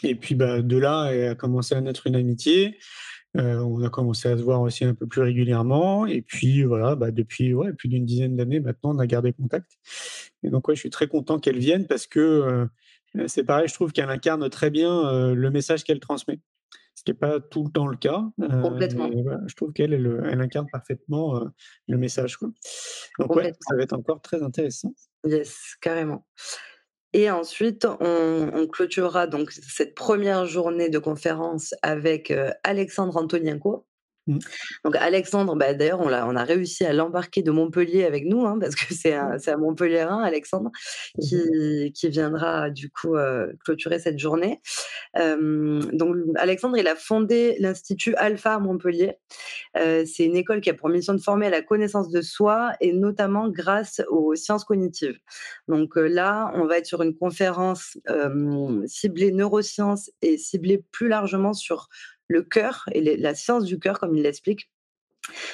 Et 0.03 0.15
puis 0.15 0.35
bah, 0.35 0.63
de 0.63 0.77
là, 0.79 1.11
elle 1.13 1.29
a 1.29 1.35
commencé 1.35 1.75
à 1.75 1.81
naître 1.83 2.07
une 2.07 2.17
amitié. 2.17 2.79
Euh, 3.37 3.61
on 3.61 3.83
a 3.83 3.89
commencé 3.89 4.29
à 4.29 4.37
se 4.37 4.43
voir 4.43 4.61
aussi 4.61 4.85
un 4.85 4.95
peu 4.95 5.07
plus 5.07 5.23
régulièrement. 5.23 6.07
Et 6.07 6.23
puis 6.23 6.65
voilà, 6.65 6.95
bah, 6.97 7.11
depuis 7.11 7.55
ouais, 7.55 7.73
plus 7.73 7.89
d'une 7.89 8.05
dizaine 8.05 8.37
d'années 8.37 8.61
maintenant, 8.61 8.95
on 8.95 8.99
a 8.99 9.07
gardé 9.07 9.33
contact. 9.33 9.73
Et 10.43 10.51
donc 10.51 10.69
ouais, 10.69 10.75
je 10.75 10.81
suis 10.81 10.91
très 10.91 11.09
content 11.09 11.39
qu'elle 11.39 11.59
vienne 11.59 11.87
parce 11.87 12.07
que 12.07 12.21
euh, 13.17 13.27
c'est 13.29 13.45
pareil, 13.45 13.69
je 13.69 13.75
trouve 13.75 13.93
qu'elle 13.93 14.11
incarne 14.11 14.49
très 14.51 14.71
bien 14.71 15.07
euh, 15.07 15.35
le 15.35 15.51
message 15.51 15.85
qu'elle 15.85 16.01
transmet. 16.01 16.41
Ce 16.95 17.05
qui 17.05 17.11
n'est 17.11 17.19
pas 17.19 17.41
tout 17.41 17.65
le 17.65 17.71
temps 17.71 17.87
le 17.87 17.97
cas. 17.97 18.23
Complètement. 18.63 19.11
je 19.47 19.55
trouve 19.55 19.73
qu'elle 19.73 19.95
elle, 19.95 20.41
incarne 20.41 20.67
parfaitement 20.71 21.43
le 21.89 21.97
message. 21.97 22.37
Quoi. 22.37 22.51
Donc 23.19 23.35
ouais, 23.35 23.55
ça 23.61 23.75
va 23.75 23.83
être 23.83 23.95
encore 23.95 24.21
très 24.21 24.43
intéressant. 24.43 24.93
Yes, 25.25 25.77
carrément. 25.81 26.27
Et 27.13 27.31
ensuite, 27.31 27.87
on, 28.01 28.67
clôturera 28.67 29.27
donc 29.27 29.53
cette 29.53 29.95
première 29.95 30.47
journée 30.47 30.89
de 30.89 30.99
conférence 30.99 31.75
avec 31.83 32.33
Alexandre 32.65 33.17
Antonienko, 33.17 33.87
Mmh. 34.29 34.39
Donc 34.85 34.95
Alexandre, 34.97 35.57
bah, 35.57 35.75
d'ailleurs, 35.75 36.01
on 36.01 36.13
a, 36.13 36.25
on 36.27 36.37
a 36.37 36.45
réussi 36.45 36.85
à 36.85 36.93
l'embarquer 36.93 37.43
de 37.43 37.51
Montpellier 37.51 38.05
avec 38.05 38.25
nous, 38.25 38.47
hein, 38.47 38.57
parce 38.61 38.77
que 38.77 38.95
c'est 38.95 39.15
un, 39.15 39.37
un 39.45 39.57
Montpellierin, 39.57 40.23
Alexandre, 40.23 40.71
mmh 40.71 41.23
qui, 41.23 41.93
qui 41.93 42.09
viendra 42.09 42.71
du 42.71 42.91
coup 42.91 43.17
euh, 43.17 43.53
clôturer 43.65 43.99
cette 43.99 44.19
journée. 44.19 44.61
donc 45.15 46.17
Alexandre, 46.37 46.77
il 46.79 46.87
a 46.87 46.97
fondé 46.97 47.57
l'Institut 47.59 48.15
Alpha 48.17 48.55
à 48.55 48.59
Montpellier. 48.59 49.15
Euh, 49.77 50.05
c'est 50.07 50.25
une 50.25 50.37
école 50.37 50.61
qui 50.61 50.71
a 50.71 50.75
pour 50.75 50.89
mission 50.89 51.15
de 51.15 51.21
former 51.21 51.47
à 51.47 51.51
la 51.51 51.63
connaissance 51.63 52.11
de 52.11 52.21
soi 52.21 52.73
et 52.81 52.93
notamment 52.93 53.49
grâce 53.49 54.03
aux 54.09 54.35
sciences 54.35 54.65
cognitives. 54.65 55.19
Donc 55.69 55.97
euh, 55.97 56.07
là, 56.07 56.51
on 56.55 56.67
va 56.67 56.79
être 56.79 56.87
sur 56.87 57.03
une 57.03 57.17
conférence 57.17 57.99
ciblée 58.87 59.33
neurosciences 59.33 60.11
et 60.23 60.39
ciblée 60.39 60.85
plus 60.93 61.09
largement 61.09 61.53
sur 61.53 61.89
le 62.33 62.43
cœur 62.43 62.85
et 62.93 63.17
la 63.17 63.35
science 63.35 63.65
du 63.65 63.79
cœur, 63.79 64.01
comme 64.01 64.17
il 64.17 64.23
l'explique. 64.23 64.71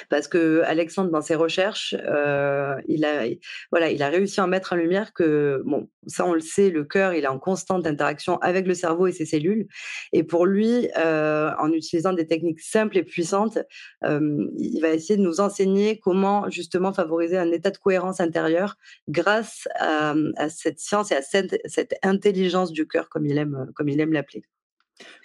Parce 0.09 0.29
que 0.29 0.63
Alexandre, 0.65 1.11
dans 1.11 1.21
ses 1.21 1.35
recherches, 1.35 1.95
euh, 1.99 2.75
il 2.87 3.05
a, 3.05 3.27
voilà, 3.71 3.91
il 3.91 4.03
a 4.03 4.09
réussi 4.09 4.41
à 4.41 4.47
mettre 4.47 4.73
en 4.73 4.77
lumière 4.77 5.13
que, 5.13 5.63
bon, 5.67 5.91
ça 6.07 6.25
on 6.25 6.33
le 6.33 6.41
sait, 6.41 6.71
le 6.71 6.85
cœur, 6.85 7.13
il 7.13 7.25
est 7.25 7.29
en 7.29 7.39
constante 7.39 7.87
interaction 7.87 8.39
avec 8.39 8.67
le 8.67 8.73
cerveau 8.73 9.07
et 9.07 9.13
ses 9.13 9.27
cellules. 9.27 9.69
Et 10.13 10.25
pour 10.25 10.47
lui, 10.47 10.89
euh, 10.97 11.51
en 11.59 11.71
utilisant 11.73 12.15
des 12.15 12.27
techniques 12.27 12.61
simples 12.61 12.97
et 12.97 13.03
puissantes, 13.03 13.59
euh, 14.05 14.49
il 14.57 14.81
va 14.81 14.89
essayer 14.89 15.19
de 15.19 15.23
nous 15.23 15.41
enseigner 15.41 15.99
comment 15.99 16.49
justement 16.49 16.95
favoriser 16.95 17.37
un 17.37 17.53
état 17.53 17.71
de 17.71 17.79
cohérence 17.79 18.21
intérieure 18.21 18.77
grâce 19.09 19.69
à, 19.75 20.15
cette 20.49 20.79
science 20.81 21.13
et 21.13 21.17
à 21.17 21.23
cette, 21.23 21.61
cette 21.67 21.95
intelligence 22.03 22.73
du 22.73 22.87
cœur, 22.87 23.11
comme 23.11 23.27
il 23.27 23.37
aime, 23.37 23.71
comme 23.75 23.91
il 23.91 24.01
aime 24.01 24.15
l'appeler. 24.15 24.45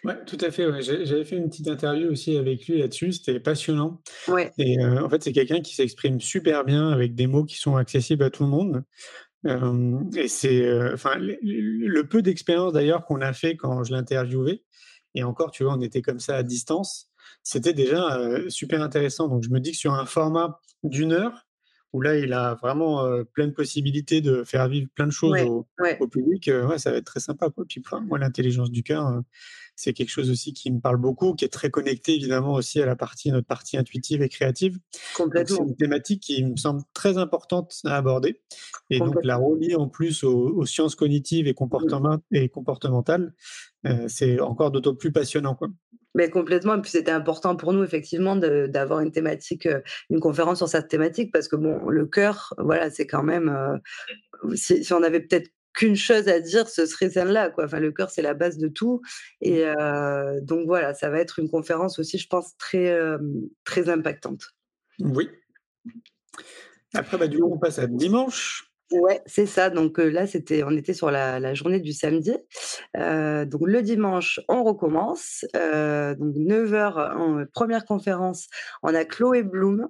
Ouais, 0.04 0.24
tout 0.26 0.38
à 0.42 0.52
fait. 0.52 0.82
J'avais 0.82 1.24
fait 1.24 1.38
une 1.38 1.50
petite 1.50 1.68
interview 1.68 2.10
aussi 2.10 2.38
avec 2.38 2.68
lui 2.68 2.80
là-dessus. 2.80 3.14
C'était 3.14 3.40
passionnant. 3.40 4.02
Ouais. 4.28 4.52
Et 4.58 4.80
euh, 4.80 5.04
en 5.04 5.10
fait, 5.10 5.24
c'est 5.24 5.32
quelqu'un 5.32 5.62
qui 5.62 5.76
s'exprime 5.76 6.20
super 6.20 6.64
bien 6.64 6.90
avec 6.90 7.16
des 7.16 7.28
mots 7.28 7.46
qui 7.46 7.58
sont 7.58 7.76
accessibles 7.76 8.24
à 8.24 8.30
tout 8.30 8.44
le 8.44 8.50
monde. 8.50 8.84
Euh, 9.46 10.00
et 10.16 10.28
c'est, 10.28 10.66
euh, 10.66 10.94
enfin, 10.94 11.16
le, 11.18 12.02
peu 12.04 12.22
d'expérience 12.22 12.74
d'ailleurs 12.74 13.06
qu'on 13.06 13.22
a 13.22 13.34
fait 13.34 13.56
quand 13.56 13.84
je 13.84 13.94
l'interviewais. 13.94 14.64
Et 15.16 15.24
encore, 15.24 15.52
tu 15.52 15.64
vois, 15.64 15.74
on 15.76 15.82
était 15.82 16.02
comme 16.02 16.20
ça 16.20 16.36
à 16.36 16.44
distance. 16.44 17.10
C'était 17.44 17.74
déjà 17.74 18.20
super 18.50 18.82
intéressant. 18.82 19.28
Donc, 19.28 19.44
je 19.44 19.50
me 19.50 19.60
dis 19.60 19.72
que 19.72 19.78
sur 19.78 19.94
un 19.94 20.06
format 20.06 20.60
d'une 20.84 21.12
heure, 21.12 21.46
où 21.94 22.02
là, 22.02 22.18
il 22.18 22.34
a 22.34 22.56
vraiment 22.56 23.08
plein 23.34 23.48
de 23.48 23.54
possibilités 23.54 24.20
de 24.22 24.44
faire 24.44 24.68
vivre 24.68 24.88
plein 24.96 25.06
de 25.06 25.12
choses 25.12 25.40
au, 25.42 25.68
public. 26.08 26.50
ouais, 26.52 26.78
ça 26.78 26.92
va 26.92 26.98
être 26.98 27.06
très 27.06 27.20
sympa. 27.20 27.50
Quoi. 27.50 27.66
Puis, 27.68 27.82
moi, 28.08 28.20
l'intelligence 28.20 28.72
du 28.72 28.84
cœur, 28.84 29.22
c'est 29.76 29.94
quelque 29.94 30.10
chose 30.10 30.30
aussi 30.30 30.54
qui 30.54 30.72
me 30.72 30.80
parle 30.80 30.98
beaucoup, 30.98 31.34
qui 31.34 31.46
est 31.46 31.50
très 31.50 31.70
connecté 31.70 32.16
évidemment 32.16 32.54
aussi 32.54 32.82
à 32.82 32.86
la 32.86 32.96
partie, 32.96 33.32
notre 33.32 33.48
partie 33.48 33.78
intuitive 33.78 34.22
et 34.22 34.30
créative. 34.30 34.80
Complètement. 35.16 35.58
C'est 35.58 35.64
une 35.64 35.76
thématique 35.76 36.22
qui 36.22 36.44
me 36.44 36.56
semble 36.58 36.82
très 36.94 37.18
importante 37.18 37.80
à 37.86 37.98
aborder. 37.98 38.42
Et 38.90 39.00
donc 39.00 39.16
la 39.24 39.38
relier 39.38 39.76
en 39.76 39.88
plus 39.88 40.24
aux, 40.24 40.66
sciences 40.66 40.96
cognitives 40.96 41.48
et, 41.48 41.56
et 42.32 42.50
comportementales, 42.50 43.34
euh, 43.86 44.06
c'est 44.08 44.40
encore 44.40 44.72
d'autant 44.72 44.96
plus 44.96 45.12
passionnant. 45.12 45.56
Quoi. 45.56 45.70
Mais 46.16 46.30
complètement. 46.30 46.76
Et 46.76 46.82
puis 46.82 46.92
c'était 46.92 47.12
important 47.12 47.56
pour 47.56 47.74
nous 47.74 47.84
effectivement 47.84 48.36
d'avoir 48.36 49.00
une 49.00 49.12
thématique, 49.12 49.66
euh, 49.66 49.82
une 50.10 50.20
conférence 50.20 50.60
sur 50.60 50.68
cette 50.68 50.88
thématique 50.88 51.32
parce 51.32 51.48
que 51.48 51.56
bon, 51.56 51.90
le 51.90 52.06
cœur, 52.06 52.54
voilà, 52.58 52.90
c'est 52.90 53.08
quand 53.08 53.24
même. 53.24 53.50
Euh, 53.50 54.56
si, 54.56 54.84
si, 54.84 54.94
on 54.94 55.02
avait 55.02 55.22
peut-être 55.22 55.50
qu'une 55.74 55.96
chose 55.96 56.28
à 56.28 56.40
dire, 56.40 56.70
ce 56.70 56.86
serait 56.86 57.10
celle-là. 57.10 57.50
Quoi. 57.50 57.66
Enfin, 57.66 57.80
le 57.80 57.92
cœur, 57.92 58.12
c'est 58.12 58.22
la 58.22 58.36
base 58.36 58.58
de 58.58 58.68
tout. 58.68 59.02
Et 59.42 59.66
mmh. 59.66 59.76
euh, 59.80 60.42
donc 60.42 60.68
voilà, 60.68 60.94
ça 60.94 61.10
va 61.10 61.20
être 61.20 61.40
une 61.40 61.50
conférence 61.50 61.98
aussi, 61.98 62.20
je 62.20 62.28
pense, 62.28 62.56
très, 62.58 62.96
très 63.64 63.90
impactante. 63.90 64.54
Oui. 65.00 65.30
Après, 66.94 67.18
bah, 67.18 67.28
du 67.28 67.40
coup, 67.40 67.50
on 67.52 67.58
passe 67.58 67.80
à 67.80 67.88
dimanche. 67.88 68.73
Ouais, 69.00 69.22
c'est 69.26 69.46
ça. 69.48 69.70
Donc 69.70 69.98
là, 69.98 70.28
c'était, 70.28 70.64
on 70.64 70.72
était 70.72 70.94
sur 70.94 71.10
la, 71.10 71.54
journée 71.54 71.80
du 71.80 71.94
samedi. 71.94 72.34
Donc 72.96 73.62
le 73.66 73.82
dimanche, 73.82 74.40
on 74.48 74.64
recommence. 74.64 75.46
Donc 75.54 76.36
9h, 76.36 77.16
en 77.16 77.46
première 77.52 77.86
conférence, 77.86 78.48
on 78.84 78.94
a 78.94 79.04
Chloé 79.06 79.44
Bloom 79.44 79.90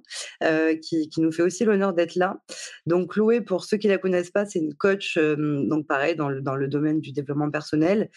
qui, 0.80 1.10
nous 1.18 1.32
fait 1.32 1.42
aussi 1.42 1.64
l'honneur 1.64 1.92
d'être 1.92 2.14
là. 2.14 2.38
Donc 2.86 3.12
Chloé, 3.12 3.40
pour 3.40 3.64
ceux 3.64 3.76
qui 3.76 3.88
la 3.88 3.98
connaissent 3.98 4.30
pas, 4.30 4.46
c'est 4.46 4.58
une 4.58 4.74
coach, 4.74 5.18
donc 5.18 5.86
pareil, 5.86 6.16
dans 6.16 6.28
le, 6.28 6.40
dans 6.40 6.56
le 6.56 6.68
domaine 6.68 7.00
du 7.00 7.12
développement 7.12 7.50
personnel, 7.50 8.10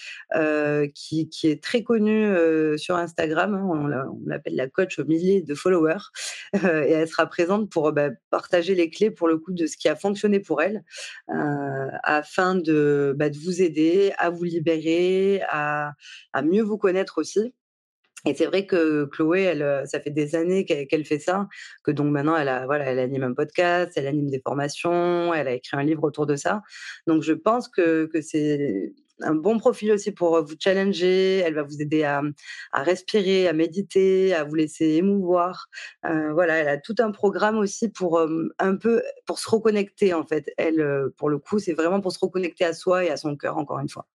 qui, 0.93 1.30
qui, 1.30 1.47
est 1.47 1.62
très 1.62 1.84
connue 1.84 2.32
sur 2.78 2.95
Instagram. 2.95 3.56
Hein. 3.56 3.67
on 3.69 3.88
l'appelle 4.25 4.56
la 4.56 4.67
coach 4.67 5.00
aux 5.00 5.06
milliers 5.06 5.42
de 5.42 5.54
followers. 5.54 6.12
et 6.54 6.92
elle 6.92 7.08
sera 7.08 7.25
présente 7.25 7.69
pour 7.69 7.92
bah, 7.92 8.10
partager 8.29 8.75
les 8.75 8.90
clés, 8.90 9.12
pour 9.12 9.27
le 9.27 9.38
coup, 9.38 9.52
de 9.52 9.65
ce 9.65 9.77
qui 9.77 9.90
a 9.90 9.96
fonctionné 9.96 10.40
pour 10.40 10.62
elle 10.62 10.77
euh, 11.30 11.88
afin 12.04 12.56
de, 12.56 13.15
bah, 13.17 13.30
de, 13.30 13.38
vous 13.38 13.62
aider 13.62 14.13
à 14.17 14.30
vous 14.30 14.44
libérer, 14.44 15.42
à, 15.50 15.94
mieux 16.44 16.63
vous 16.63 16.78
connaître 16.78 17.19
aussi. 17.19 17.54
Et 18.25 18.34
c'est 18.34 18.46
vrai 18.46 18.65
que 18.65 19.06
Chloé, 19.06 19.62
euh, 19.62 19.86
ça 19.86 20.00
fait 20.02 20.10
des 20.10 20.36
années 20.36 20.65
qu'elle 20.65 21.06
fait 21.06 21.19
ça, 21.19 21.48
que 21.84 21.92
donc 21.92 22.12
maintenant 22.12 22.36
elle 22.36 22.50
a, 22.50 22.65
voilà, 22.65 22.86
elle 22.86 23.00
anime 23.00 23.23
un 23.23 23.34
podcast, 23.34 23.94
elle 23.96 24.08
anime 24.08 24.30
des 24.30 24.42
formations, 24.42 25.34
elle 25.34 25.48
a 25.48 25.54
écrit 25.54 25.78
un 25.78 25.84
livre 25.84 26.04
autour 26.04 26.25
de 26.25 26.36
ça. 26.36 26.62
Donc 27.06 27.21
je 27.23 27.34
pense 27.34 27.69
que, 27.69 28.10
que 28.12 28.21
c'est 28.21 28.94
un 29.22 29.36
bon 29.36 29.58
profil 29.58 29.92
aussi 29.92 30.12
pour 30.12 30.44
vous 30.44 30.56
challenger. 30.60 31.40
Elle 31.40 31.56
va 31.56 31.63
vous 31.63 31.82
aider 31.82 32.04
à, 32.04 32.22
à 32.72 32.84
respirer, 32.84 33.48
à 33.48 33.54
méditer, 33.54 34.34
à 34.34 34.44
vous 34.44 34.56
laisser 34.56 34.86
émouvoir. 34.96 35.68
Euh, 36.06 36.34
voilà, 36.34 36.56
elle 36.56 36.68
a 36.68 36.78
tout 36.78 36.96
un 37.00 37.12
programme 37.12 37.58
aussi 37.58 37.90
pour 37.90 38.20
un 38.60 38.76
peu 38.76 39.04
pour 39.26 39.40
se 39.40 39.50
reconnecter 39.50 40.13
en 40.13 40.26
fait. 40.26 40.52
Elle, 40.58 40.86
pour 41.18 41.30
le 41.30 41.40
coup, 41.40 41.60
c'est 41.60 41.74
vraiment 41.74 42.02
pour 42.02 42.12
se 42.12 42.20
reconnecter 42.20 42.65
à 42.65 42.74
soi 42.74 43.06
et 43.06 43.10
à 43.10 43.18
son 43.18 43.36
cœur 43.36 43.58
encore 43.58 43.80
une 43.80 43.90
fois. 43.90 44.08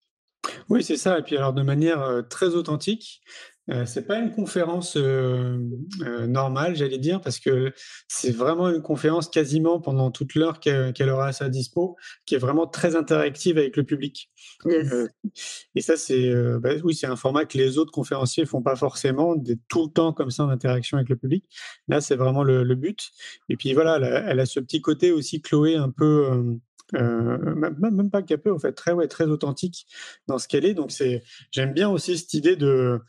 Oui, 0.68 0.82
c'est 0.82 0.96
ça. 0.96 1.18
Et 1.18 1.22
puis 1.22 1.36
alors 1.36 1.52
de 1.52 1.62
manière 1.62 2.24
très 2.28 2.48
authentique. 2.48 3.22
Euh, 3.70 3.86
c'est 3.86 4.06
pas 4.06 4.18
une 4.18 4.32
conférence 4.32 4.96
euh, 4.96 5.56
euh, 6.00 6.26
normale, 6.26 6.74
j'allais 6.74 6.98
dire, 6.98 7.20
parce 7.20 7.38
que 7.38 7.72
c'est 8.08 8.32
vraiment 8.32 8.68
une 8.68 8.82
conférence 8.82 9.28
quasiment 9.28 9.80
pendant 9.80 10.10
toute 10.10 10.34
l'heure 10.34 10.58
qu'elle 10.58 11.08
aura 11.08 11.28
à 11.28 11.32
sa 11.32 11.48
dispo, 11.48 11.96
qui 12.26 12.34
est 12.34 12.38
vraiment 12.38 12.66
très 12.66 12.96
interactive 12.96 13.58
avec 13.58 13.76
le 13.76 13.84
public. 13.84 14.30
et 14.66 15.80
ça, 15.80 15.96
c'est 15.96 16.32
bah, 16.60 16.70
oui, 16.82 16.94
c'est 16.94 17.06
un 17.06 17.16
format 17.16 17.44
que 17.44 17.56
les 17.56 17.78
autres 17.78 17.92
conférenciers 17.92 18.46
font 18.46 18.62
pas 18.62 18.76
forcément, 18.76 19.36
tout 19.68 19.84
le 19.86 19.92
temps 19.92 20.12
comme 20.12 20.30
ça 20.30 20.44
en 20.44 20.48
interaction 20.48 20.96
avec 20.96 21.08
le 21.08 21.16
public. 21.16 21.44
Là, 21.86 22.00
c'est 22.00 22.16
vraiment 22.16 22.42
le, 22.42 22.72
but. 22.74 23.10
Et 23.48 23.56
puis 23.56 23.74
voilà, 23.74 23.96
elle 24.26 24.40
a, 24.40 24.46
ce 24.46 24.58
petit 24.58 24.80
côté 24.80 25.12
aussi, 25.12 25.40
Chloé, 25.40 25.76
un 25.76 25.90
peu. 25.90 26.58
même, 26.92 27.76
même, 27.80 28.10
pas 28.10 28.22
capé, 28.22 28.50
en 28.50 28.58
fait, 28.58 28.72
très, 28.72 28.92
ouais, 28.92 29.06
très 29.06 29.26
authentique 29.26 29.86
dans 30.26 30.38
ce 30.38 30.48
qu'elle 30.48 30.64
est. 30.64 30.74
Donc, 30.74 30.90
c'est, 30.90 31.22
j'aime 31.52 31.72
bien 31.72 31.88
aussi 31.88 32.18
cette 32.18 32.34
idée 32.34 32.56
de, 32.56 33.00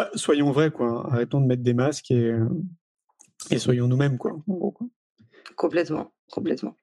bah, 0.00 0.10
soyons 0.14 0.50
vrais, 0.50 0.70
quoi. 0.70 1.06
Arrêtons 1.12 1.42
de 1.42 1.46
mettre 1.46 1.62
des 1.62 1.74
masques 1.74 2.10
et, 2.10 2.30
euh, 2.30 2.48
et 3.50 3.58
soyons 3.58 3.86
nous-mêmes, 3.86 4.16
quoi, 4.16 4.38
Complètement, 5.56 6.12
complètement. 6.30 6.74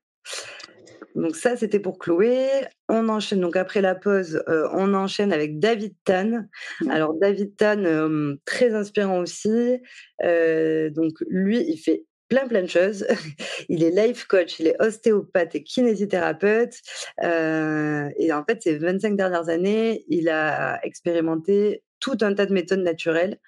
Donc 1.16 1.36
ça, 1.36 1.58
c'était 1.58 1.80
pour 1.80 1.98
Chloé. 1.98 2.48
On 2.90 3.10
enchaîne, 3.10 3.40
donc 3.40 3.56
après 3.56 3.82
la 3.82 3.96
pause, 3.96 4.44
euh, 4.48 4.70
on 4.74 4.94
enchaîne 4.94 5.34
avec 5.34 5.58
David 5.58 5.96
Tan. 6.06 6.46
Mmh. 6.82 6.92
Alors 6.92 7.16
David 7.16 7.56
Tan, 7.56 7.84
euh, 7.86 8.36
très 8.46 8.76
inspirant 8.76 9.20
aussi. 9.22 9.80
donc 10.22 11.14
lui, 11.28 11.66
il 11.68 11.78
fait 11.78 12.04
plein 12.30 12.48
plein 12.48 12.62
de 12.62 12.68
choses. 12.68 13.08
il 13.70 13.84
est 13.84 13.90
life 13.90 14.26
coach, 14.26 14.60
il 14.60 14.68
est 14.68 14.80
ostéopathe 14.80 15.56
et 15.56 15.64
kinésithérapeute. 15.64 16.76
et 17.24 18.32
en 18.32 18.44
fait, 18.48 18.62
ces 18.62 18.78
25 18.78 19.18
dernières 19.18 19.50
années, 19.50 20.06
il 20.08 20.30
a 20.30 20.80
expérimenté 20.86 21.82
tout 22.00 22.18
un 22.22 22.34
tas 22.34 22.46
de 22.46 22.54
méthodes 22.54 22.82
naturelles 22.82 23.40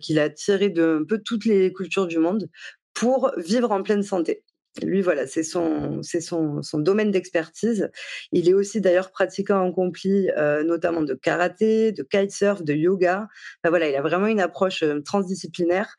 qu'il 0.00 0.18
a 0.18 0.30
tirées 0.30 0.70
de 0.70 1.00
un 1.02 1.04
peu 1.04 1.18
toutes 1.18 1.44
les 1.44 1.72
cultures 1.72 2.06
du 2.06 2.18
monde 2.18 2.48
pour 2.92 3.32
vivre 3.36 3.70
en 3.70 3.82
pleine 3.82 4.02
santé. 4.02 4.42
Lui, 4.82 5.02
voilà, 5.02 5.28
c'est 5.28 5.44
son, 5.44 6.02
c'est 6.02 6.20
son, 6.20 6.60
son 6.62 6.80
domaine 6.80 7.12
d'expertise. 7.12 7.90
Il 8.32 8.48
est 8.48 8.54
aussi 8.54 8.80
d'ailleurs 8.80 9.12
pratiquant 9.12 9.68
accompli, 9.68 10.30
euh, 10.36 10.64
notamment 10.64 11.02
de 11.02 11.14
karaté, 11.14 11.92
de 11.92 12.02
kitesurf, 12.02 12.64
de 12.64 12.74
yoga. 12.74 13.28
voilà, 13.64 13.88
il 13.88 13.94
a 13.94 14.02
vraiment 14.02 14.26
une 14.26 14.40
approche 14.40 14.82
transdisciplinaire 15.04 15.94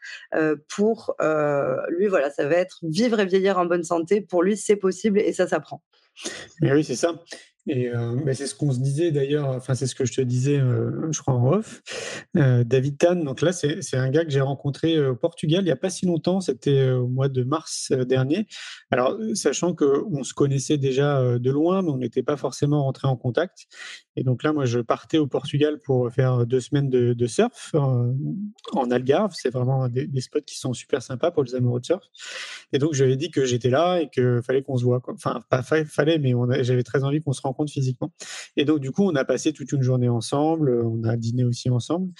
pour 0.68 1.16
lui. 1.88 2.08
Voilà, 2.08 2.30
ça 2.32 2.48
va 2.48 2.56
être 2.56 2.80
vivre 2.84 3.20
et 3.22 3.26
vieillir 3.26 3.58
en 3.58 3.66
bonne 3.66 3.84
santé. 3.84 4.20
Pour 4.20 4.43
lui, 4.43 4.58
c'est 4.58 4.76
possible 4.76 5.20
et 5.20 5.32
ça 5.32 5.48
s'apprend. 5.48 5.82
Mais 6.62 6.74
oui, 6.74 6.84
c'est 6.84 6.96
ça. 6.96 7.14
Et 7.68 7.89
euh, 7.89 8.34
c'est 8.34 8.45
ce 8.45 8.53
qu'on 8.53 8.72
se 8.72 8.80
disait 8.80 9.11
d'ailleurs, 9.11 9.49
enfin 9.49 9.74
c'est 9.74 9.88
ce 9.88 9.95
que 9.95 10.05
je 10.05 10.13
te 10.13 10.22
disais, 10.22 10.59
euh, 10.59 11.11
je 11.11 11.20
crois 11.20 11.34
en 11.34 11.47
off. 11.51 11.82
Euh, 12.38 12.63
David 12.63 12.97
Tan, 12.99 13.16
donc 13.16 13.41
là 13.41 13.51
c'est 13.53 13.97
un 13.97 14.09
gars 14.09 14.24
que 14.24 14.30
j'ai 14.30 14.41
rencontré 14.41 15.03
au 15.03 15.16
Portugal 15.16 15.61
il 15.61 15.66
n'y 15.66 15.72
a 15.72 15.76
pas 15.76 15.89
si 15.89 16.05
longtemps, 16.05 16.41
c'était 16.41 16.91
au 16.91 17.07
mois 17.07 17.28
de 17.28 17.43
mars 17.43 17.91
dernier. 18.07 18.45
Alors 18.91 19.18
sachant 19.34 19.74
qu'on 19.74 20.24
se 20.24 20.34
connaissait 20.34 20.78
déjà 20.78 21.39
de 21.39 21.51
loin, 21.51 21.82
mais 21.82 21.89
on 21.89 21.97
n'était 21.97 22.24
pas 22.24 22.38
forcément 22.38 22.84
rentré 22.84 23.07
en 23.07 23.16
contact. 23.16 23.66
Et 24.16 24.24
donc 24.24 24.43
là, 24.43 24.53
moi 24.53 24.66
je 24.66 24.80
partais 24.80 25.18
au 25.18 25.28
Portugal 25.28 25.80
pour 25.84 26.11
faire 26.11 26.45
deux 26.45 26.59
semaines 26.59 26.89
de, 26.89 27.13
de 27.13 27.28
surf 27.28 27.74
en 27.74 28.91
Algarve. 28.91 29.34
C'est 29.36 29.49
vraiment 29.49 29.88
des, 29.88 30.22
spots 30.22 30.41
qui 30.41 30.57
sont 30.57 30.74
super 30.74 31.01
sympas 31.01 31.32
pour 31.32 31.43
les 31.43 31.55
amoureux 31.55 31.80
de 31.80 31.86
surf. 31.86 32.03
Et 32.74 32.78
donc 32.78 32.93
je 32.93 33.03
lui 33.03 33.13
ai 33.13 33.18
dit 33.18 33.32
que 33.32 33.43
j'étais 33.43 33.70
là 33.70 34.01
et 34.01 34.09
qu'il 34.09 34.41
fallait 34.43 34.61
qu'on 34.61 34.78
se 34.78 34.84
voit. 34.84 35.01
Enfin 35.07 35.39
pas 35.49 35.63
fallait, 35.63 36.20
mais 36.20 36.34
j'avais 36.63 36.84
très 36.84 37.03
envie 37.03 37.22
qu'on 37.22 37.34
se 37.34 37.41
rencontre 37.41 37.55
physiquement. 37.68 38.12
Et 38.58 38.66
donc, 38.66 38.80
du 38.80 38.91
coup, 38.91 39.03
on 39.03 39.16
a 39.16 39.26
passé 39.26 39.53
toute 39.53 39.72
une 39.72 39.82
journée 39.82 40.10
ensemble, 40.10 40.84
on 40.86 41.03
a 41.03 41.16
dîné 41.18 41.43
aussi 41.43 41.70
ensemble. 41.70 42.12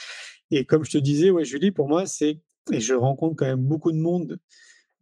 Et 0.52 0.66
comme 0.66 0.84
je 0.86 0.92
te 0.92 0.98
disais, 0.98 1.30
ouais, 1.32 1.46
Julie, 1.46 1.72
pour 1.72 1.88
moi, 1.88 2.06
c'est, 2.06 2.40
et 2.72 2.80
je 2.80 2.94
rencontre 2.94 3.36
quand 3.36 3.46
même 3.46 3.64
beaucoup 3.64 3.92
de 3.92 3.98
monde 3.98 4.40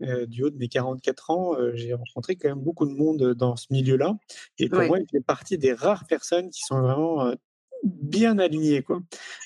euh, 0.02 0.26
du 0.26 0.44
haut 0.44 0.50
de 0.50 0.58
mes 0.58 0.68
44 0.68 1.30
ans, 1.30 1.56
euh, 1.56 1.72
j'ai 1.76 1.94
rencontré 1.94 2.36
quand 2.36 2.50
même 2.50 2.60
beaucoup 2.60 2.86
de 2.86 2.94
monde 2.94 3.34
dans 3.34 3.56
ce 3.56 3.68
milieu-là. 3.72 4.18
Et 4.58 4.68
pour 4.68 4.82
moi, 4.84 5.00
il 5.00 5.06
fait 5.10 5.24
partie 5.24 5.58
des 5.58 5.74
rares 5.74 6.06
personnes 6.08 6.50
qui 6.50 6.62
sont 6.62 6.82
vraiment 6.82 7.26
euh, 7.26 7.36
bien 7.84 8.40
alignées, 8.40 8.82
quoi. 8.82 9.02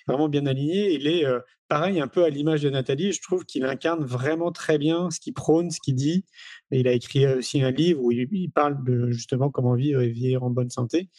Vraiment 0.08 0.30
bien 0.30 0.46
alignées. 0.46 0.94
Il 0.94 1.08
est 1.08 1.26
pareil, 1.68 2.00
un 2.00 2.08
peu 2.08 2.24
à 2.24 2.30
l'image 2.30 2.62
de 2.62 2.70
Nathalie, 2.70 3.12
je 3.12 3.22
trouve 3.22 3.46
qu'il 3.46 3.66
incarne 3.66 4.04
vraiment 4.04 4.52
très 4.52 4.78
bien 4.78 5.10
ce 5.12 5.20
qu'il 5.20 5.34
prône, 5.34 5.70
ce 5.72 5.80
qu'il 5.80 5.96
dit. 5.96 6.26
Et 6.72 6.80
il 6.80 6.88
a 6.88 6.94
écrit 6.94 7.28
aussi 7.28 7.62
un 7.62 7.72
livre 7.72 8.02
où 8.02 8.12
il, 8.12 8.52
parle 8.52 8.84
de 8.84 9.10
justement 9.12 9.50
comment 9.50 9.76
vivre 9.76 10.02
et 10.02 10.10
vieillir 10.10 10.44
en 10.44 10.50
bonne 10.50 10.70
santé. 10.70 11.10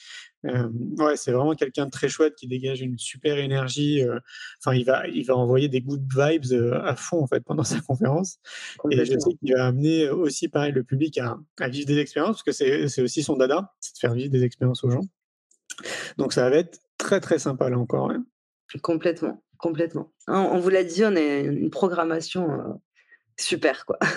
Euh, 0.47 0.69
ouais, 0.99 1.16
c'est 1.16 1.33
vraiment 1.33 1.55
quelqu'un 1.55 1.87
de 1.87 1.91
très 1.91 2.09
chouette 2.09 2.35
qui 2.37 2.47
dégage 2.47 2.81
une 2.81 2.99
super 2.99 3.39
énergie. 3.39 4.03
Euh, 4.03 4.19
enfin, 4.61 4.77
il 4.77 4.85
va, 4.85 5.07
il 5.09 5.25
va 5.25 5.37
envoyer 5.37 5.69
des 5.69 5.81
good 5.81 6.07
vibes 6.14 6.53
euh, 6.53 6.81
à 6.83 6.97
fond 6.97 7.23
en 7.23 7.27
fait 7.27 7.41
pendant 7.41 7.64
sa 7.64 7.81
conférence. 7.81 8.39
Et 8.91 9.05
je 9.05 9.19
sais 9.19 9.35
qu'il 9.41 9.55
va 9.55 9.66
amener 9.66 10.09
aussi 10.09 10.49
pareil 10.49 10.73
le 10.73 10.85
public 10.85 11.19
à, 11.19 11.39
à 11.59 11.69
vivre 11.69 11.87
des 11.87 11.99
expériences 11.99 12.43
parce 12.43 12.59
que 12.59 12.89
c'est 12.89 13.03
aussi 13.03 13.23
son 13.23 13.37
dada, 13.37 13.75
c'est 13.81 13.95
de 13.95 13.99
faire 13.99 14.14
vivre 14.14 14.31
des 14.31 14.45
expériences 14.45 14.85
aux 14.85 14.91
gens. 14.91 15.05
Donc 16.16 16.33
ça 16.33 16.49
va 16.49 16.57
être 16.57 16.79
très 16.99 17.21
très 17.21 17.39
sympa 17.39 17.71
là 17.71 17.79
encore. 17.79 18.13
Complètement, 18.83 19.43
complètement. 19.57 20.13
On, 20.27 20.59
vous 20.59 20.69
l'a 20.69 20.85
dit, 20.85 21.05
on 21.05 21.17
a 21.17 21.21
une 21.21 21.71
programmation 21.71 22.81
super 23.39 23.87
quoi. 23.87 23.99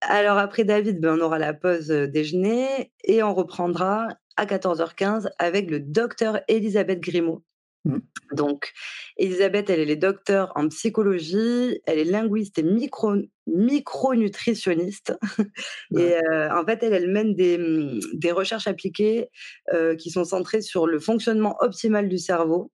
Alors 0.00 0.38
après 0.38 0.64
David, 0.64 1.00
ben, 1.00 1.18
on 1.18 1.20
aura 1.20 1.38
la 1.38 1.52
pause 1.52 1.88
déjeuner 1.88 2.92
et 3.04 3.22
on 3.22 3.34
reprendra 3.34 4.08
à 4.36 4.46
14h15 4.46 5.28
avec 5.38 5.70
le 5.70 5.80
docteur 5.80 6.40
Elisabeth 6.48 7.00
Grimaud. 7.00 7.44
Mmh. 7.84 7.98
Donc, 8.32 8.72
Elisabeth, 9.16 9.70
elle, 9.70 9.88
est 9.88 9.96
docteur 9.96 10.52
en 10.56 10.68
psychologie, 10.68 11.80
elle 11.86 11.98
est 11.98 12.04
linguiste 12.04 12.58
et 12.58 12.62
micro, 12.62 13.14
micronutritionniste. 13.46 15.16
Et 15.96 16.14
en 16.52 16.64
fait, 16.66 16.82
elle, 16.82 16.92
elle 16.92 17.10
mène 17.10 17.34
des, 17.34 17.58
mmh, 17.58 18.00
des 18.14 18.32
recherches 18.32 18.66
appliquées 18.66 19.30
qui 19.98 20.10
sont 20.10 20.24
centrées 20.24 20.60
sur 20.60 20.86
le 20.86 20.98
fonctionnement 20.98 21.56
optimal 21.60 22.08
du 22.08 22.18
cerveau. 22.18 22.72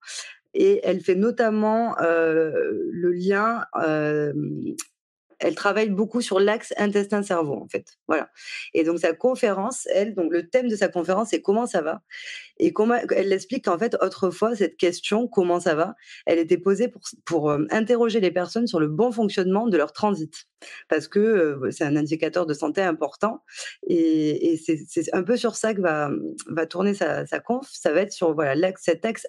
Et 0.55 0.81
elle 0.85 1.01
fait 1.01 1.17
notamment 1.17 1.97
le 2.01 3.11
lien 3.13 3.65
elle 5.39 5.55
travaille 5.55 5.91
beaucoup 5.91 6.21
sur 6.21 6.41
l'axe 6.41 6.73
intestin-cerveau, 6.77 7.55
en 7.55 7.69
fait. 7.69 7.87
Voilà. 8.09 8.31
Et 8.73 8.85
donc, 8.85 8.99
sa 8.99 9.13
conférence, 9.13 9.87
elle, 9.93 10.15
donc 10.15 10.33
le 10.33 10.49
thème 10.49 10.69
de 10.69 10.77
sa 10.77 10.89
conférence, 10.89 11.29
c'est 11.31 11.43
comment 11.43 11.67
ça 11.67 11.83
va? 11.83 12.03
Et 12.59 12.73
comment, 12.73 12.97
elle 13.11 13.33
explique 13.33 13.65
qu'en 13.65 13.79
fait, 13.79 13.97
autrefois, 14.01 14.55
cette 14.55 14.77
question, 14.77 15.27
comment 15.27 15.61
ça 15.61 15.75
va, 15.75 15.95
elle 16.27 16.39
était 16.39 16.59
posée 16.59 16.89
pour, 16.89 17.03
pour 17.25 17.51
euh, 17.51 17.65
interroger 17.71 18.21
les 18.21 18.31
personnes 18.31 18.67
sur 18.67 18.79
le 18.79 18.87
bon 18.87 19.11
fonctionnement 19.11 19.67
de 19.67 19.77
leur 19.77 19.93
transit. 19.93 20.47
Parce 20.89 21.09
que 21.09 21.19
euh, 21.19 21.71
c'est 21.71 21.85
un 21.85 21.97
indicateur 21.97 22.47
de 22.47 22.55
santé 22.55 22.81
important. 22.83 23.43
Et, 23.89 24.61
c'est 24.65 25.13
un 25.13 25.23
peu 25.23 25.37
sur 25.37 25.57
ça 25.57 25.75
que 25.75 25.81
va, 25.81 26.11
va 26.49 26.67
tourner 26.67 26.95
sa, 26.95 27.27
sa 27.27 27.41
conf. 27.41 27.69
Ça 27.73 27.93
va 27.93 28.01
être 28.01 28.13
sur 28.13 28.35
voilà, 28.35 28.73
cet 28.79 29.05
axe 29.05 29.27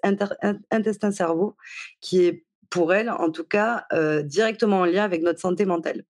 intestin-cerveau 0.71 1.55
qui 2.01 2.25
est 2.25 2.45
pour 2.69 2.93
elle, 2.93 3.09
en 3.09 3.31
tout 3.31 3.43
cas, 3.43 3.85
euh, 3.93 4.21
directement 4.21 4.79
en 4.81 4.85
lien 4.85 5.03
avec 5.03 5.21
notre 5.21 5.39
santé 5.39 5.65
mentale. 5.65 6.03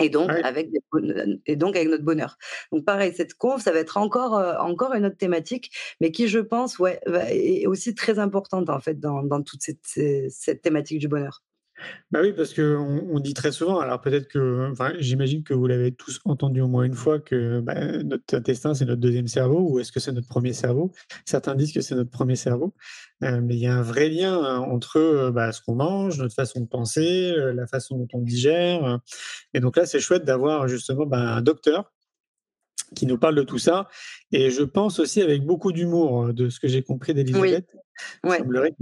et 0.00 0.08
donc, 0.08 0.30
avec 0.42 0.70
et 1.46 1.56
donc 1.56 1.76
avec 1.76 1.88
notre 1.88 2.04
bonheur. 2.04 2.36
Donc 2.72 2.84
pareil, 2.84 3.12
cette 3.14 3.34
conf, 3.34 3.62
ça 3.62 3.72
va 3.72 3.78
être 3.78 3.96
encore, 3.96 4.34
encore 4.60 4.92
une 4.94 5.06
autre 5.06 5.16
thématique, 5.16 5.70
mais 6.00 6.10
qui, 6.10 6.26
je 6.28 6.40
pense, 6.40 6.78
ouais, 6.78 7.00
est 7.06 7.66
aussi 7.66 7.94
très 7.94 8.18
importante 8.18 8.70
en 8.70 8.80
fait 8.80 8.98
dans, 8.98 9.22
dans 9.22 9.42
toute 9.42 9.62
cette, 9.62 10.30
cette 10.30 10.62
thématique 10.62 10.98
du 10.98 11.08
bonheur. 11.08 11.42
Bah 12.10 12.20
oui, 12.22 12.32
parce 12.32 12.54
qu'on 12.54 13.06
on 13.10 13.18
dit 13.18 13.34
très 13.34 13.50
souvent, 13.52 13.80
alors 13.80 14.00
peut-être 14.00 14.28
que, 14.28 14.70
enfin, 14.70 14.92
j'imagine 14.98 15.42
que 15.42 15.54
vous 15.54 15.66
l'avez 15.66 15.92
tous 15.92 16.20
entendu 16.24 16.60
au 16.60 16.68
moins 16.68 16.84
une 16.84 16.94
fois, 16.94 17.18
que 17.18 17.60
bah, 17.60 17.74
notre 18.04 18.36
intestin, 18.36 18.74
c'est 18.74 18.84
notre 18.84 19.00
deuxième 19.00 19.26
cerveau, 19.26 19.60
ou 19.70 19.80
est-ce 19.80 19.92
que 19.92 20.00
c'est 20.00 20.12
notre 20.12 20.28
premier 20.28 20.52
cerveau? 20.52 20.92
Certains 21.24 21.54
disent 21.54 21.72
que 21.72 21.80
c'est 21.80 21.94
notre 21.94 22.10
premier 22.10 22.36
cerveau, 22.36 22.74
euh, 23.22 23.40
mais 23.42 23.54
il 23.54 23.60
y 23.60 23.66
a 23.66 23.74
un 23.74 23.82
vrai 23.82 24.08
lien 24.08 24.42
hein, 24.42 24.58
entre 24.60 24.98
euh, 24.98 25.30
bah, 25.30 25.52
ce 25.52 25.60
qu'on 25.62 25.74
mange, 25.74 26.18
notre 26.18 26.34
façon 26.34 26.60
de 26.60 26.66
penser, 26.66 27.32
euh, 27.36 27.52
la 27.52 27.66
façon 27.66 27.96
dont 27.98 28.08
on 28.12 28.20
digère. 28.20 29.00
et 29.54 29.60
donc 29.60 29.76
là, 29.76 29.86
c'est 29.86 30.00
chouette 30.00 30.24
d'avoir 30.24 30.68
justement 30.68 31.06
bah, 31.06 31.18
un 31.36 31.42
docteur 31.42 31.93
qui 32.94 33.06
nous 33.06 33.18
parle 33.18 33.34
de 33.34 33.42
tout 33.42 33.58
ça. 33.58 33.88
Et 34.32 34.50
je 34.50 34.62
pense 34.62 34.98
aussi 34.98 35.22
avec 35.22 35.42
beaucoup 35.42 35.72
d'humour, 35.72 36.32
de 36.32 36.48
ce 36.48 36.60
que 36.60 36.68
j'ai 36.68 36.82
compris 36.82 37.14
d'Elisabeth. 37.14 37.66
Il 38.24 38.32
semblerait 38.32 38.74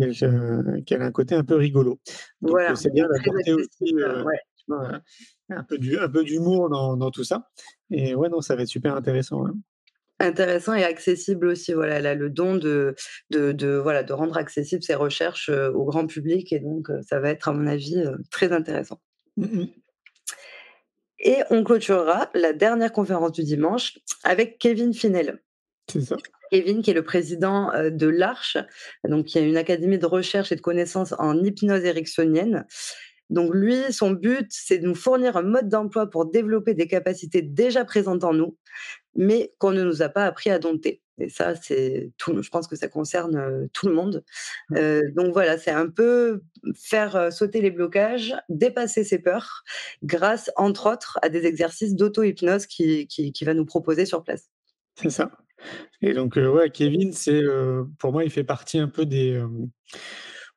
qu'elle 0.87 1.03
a 1.03 1.07
un 1.07 1.13
côté 1.13 1.35
un 1.35 1.45
peu 1.45 1.57
rigolo. 1.57 2.01
Donc 2.41 2.59
c'est 2.75 2.93
bien 2.93 3.07
d'apporter 3.09 3.53
aussi 3.53 3.95
un 5.51 5.63
peu 5.65 6.25
d'humour 6.25 6.71
dans, 6.71 6.97
dans, 6.97 7.11
tout 7.11 7.25
ça. 7.25 7.51
Et 7.91 8.15
ouais, 8.15 8.29
non, 8.29 8.41
ça 8.41 8.57
va 8.57 8.63
être 8.63 8.69
super 8.69 8.97
intéressant. 8.97 9.45
Intéressant 10.19 10.75
et 10.75 10.85
accessible 10.85 11.49
aussi. 11.49 11.73
Voilà, 11.73 11.97
elle 11.97 12.07
a 12.07 12.15
le 12.15 12.31
don 12.31 12.57
de, 12.57 12.95
de, 13.31 13.53
de 13.53 13.75
voilà, 13.75 14.03
de 14.03 14.13
rendre 14.13 14.37
accessible 14.37 14.83
ses 14.83 14.95
recherches 14.95 15.51
au 15.51 15.85
grand 15.85 16.07
public. 16.07 16.53
Et 16.53 16.61
donc, 16.61 16.89
ça 17.07 17.21
va 17.21 17.31
être, 17.31 17.49
à 17.49 17.53
mon 17.53 17.67
avis, 17.67 18.03
très 18.31 18.53
intéressant. 18.53 19.01
Mmh 19.37 19.65
et 21.23 21.39
on 21.51 21.65
clôturera 21.65 22.31
la 22.35 22.53
dernière 22.53 22.93
conférence 22.93 23.33
du 23.33 23.45
dimanche 23.45 23.99
avec 24.25 24.59
Kevin 24.59 24.93
Finel. 24.93 25.43
C'est 25.91 26.03
ça. 26.03 26.17
Kevin, 26.51 26.83
qui 26.83 26.91
est 26.91 26.95
le 26.95 27.05
président 27.05 27.73
euh, 27.73 27.89
de 27.89 28.07
l'Arche, 28.07 28.59
donc 29.09 29.27
qui 29.27 29.39
a 29.39 29.41
une 29.41 29.57
académie 29.57 29.99
de 29.99 30.07
recherche 30.07 30.53
et 30.53 30.57
de 30.57 30.61
connaissances 30.61 31.15
en 31.19 31.43
hypnose 31.43 31.85
ericksonienne. 31.85 32.67
Donc 33.31 33.55
lui, 33.55 33.91
son 33.91 34.11
but, 34.11 34.49
c'est 34.51 34.79
de 34.79 34.87
nous 34.87 34.95
fournir 34.95 35.39
un 35.39 35.43
mode 35.43 35.69
d'emploi 35.69 36.11
pour 36.11 36.27
développer 36.27 36.75
des 36.75 36.87
capacités 36.87 37.41
déjà 37.41 37.87
présentes 37.87 38.25
en 38.25 38.35
nous, 38.35 38.59
mais 39.15 39.55
qu'on 39.59 39.73
ne 39.73 39.83
nous 39.83 40.03
a 40.03 40.11
pas 40.11 40.27
appris 40.27 40.51
à 40.51 40.59
dompter. 40.59 41.02
Et 41.23 41.29
ça, 41.29 41.55
c'est 41.55 42.11
tout. 42.19 42.43
Je 42.43 42.51
pense 42.51 42.67
que 42.67 42.75
ça 42.75 42.89
concerne 42.89 43.69
tout 43.73 43.87
le 43.87 43.95
monde. 43.95 44.25
donc 44.71 45.33
voilà, 45.33 45.57
c'est 45.57 45.71
un 45.71 45.89
peu 45.89 46.43
faire 46.75 47.33
sauter 47.33 47.61
les 47.61 47.71
blocages, 47.71 48.35
dépasser 48.49 49.05
ses 49.05 49.19
peurs, 49.19 49.63
grâce 50.03 50.51
entre 50.57 50.93
autres 50.93 51.19
à 51.23 51.29
des 51.29 51.47
exercices 51.47 51.95
d'auto-hypnose 51.95 52.67
qui, 52.67 53.07
qui, 53.07 53.45
va 53.45 53.55
nous 53.55 53.65
proposer 53.65 54.05
sur 54.05 54.23
place. 54.25 54.51
C'est 55.01 55.11
ça. 55.11 55.31
Et 56.01 56.13
donc 56.13 56.37
ouais, 56.37 56.71
Kevin, 56.71 57.13
c'est 57.13 57.43
pour 57.99 58.13
moi, 58.13 58.25
il 58.25 58.31
fait 58.31 58.45
partie 58.45 58.79
un 58.79 58.89
peu 58.89 59.07
des 59.07 59.41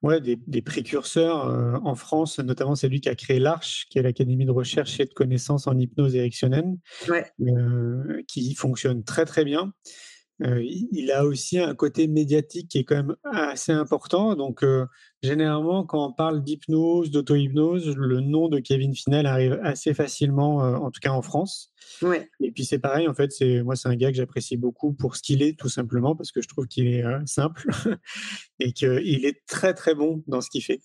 ouais, 0.01 0.22
des, 0.22 0.38
des, 0.47 0.61
précurseurs 0.61 1.45
en 1.84 1.95
France, 1.95 2.39
notamment 2.39 2.76
c'est 2.76 2.89
lui 2.89 3.01
qui 3.01 3.09
a 3.09 3.16
créé 3.16 3.39
l'Arche, 3.39 3.88
qui 3.89 3.99
est 3.99 4.01
l'Académie 4.01 4.45
de 4.45 4.51
recherche 4.51 4.99
et 4.99 5.05
de 5.05 5.13
connaissances 5.13 5.68
en 5.68 5.78
hypnose 5.78 6.16
érectionnelle, 6.16 6.74
qui 8.28 8.55
fonctionne 8.55 9.03
très 9.03 9.26
très 9.26 9.43
bien 9.43 9.74
il 10.40 11.12
a 11.12 11.26
aussi 11.26 11.60
un 11.60 11.74
côté 11.76 12.08
médiatique 12.08 12.70
qui 12.70 12.80
est 12.80 12.84
quand 12.84 12.96
même 12.96 13.16
assez 13.24 13.72
important. 13.72 14.36
Donc, 14.36 14.66
généralement, 15.24 15.86
quand 15.86 16.08
on 16.08 16.14
parle 16.14 16.44
d'hypnose, 16.44 17.12
d'auto-hypnose, 17.12 17.96
le 17.96 18.20
nom 18.20 18.50
de 18.50 18.60
Kevin 18.60 18.94
Finel 18.94 19.26
arrive 19.26 19.60
assez 19.64 19.94
facilement, 19.94 20.58
en 20.58 20.92
tout 20.92 21.00
cas 21.02 21.12
en 21.12 21.22
France. 21.22 21.72
Ouais. 22.02 22.30
Et 22.42 22.52
puis, 22.52 22.66
c'est 22.66 22.80
pareil, 22.80 23.08
en 23.08 23.14
fait, 23.14 23.32
c'est 23.32 23.64
moi, 23.64 23.76
c'est 23.76 23.88
un 23.90 23.96
gars 23.96 24.12
que 24.12 24.18
j'apprécie 24.18 24.58
beaucoup 24.58 24.94
pour 24.94 25.16
ce 25.16 25.22
qu'il 25.22 25.42
est, 25.42 25.58
tout 25.58 25.70
simplement, 25.70 26.16
parce 26.16 26.32
que 26.32 26.42
je 26.42 26.48
trouve 26.48 26.68
qu'il 26.68 26.88
est 26.88 27.04
simple 27.26 27.66
et 28.60 28.74
qu'il 28.74 29.26
est 29.26 29.46
très, 29.48 29.74
très 29.74 29.96
bon 29.96 30.24
dans 30.28 30.42
ce 30.42 30.50
qu'il 30.50 30.64
fait. 30.64 30.82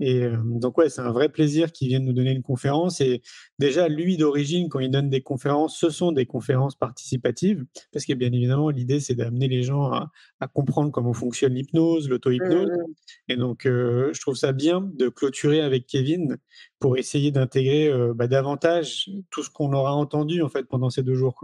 Et 0.00 0.28
donc 0.44 0.76
ouais, 0.78 0.88
c'est 0.88 1.00
un 1.00 1.12
vrai 1.12 1.28
plaisir 1.28 1.72
qu'il 1.72 1.88
vienne 1.88 2.04
nous 2.04 2.12
donner 2.12 2.32
une 2.32 2.42
conférence. 2.42 3.00
Et 3.00 3.22
déjà, 3.58 3.88
lui 3.88 4.16
d'origine, 4.16 4.68
quand 4.68 4.80
il 4.80 4.90
donne 4.90 5.08
des 5.08 5.22
conférences, 5.22 5.78
ce 5.78 5.90
sont 5.90 6.12
des 6.12 6.26
conférences 6.26 6.76
participatives, 6.76 7.64
parce 7.92 8.04
que 8.04 8.12
bien 8.12 8.32
évidemment, 8.32 8.70
l'idée 8.70 9.00
c'est 9.00 9.14
d'amener 9.14 9.48
les 9.48 9.62
gens 9.62 9.92
à, 9.92 10.10
comprendre 10.52 10.92
comment 10.92 11.12
fonctionne 11.12 11.54
l'hypnose, 11.54 12.08
l'auto-hypnose. 12.08 12.68
Mmh. 12.68 12.92
Et 13.28 13.36
donc, 13.36 13.62
je 13.64 14.20
trouve 14.20 14.36
ça 14.36 14.52
bien 14.52 14.80
de 14.94 15.08
clôturer 15.08 15.60
avec 15.60 15.86
Kevin 15.86 16.38
pour 16.78 16.96
essayer 16.96 17.30
d'intégrer 17.30 17.90
bah, 18.14 18.28
davantage 18.28 19.10
tout 19.30 19.42
ce 19.42 19.50
qu'on 19.50 19.72
aura 19.72 19.94
entendu 19.94 20.42
en 20.42 20.48
fait 20.48 20.64
pendant 20.64 20.90
ces 20.90 21.02
deux 21.02 21.14
jours. 21.14 21.40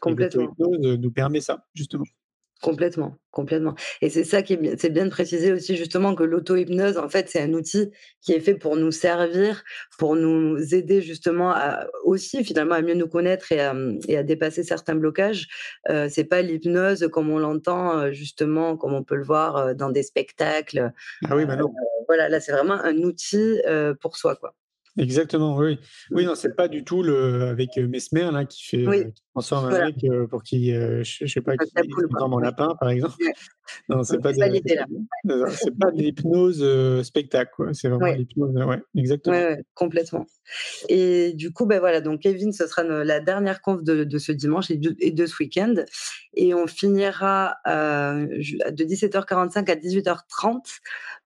Complètement. 0.00 0.42
L'auto-hypnose 0.58 0.98
nous 0.98 1.12
permet 1.12 1.40
ça 1.40 1.66
justement. 1.74 2.04
Complètement, 2.62 3.16
complètement. 3.30 3.74
Et 4.02 4.10
c'est 4.10 4.24
ça 4.24 4.42
qui 4.42 4.52
est 4.52 4.56
bien, 4.58 4.74
c'est 4.76 4.90
bien 4.90 5.06
de 5.06 5.10
préciser 5.10 5.50
aussi 5.50 5.76
justement 5.76 6.14
que 6.14 6.24
l'auto-hypnose, 6.24 6.98
en 6.98 7.08
fait, 7.08 7.30
c'est 7.30 7.40
un 7.40 7.54
outil 7.54 7.90
qui 8.20 8.34
est 8.34 8.40
fait 8.40 8.54
pour 8.54 8.76
nous 8.76 8.90
servir, 8.90 9.64
pour 9.98 10.14
nous 10.14 10.58
aider 10.74 11.00
justement 11.00 11.52
à 11.52 11.86
aussi 12.04 12.44
finalement 12.44 12.74
à 12.74 12.82
mieux 12.82 12.92
nous 12.92 13.08
connaître 13.08 13.50
et 13.52 13.60
à, 13.60 13.74
et 14.08 14.18
à 14.18 14.22
dépasser 14.22 14.62
certains 14.62 14.94
blocages. 14.94 15.48
Euh, 15.88 16.08
c'est 16.10 16.24
pas 16.24 16.42
l'hypnose 16.42 17.08
comme 17.10 17.30
on 17.30 17.38
l'entend 17.38 17.98
euh, 17.98 18.12
justement, 18.12 18.76
comme 18.76 18.92
on 18.92 19.04
peut 19.04 19.16
le 19.16 19.24
voir 19.24 19.56
euh, 19.56 19.74
dans 19.74 19.88
des 19.88 20.02
spectacles. 20.02 20.92
Ah 21.30 21.36
oui, 21.36 21.46
bah 21.46 21.56
non. 21.56 21.68
Euh, 21.68 22.04
voilà, 22.08 22.28
là 22.28 22.40
c'est 22.40 22.52
vraiment 22.52 22.74
un 22.74 22.96
outil 22.98 23.58
pour 24.02 24.18
soi, 24.18 24.36
quoi. 24.36 24.54
Exactement, 24.98 25.56
oui. 25.56 25.78
Oui, 26.10 26.26
non, 26.26 26.34
c'est 26.34 26.54
pas 26.54 26.68
du 26.68 26.84
tout 26.84 27.02
le 27.02 27.42
avec 27.44 27.76
Mesmer 27.76 28.30
là 28.32 28.44
qui 28.44 28.64
fait 28.64 28.86
oui. 28.86 29.12
qui 29.12 29.22
transforme 29.32 29.72
un 29.72 29.86
mec 29.86 30.04
pour 30.28 30.42
qu'il 30.42 30.74
je, 31.02 31.26
sais 31.26 31.40
pas 31.40 31.56
qui 31.56 31.70
transforme 31.70 32.34
en 32.34 32.40
lapin 32.40 32.74
par 32.78 32.90
exemple. 32.90 33.14
Non, 33.88 34.02
c'est 34.02 34.18
pas, 34.18 34.34
c'est 34.34 35.78
pas 35.78 35.90
de 35.92 35.96
l'hypnose 35.96 37.02
spectacle 37.04 37.52
quoi. 37.54 37.72
C'est 37.72 37.88
vraiment 37.88 38.12
l'hypnose, 38.12 38.52
ouais, 38.56 38.82
exactement. 38.96 39.36
Ouais, 39.36 39.62
complètement. 39.74 40.26
Et 40.88 41.32
du 41.34 41.52
coup, 41.52 41.66
ben 41.66 41.78
voilà, 41.78 42.00
donc 42.00 42.20
Kevin, 42.20 42.52
ce 42.52 42.66
sera 42.66 42.82
la 42.82 43.20
dernière 43.20 43.60
conf 43.60 43.82
de, 43.82 44.04
de 44.04 44.18
ce 44.18 44.32
dimanche 44.32 44.70
et 44.70 44.76
de, 44.76 44.96
et 44.98 45.12
de, 45.12 45.26
ce 45.26 45.36
week-end, 45.40 45.74
et 46.34 46.54
on 46.54 46.66
finira 46.66 47.56
euh, 47.66 48.26
de 48.26 48.84
17h45 48.84 49.70
à 49.70 49.76
18h30 49.76 50.80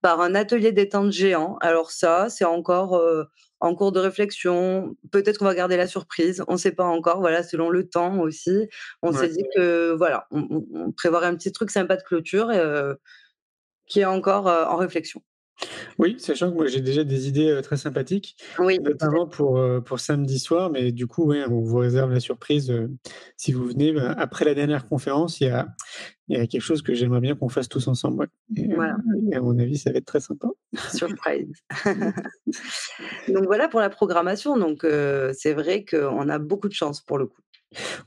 par 0.04 0.20
un 0.20 0.34
atelier 0.34 0.70
détente 0.70 1.12
géant. 1.12 1.56
Alors 1.62 1.90
ça, 1.90 2.28
c'est 2.28 2.44
encore 2.44 2.94
euh, 2.94 3.24
en 3.60 3.74
cours 3.74 3.90
de 3.90 4.00
réflexion. 4.00 4.94
Peut-être 5.10 5.38
qu'on 5.38 5.46
va 5.46 5.54
garder 5.54 5.78
la 5.78 5.86
surprise. 5.86 6.44
On 6.46 6.52
ne 6.52 6.58
sait 6.58 6.72
pas 6.72 6.84
encore. 6.84 7.20
Voilà, 7.20 7.42
selon 7.42 7.70
le 7.70 7.88
temps 7.88 8.18
aussi. 8.18 8.68
On 9.00 9.14
s'est 9.14 9.30
dit 9.30 9.44
que 9.56 9.94
voilà, 9.96 10.26
on, 10.30 10.66
on, 10.74 10.92
prévoirait 10.92 11.28
un 11.28 11.34
petit 11.34 11.52
truc 11.52 11.70
sympa 11.70 11.96
de 11.96 12.02
clôture 12.02 12.50
euh, 12.50 12.92
qui 13.86 14.00
est 14.00 14.04
encore 14.04 14.46
euh, 14.46 14.66
en 14.66 14.76
réflexion. 14.76 15.22
Oui, 15.98 16.16
sachant 16.18 16.50
que 16.50 16.56
moi 16.56 16.66
j'ai 16.66 16.80
déjà 16.80 17.04
des 17.04 17.28
idées 17.28 17.60
très 17.62 17.76
sympathiques, 17.76 18.36
oui, 18.58 18.78
notamment 18.80 19.26
pour, 19.26 19.60
pour 19.84 20.00
samedi 20.00 20.38
soir, 20.38 20.70
mais 20.70 20.92
du 20.92 21.06
coup, 21.06 21.24
ouais, 21.24 21.44
on 21.48 21.60
vous 21.60 21.78
réserve 21.78 22.12
la 22.12 22.20
surprise 22.20 22.72
si 23.36 23.52
vous 23.52 23.64
venez. 23.64 23.92
Bah, 23.92 24.14
après 24.18 24.44
la 24.44 24.54
dernière 24.54 24.88
conférence, 24.88 25.40
il 25.40 25.44
y 25.44 25.50
a, 25.50 25.68
il 26.28 26.36
y 26.36 26.40
a 26.40 26.46
quelque 26.46 26.62
chose 26.62 26.82
que 26.82 26.94
j'aimerais 26.94 27.20
bien 27.20 27.36
qu'on 27.36 27.48
fasse 27.48 27.68
tous 27.68 27.86
ensemble. 27.86 28.28
Et, 28.56 28.74
voilà. 28.74 28.96
et, 29.30 29.36
à 29.36 29.40
mon 29.40 29.58
avis, 29.58 29.78
ça 29.78 29.92
va 29.92 29.98
être 29.98 30.06
très 30.06 30.20
sympa. 30.20 30.48
Surprise. 30.92 31.52
Donc 33.28 33.44
voilà 33.46 33.68
pour 33.68 33.80
la 33.80 33.90
programmation. 33.90 34.56
Donc 34.56 34.84
c'est 35.32 35.54
vrai 35.54 35.84
qu'on 35.84 36.28
a 36.28 36.38
beaucoup 36.38 36.68
de 36.68 36.74
chance 36.74 37.00
pour 37.00 37.18
le 37.18 37.26
coup. 37.26 37.40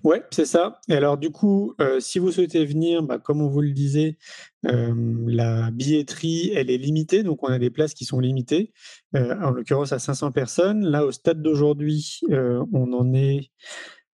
Ouais, 0.03 0.23
c'est 0.31 0.45
ça. 0.45 0.79
Et 0.89 0.93
alors, 0.93 1.17
du 1.17 1.29
coup, 1.31 1.73
euh, 1.81 1.99
si 1.99 2.19
vous 2.19 2.31
souhaitez 2.31 2.65
venir, 2.65 3.03
bah, 3.03 3.19
comme 3.19 3.41
on 3.41 3.47
vous 3.49 3.61
le 3.61 3.71
disait, 3.71 4.17
euh, 4.65 4.93
la 5.27 5.71
billetterie, 5.71 6.51
elle 6.55 6.69
est 6.71 6.77
limitée. 6.77 7.23
Donc, 7.23 7.43
on 7.43 7.47
a 7.47 7.59
des 7.59 7.69
places 7.69 7.93
qui 7.93 8.05
sont 8.05 8.19
limitées, 8.19 8.73
euh, 9.15 9.35
en 9.41 9.51
l'occurrence 9.51 9.91
à 9.93 9.99
500 9.99 10.31
personnes. 10.31 10.85
Là, 10.85 11.05
au 11.05 11.11
stade 11.11 11.41
d'aujourd'hui, 11.41 12.19
on 12.29 12.93
en 12.93 13.13
est 13.13 13.51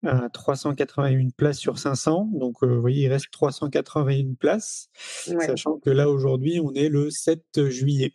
à 0.04 0.30
381 0.30 1.30
places 1.36 1.60
sur 1.60 1.78
500. 1.78 2.30
Donc, 2.34 2.64
vous 2.64 2.82
voyez, 2.82 3.06
il 3.06 3.08
reste 3.10 3.32
381 3.32 4.34
places, 4.40 4.90
ouais. 5.28 5.46
sachant 5.46 5.78
que 5.80 5.90
là, 5.90 6.10
aujourd'hui, 6.10 6.60
on 6.60 6.74
est 6.74 6.90
le 6.90 7.10
7 7.10 7.70
juillet. 7.70 8.14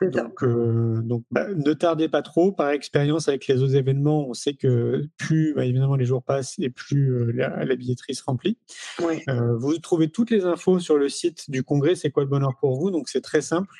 Donc, 0.00 0.42
euh, 0.42 1.00
donc 1.02 1.24
bah, 1.30 1.46
ne 1.54 1.72
tardez 1.72 2.08
pas 2.08 2.22
trop. 2.22 2.52
Par 2.52 2.70
expérience 2.70 3.28
avec 3.28 3.46
les 3.46 3.62
autres 3.62 3.76
événements, 3.76 4.26
on 4.28 4.34
sait 4.34 4.54
que 4.54 5.06
plus 5.18 5.54
bah, 5.54 5.64
évidemment 5.66 5.96
les 5.96 6.06
jours 6.06 6.22
passent 6.22 6.58
et 6.58 6.70
plus 6.70 7.12
euh, 7.12 7.32
la, 7.32 7.64
la, 7.64 7.76
billetterie 7.76 8.14
se 8.14 8.24
remplit. 8.24 8.56
Ouais. 9.00 9.22
Euh, 9.28 9.56
vous 9.58 9.76
trouvez 9.78 10.08
toutes 10.08 10.30
les 10.30 10.44
infos 10.44 10.78
sur 10.78 10.96
le 10.96 11.08
site 11.08 11.50
du 11.50 11.62
congrès. 11.62 11.94
C'est 11.94 12.10
quoi 12.10 12.22
le 12.22 12.28
bonheur 12.28 12.56
pour 12.60 12.78
vous? 12.78 12.90
Donc 12.90 13.08
c'est 13.08 13.20
très 13.20 13.42
simple. 13.42 13.74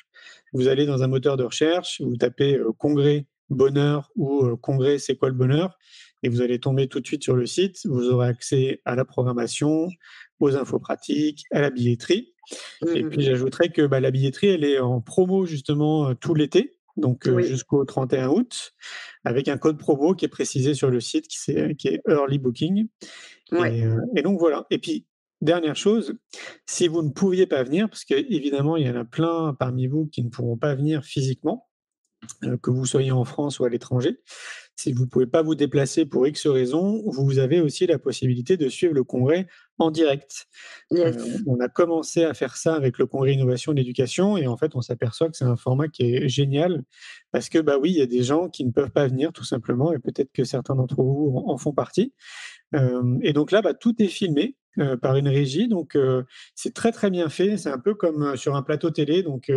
Vous 0.53 0.67
allez 0.67 0.85
dans 0.85 1.01
un 1.01 1.07
moteur 1.07 1.37
de 1.37 1.43
recherche, 1.43 2.01
vous 2.01 2.15
tapez 2.15 2.59
congrès 2.77 3.25
bonheur 3.49 4.11
ou 4.15 4.55
congrès 4.57 4.99
c'est 4.99 5.15
quoi 5.15 5.29
le 5.29 5.35
bonheur? 5.35 5.77
Et 6.23 6.29
vous 6.29 6.41
allez 6.41 6.59
tomber 6.59 6.87
tout 6.87 6.99
de 6.99 7.07
suite 7.07 7.23
sur 7.23 7.35
le 7.35 7.45
site. 7.45 7.85
Vous 7.85 8.09
aurez 8.09 8.27
accès 8.27 8.81
à 8.85 8.95
la 8.95 9.05
programmation, 9.05 9.89
aux 10.39 10.55
infos 10.55 10.79
pratiques, 10.79 11.45
à 11.51 11.61
la 11.61 11.69
billetterie. 11.69 12.33
Et 12.93 13.03
puis 13.03 13.21
j'ajouterais 13.21 13.69
que 13.69 13.85
bah, 13.85 13.99
la 13.99 14.11
billetterie, 14.11 14.47
elle 14.47 14.63
est 14.63 14.79
en 14.79 15.01
promo 15.01 15.45
justement 15.45 16.13
tout 16.15 16.33
l'été. 16.33 16.77
donc 16.97 17.29
jusqu'au 17.41 17.85
31 17.85 18.29
août, 18.29 18.73
avec 19.23 19.47
un 19.47 19.57
code 19.57 19.77
promo 19.77 20.13
qui 20.13 20.25
est 20.25 20.29
précisé 20.29 20.73
sur 20.73 20.89
le 20.89 20.99
site, 20.99 21.27
qui, 21.27 21.51
est, 21.51 21.75
qui 21.75 21.87
est 21.87 22.01
Early 22.07 22.37
Booking. 22.37 22.87
Et, 23.53 23.83
et, 24.15 24.21
donc 24.21 24.39
voilà. 24.39 24.65
Et 24.69 24.77
puis, 24.77 25.05
dernière 25.41 25.75
chose, 25.75 26.15
si 26.65 26.87
vous 26.87 27.01
ne 27.01 27.09
pouviez 27.09 27.47
pas 27.47 27.63
venir, 27.63 27.89
parce 27.89 28.05
qu'évidemment, 28.05 28.77
il 28.77 28.85
y 28.85 28.89
en 28.89 28.95
a 28.95 29.05
plein 29.05 29.53
parmi 29.53 29.87
vous 29.87 30.07
qui 30.07 30.23
ne 30.23 30.29
pourront 30.29 30.57
pas 30.57 30.75
venir 30.75 31.03
physiquement, 31.03 31.67
que 32.61 32.69
vous 32.69 32.85
soyez 32.85 33.11
en 33.11 33.25
France 33.25 33.59
ou 33.59 33.65
à 33.65 33.69
l'étranger, 33.69 34.19
si 34.81 34.93
vous 34.93 35.03
ne 35.03 35.09
pouvez 35.09 35.27
pas 35.27 35.43
vous 35.43 35.53
déplacer 35.53 36.05
pour 36.05 36.25
X 36.25 36.47
raisons, 36.47 37.03
vous 37.05 37.37
avez 37.37 37.61
aussi 37.61 37.85
la 37.85 37.99
possibilité 37.99 38.57
de 38.57 38.67
suivre 38.67 38.95
le 38.95 39.03
congrès 39.03 39.45
en 39.77 39.91
direct. 39.91 40.47
Euh, 40.93 41.13
on 41.45 41.59
a 41.59 41.67
commencé 41.67 42.23
à 42.23 42.33
faire 42.33 42.57
ça 42.57 42.73
avec 42.73 42.97
le 42.97 43.05
congrès 43.05 43.33
Innovation 43.33 43.73
d'éducation 43.73 44.37
et 44.37 44.47
en 44.47 44.57
fait, 44.57 44.75
on 44.75 44.81
s'aperçoit 44.81 45.29
que 45.29 45.37
c'est 45.37 45.45
un 45.45 45.55
format 45.55 45.87
qui 45.87 46.15
est 46.15 46.27
génial 46.27 46.83
parce 47.31 47.47
que, 47.47 47.59
bah 47.59 47.77
oui, 47.79 47.91
il 47.91 47.97
y 47.97 48.01
a 48.01 48.07
des 48.07 48.23
gens 48.23 48.49
qui 48.49 48.65
ne 48.65 48.71
peuvent 48.71 48.89
pas 48.89 49.07
venir 49.07 49.31
tout 49.31 49.43
simplement 49.43 49.93
et 49.93 49.99
peut-être 49.99 50.31
que 50.33 50.43
certains 50.43 50.75
d'entre 50.75 50.95
vous 50.95 51.43
en 51.45 51.57
font 51.57 51.73
partie. 51.73 52.13
Euh, 52.73 53.19
et 53.21 53.33
donc 53.33 53.51
là, 53.51 53.61
bah, 53.61 53.75
tout 53.75 54.01
est 54.01 54.07
filmé. 54.07 54.55
Euh, 54.79 54.95
par 54.95 55.17
une 55.17 55.27
régie. 55.27 55.67
Donc, 55.67 55.97
c'est 56.55 56.73
très, 56.73 56.93
très 56.93 57.09
bien 57.09 57.27
fait. 57.27 57.57
C'est 57.57 57.69
un 57.69 57.77
peu 57.77 57.93
comme 57.93 58.37
sur 58.37 58.55
un 58.55 58.61
plateau 58.61 58.89
télé. 58.89 59.21
Donc, 59.21 59.51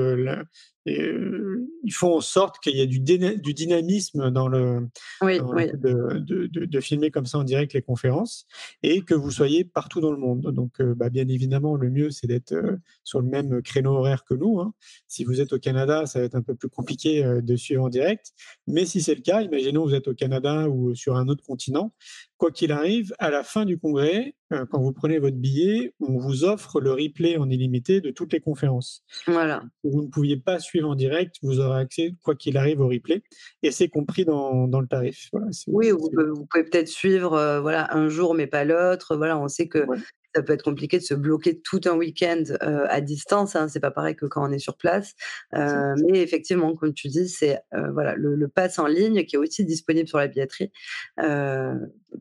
ils 0.86 1.92
font 1.92 2.16
en 2.16 2.20
sorte 2.20 2.58
qu'il 2.60 2.76
y 2.76 2.80
ait 2.80 2.86
du, 2.86 3.00
du, 3.00 3.54
dynamisme 3.54 4.30
dans 4.30 4.48
le, 4.48 4.88
De, 5.22 6.80
filmer 6.80 7.10
comme 7.10 7.26
ça 7.26 7.38
en 7.38 7.44
direct 7.44 7.72
les 7.72 7.82
conférences 7.82 8.46
et 8.82 9.02
que 9.02 9.14
vous 9.14 9.30
soyez 9.30 9.64
partout 9.64 10.00
dans 10.00 10.12
le 10.12 10.18
monde. 10.18 10.52
Donc, 10.52 10.82
bah, 10.82 11.08
bien 11.08 11.26
évidemment, 11.28 11.76
le 11.76 11.90
mieux, 11.90 12.10
c'est 12.10 12.26
d'être 12.26 12.54
sur 13.02 13.20
le 13.20 13.28
même 13.28 13.62
créneau 13.62 13.92
horaire 13.92 14.24
que 14.24 14.34
nous. 14.34 14.60
Hein. 14.60 14.74
Si 15.08 15.24
vous 15.24 15.40
êtes 15.40 15.52
au 15.52 15.58
Canada, 15.58 16.06
ça 16.06 16.18
va 16.18 16.26
être 16.26 16.34
un 16.34 16.42
peu 16.42 16.54
plus 16.54 16.68
compliqué 16.68 17.24
de 17.42 17.56
suivre 17.56 17.84
en 17.84 17.88
direct. 17.88 18.32
Mais 18.66 18.84
si 18.84 19.00
c'est 19.00 19.14
le 19.14 19.22
cas, 19.22 19.42
imaginons 19.42 19.84
vous 19.84 19.94
êtes 19.94 20.08
au 20.08 20.14
Canada 20.14 20.68
ou 20.68 20.94
sur 20.94 21.16
un 21.16 21.28
autre 21.28 21.44
continent, 21.44 21.92
quoi 22.36 22.50
qu'il 22.50 22.72
arrive, 22.72 23.14
à 23.18 23.30
la 23.30 23.42
fin 23.42 23.64
du 23.64 23.78
congrès, 23.78 24.34
quand 24.70 24.80
vous 24.80 24.92
prenez 24.92 25.18
votre 25.18 25.36
billet, 25.36 25.94
on 26.00 26.18
vous 26.18 26.44
offre 26.44 26.80
le 26.80 26.92
replay 26.92 27.36
en 27.36 27.48
illimité 27.50 28.00
de 28.00 28.10
toutes 28.10 28.32
les 28.32 28.40
conférences. 28.40 29.02
Voilà. 29.26 29.64
Vous 29.82 30.02
ne 30.02 30.08
pouviez 30.08 30.36
pas 30.36 30.58
suivre 30.58 30.73
en 30.82 30.94
direct, 30.94 31.36
vous 31.42 31.60
aurez 31.60 31.80
accès, 31.80 32.14
quoi 32.22 32.34
qu'il 32.34 32.56
arrive, 32.56 32.80
au 32.80 32.88
replay. 32.88 33.22
Et 33.62 33.70
c'est 33.70 33.88
compris 33.88 34.24
dans, 34.24 34.66
dans, 34.66 34.80
le 34.80 34.86
tarif. 34.86 35.30
oui, 35.68 35.90
vous, 35.90 36.10
pouvez 36.50 36.64
peut-être 36.64 36.88
suivre 36.88 37.34
euh, 37.34 37.60
voilà, 37.60 37.94
un 37.94 38.08
jour, 38.08 38.34
mais 38.34 38.46
pas 38.46 38.64
l'autre. 38.64 39.16
Voilà, 39.16 39.38
on 39.38 39.48
sait 39.48 39.68
que 39.68 39.86
ça 40.34 40.42
peut 40.42 40.52
être 40.52 40.64
compliqué 40.64 40.98
de 40.98 41.02
se 41.04 41.14
bloquer 41.14 41.60
tout 41.60 41.80
un 41.84 41.94
week-end 41.96 42.42
euh, 42.62 42.86
à 42.88 43.00
distance. 43.00 43.54
Hein, 43.54 43.68
c'est 43.68 43.80
pas 43.80 43.92
pareil 43.92 44.16
que 44.16 44.26
quand 44.26 44.48
on 44.48 44.52
est 44.52 44.58
sur 44.58 44.76
place. 44.76 45.12
Euh, 45.54 45.94
mais 46.10 46.20
effectivement, 46.20 46.74
comme 46.74 46.94
tu 46.94 47.08
dis, 47.08 47.28
c'est 47.28 47.60
voilà, 47.92 48.16
le, 48.16 48.34
le, 48.34 48.48
pass 48.48 48.78
en 48.78 48.86
ligne 48.86 49.24
qui 49.24 49.36
est 49.36 49.38
aussi 49.38 49.64
disponible 49.64 50.08
sur 50.08 50.18
la 50.18 50.28
billetterie 50.28 50.72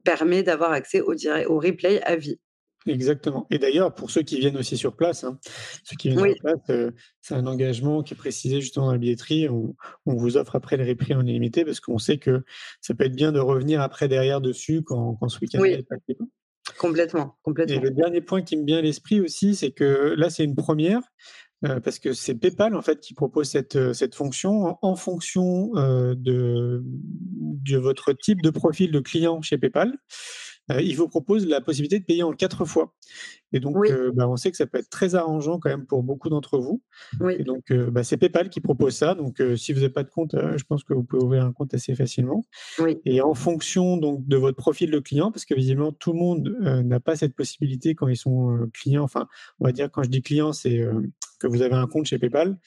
permet 0.04 0.44
d'avoir 0.44 0.72
accès 0.72 1.02
au, 1.02 1.14
au 1.48 1.60
replay 1.60 2.02
à 2.04 2.16
vie. 2.16 2.40
Exactement. 2.86 3.48
Et 3.50 3.60
d'ailleurs, 3.60 3.94
pour 3.94 4.12
ceux 4.12 4.22
qui 4.22 4.40
viennent 4.40 4.58
aussi 4.58 4.78
sur 4.78 4.96
place, 4.96 5.24
hein, 5.24 5.40
ceux 5.84 5.96
qui 5.96 6.10
viennent 6.10 6.34
sur 6.34 6.42
place, 6.42 6.60
euh, 6.70 6.92
c'est 7.22 7.36
un 7.36 7.46
engagement 7.46 8.04
qui 8.04 8.14
est 8.14 8.18
précisé 8.18 8.62
justement 8.62 8.88
dans 8.88 8.92
la 8.92 8.98
billetterie. 8.98 9.48
On, 9.50 9.76
vous 10.06 10.38
offre 10.38 10.56
après 10.56 10.78
le 10.78 10.86
repris 10.86 11.14
en 11.14 11.26
illimité 11.26 11.66
parce 11.66 11.80
qu'on 11.80 11.98
sait 11.98 12.18
que 12.18 12.44
ça 12.82 12.94
peut 12.94 13.06
être 13.06 13.16
bien 13.16 13.32
de 13.32 13.40
revenir 13.40 13.82
après 13.82 14.08
derrière 14.08 14.42
dessus 14.42 14.82
quand, 14.84 15.18
ce 15.28 15.40
week-end 15.40 15.64
est 15.64 15.88
passé. 15.88 16.18
Complètement, 16.78 17.38
complètement. 17.44 17.76
Et 17.76 17.80
le 17.80 17.92
dernier 17.92 18.22
point 18.22 18.42
qui 18.42 18.56
me 18.58 18.66
vient 18.66 18.78
à 18.78 18.82
l'esprit 18.82 19.20
aussi, 19.20 19.56
c'est 19.56 19.72
que 19.72 20.14
là, 20.18 20.30
c'est 20.30 20.44
une 20.44 20.56
première. 20.56 21.02
Euh, 21.66 21.80
parce 21.80 21.98
que 21.98 22.12
c'est 22.12 22.36
PayPal 22.36 22.76
en 22.76 22.82
fait 22.82 23.00
qui 23.00 23.14
propose 23.14 23.50
cette, 23.50 23.78
euh, 23.78 23.94
cette 23.94 24.16
fonction 24.16 24.78
en, 24.82 24.96
fonction 24.98 25.72
de, 25.74 26.84
de 26.84 27.78
votre 27.78 28.12
type 28.12 28.42
de 28.42 28.50
profil 28.50 28.92
de 28.92 29.00
client 29.00 29.42
chez 29.42 29.58
PayPal. 29.58 29.98
Euh, 30.72 30.82
il 30.82 30.96
vous 30.96 31.08
propose 31.08 31.46
la 31.46 31.62
possibilité 31.62 32.00
de 32.00 32.06
payer 32.06 32.24
en 32.24 32.32
quatre 32.32 32.66
fois. 32.66 32.94
Et 33.52 33.60
donc, 33.60 33.76
euh, 33.90 34.12
bah, 34.14 34.28
on 34.28 34.38
sait 34.38 34.50
que 34.50 34.58
ça 34.58 34.66
peut 34.66 34.80
être 34.80 34.90
très 34.90 35.14
arrangeant 35.16 35.60
quand 35.60 35.70
même 35.70 35.86
pour 35.86 36.04
beaucoup 36.04 36.30
d'entre 36.30 36.58
vous. 36.58 36.82
Et 37.30 37.44
donc, 37.44 37.70
euh, 37.72 37.92
bah, 37.92 38.04
c'est 38.04 38.18
PayPal 38.18 38.50
qui 38.50 38.62
propose 38.62 38.96
ça. 38.96 39.14
Donc, 39.14 39.42
si 39.58 39.74
vous 39.74 39.82
n'avez 39.82 39.94
pas 39.94 40.04
de 40.04 40.10
compte, 40.10 40.36
je 40.36 40.64
pense 40.64 40.84
que 40.84 40.94
vous 40.94 41.04
pouvez 41.04 41.24
ouvrir 41.24 41.44
un 41.44 41.52
compte 41.52 41.74
assez 41.74 41.94
facilement. 41.96 42.44
Et 43.06 43.22
en 43.22 43.34
fonction 43.34 43.98
donc 43.98 44.26
de 44.28 44.38
votre 44.38 44.58
profil 44.58 44.90
de 44.90 45.00
client, 45.00 45.32
parce 45.32 45.46
que 45.46 45.54
visiblement 45.54 45.92
tout 45.92 46.14
le 46.14 46.20
monde 46.20 46.58
n'a 46.62 47.00
pas 47.00 47.16
cette 47.16 47.36
possibilité 47.36 47.94
quand 47.96 48.08
ils 48.08 48.18
sont 48.18 48.70
clients. 48.74 49.04
Enfin, 49.04 49.28
on 49.60 49.66
va 49.66 49.72
dire 49.72 49.92
quand 49.92 50.04
je 50.04 50.10
dis 50.10 50.22
client, 50.22 50.54
c'est 50.54 50.86
que 51.40 51.48
vous 51.48 51.62
avez 51.62 51.76
un 51.76 51.88
compte 51.88 52.06
chez 52.06 52.18
PayPal. 52.18 52.58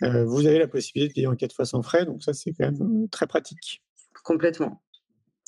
vous 0.00 0.46
avez 0.46 0.58
la 0.58 0.68
possibilité 0.68 1.08
de 1.08 1.14
payer 1.14 1.26
en 1.26 1.34
quatre 1.34 1.54
fois 1.54 1.64
sans 1.64 1.82
frais. 1.82 2.06
Donc, 2.06 2.22
ça, 2.22 2.32
c'est 2.32 2.52
quand 2.52 2.70
même 2.70 3.08
très 3.10 3.26
pratique. 3.26 3.82
Complètement. 4.22 4.80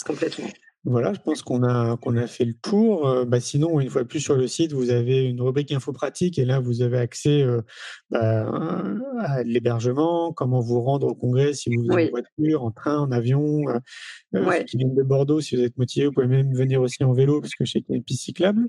Complètement. 0.04 0.48
Voilà, 0.84 1.12
je 1.12 1.20
pense 1.20 1.42
qu'on 1.42 1.62
a, 1.62 1.96
qu'on 1.96 2.16
a 2.16 2.26
fait 2.26 2.44
le 2.44 2.54
tour. 2.54 3.06
Euh, 3.06 3.24
bah, 3.24 3.38
sinon, 3.38 3.78
une 3.78 3.88
fois 3.88 4.02
de 4.02 4.08
plus 4.08 4.18
sur 4.18 4.34
le 4.34 4.48
site, 4.48 4.72
vous 4.72 4.90
avez 4.90 5.24
une 5.24 5.40
rubrique 5.40 5.70
info 5.70 5.92
pratique 5.92 6.40
et 6.40 6.44
là, 6.44 6.58
vous 6.58 6.82
avez 6.82 6.98
accès 6.98 7.42
euh, 7.42 7.60
bah, 8.10 8.50
à 9.20 9.44
l'hébergement, 9.44 10.32
comment 10.32 10.60
vous 10.60 10.80
rendre 10.80 11.06
au 11.06 11.14
congrès 11.14 11.52
si 11.54 11.72
vous 11.72 11.92
avez 11.92 12.06
une 12.06 12.10
voiture, 12.10 12.64
en 12.64 12.72
train, 12.72 12.98
en 12.98 13.12
avion. 13.12 13.68
Euh, 13.68 13.78
euh 14.34 14.62
qui 14.64 14.76
viennent 14.76 14.94
de 14.94 15.02
Bordeaux, 15.02 15.40
si 15.40 15.54
vous 15.54 15.62
êtes 15.62 15.78
motivé, 15.78 16.06
vous 16.06 16.12
pouvez 16.12 16.26
même 16.26 16.52
venir 16.52 16.80
aussi 16.80 17.04
en 17.04 17.12
vélo 17.12 17.40
parce 17.40 17.54
que 17.54 17.64
je 17.64 17.72
sais 17.72 17.80
qu'il 17.80 17.90
y 17.90 17.94
a 17.94 17.96
une 17.98 18.04
piste 18.04 18.24
cyclable. 18.24 18.66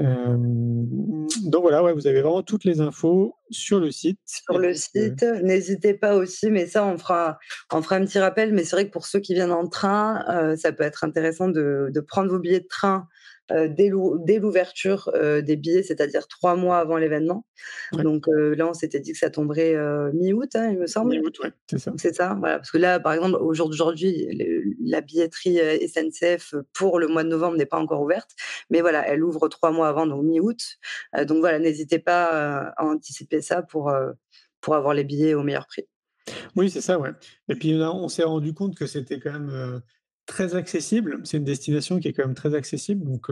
Donc 0.00 1.62
voilà, 1.62 1.82
ouais, 1.82 1.92
vous 1.92 2.06
avez 2.06 2.22
vraiment 2.22 2.42
toutes 2.42 2.64
les 2.64 2.80
infos 2.80 3.36
sur 3.50 3.80
le 3.80 3.90
site. 3.90 4.18
Sur 4.24 4.58
le 4.58 4.74
site, 4.74 5.22
n'hésitez 5.42 5.94
pas 5.94 6.16
aussi, 6.16 6.50
mais 6.50 6.66
ça, 6.66 6.84
on 6.84 6.96
fera, 6.96 7.38
on 7.72 7.82
fera 7.82 7.96
un 7.96 8.04
petit 8.04 8.18
rappel. 8.18 8.52
Mais 8.54 8.64
c'est 8.64 8.76
vrai 8.76 8.86
que 8.86 8.92
pour 8.92 9.06
ceux 9.06 9.20
qui 9.20 9.34
viennent 9.34 9.52
en 9.52 9.66
train, 9.66 10.56
ça 10.56 10.72
peut 10.72 10.84
être 10.84 11.04
intéressant 11.04 11.48
de, 11.48 11.90
de, 11.92 12.00
prendre 12.00 12.30
vos 12.30 12.38
billets 12.38 12.60
de 12.60 12.68
train 12.68 13.06
euh, 13.06 13.19
dès 13.68 13.88
l'ouverture 13.88 15.10
euh, 15.14 15.42
des 15.42 15.56
billets, 15.56 15.82
c'est-à-dire 15.82 16.28
trois 16.28 16.56
mois 16.56 16.78
avant 16.78 16.96
l'événement. 16.96 17.44
Donc 17.92 18.28
euh, 18.28 18.54
là, 18.54 18.68
on 18.68 18.74
s'était 18.74 19.00
dit 19.00 19.12
que 19.12 19.18
ça 19.18 19.30
tomberait 19.30 19.74
mi-août, 20.12 20.50
hein, 20.54 20.70
il 20.70 20.78
me 20.78 20.86
semble. 20.86 21.10
Mi-août, 21.10 21.36
oui, 21.42 21.50
c'est 21.66 21.78
ça. 21.78 21.92
C'est 21.96 22.14
ça, 22.14 22.36
voilà. 22.38 22.58
Parce 22.58 22.70
que 22.70 22.78
là, 22.78 23.00
par 23.00 23.12
exemple, 23.12 23.36
aujourd'hui, 23.36 24.76
la 24.84 25.00
billetterie 25.00 25.58
SNCF 25.88 26.54
pour 26.72 26.98
le 26.98 27.08
mois 27.08 27.24
de 27.24 27.28
novembre 27.28 27.56
n'est 27.56 27.66
pas 27.66 27.78
encore 27.78 28.02
ouverte, 28.02 28.30
mais 28.70 28.80
voilà, 28.80 29.06
elle 29.08 29.24
ouvre 29.24 29.48
trois 29.48 29.72
mois 29.72 29.88
avant, 29.88 30.06
donc 30.06 30.24
mi-août. 30.24 30.60
donc 31.26 31.38
voilà, 31.38 31.58
n'hésitez 31.58 31.98
pas 31.98 32.72
à 32.76 32.84
anticiper 32.84 33.40
ça 33.40 33.62
pour, 33.62 33.92
pour 34.60 34.74
avoir 34.74 34.94
les 34.94 35.04
billets 35.04 35.34
au 35.34 35.42
meilleur 35.42 35.66
prix. 35.66 35.86
Oui, 36.54 36.70
c'est 36.70 36.80
ça, 36.80 36.98
ouais. 36.98 37.10
Et 37.48 37.54
puis 37.54 37.74
on 37.74 38.08
s'est 38.08 38.22
rendu 38.22 38.54
compte 38.54 38.76
que 38.76 38.86
c'était 38.86 39.18
quand 39.18 39.32
même 39.32 39.82
très 40.26 40.54
accessible. 40.54 41.20
C'est 41.24 41.36
une 41.36 41.44
destination 41.44 41.98
qui 41.98 42.08
est 42.08 42.12
quand 42.12 42.24
même 42.24 42.34
très 42.34 42.54
accessible. 42.54 43.04
Donc, 43.04 43.28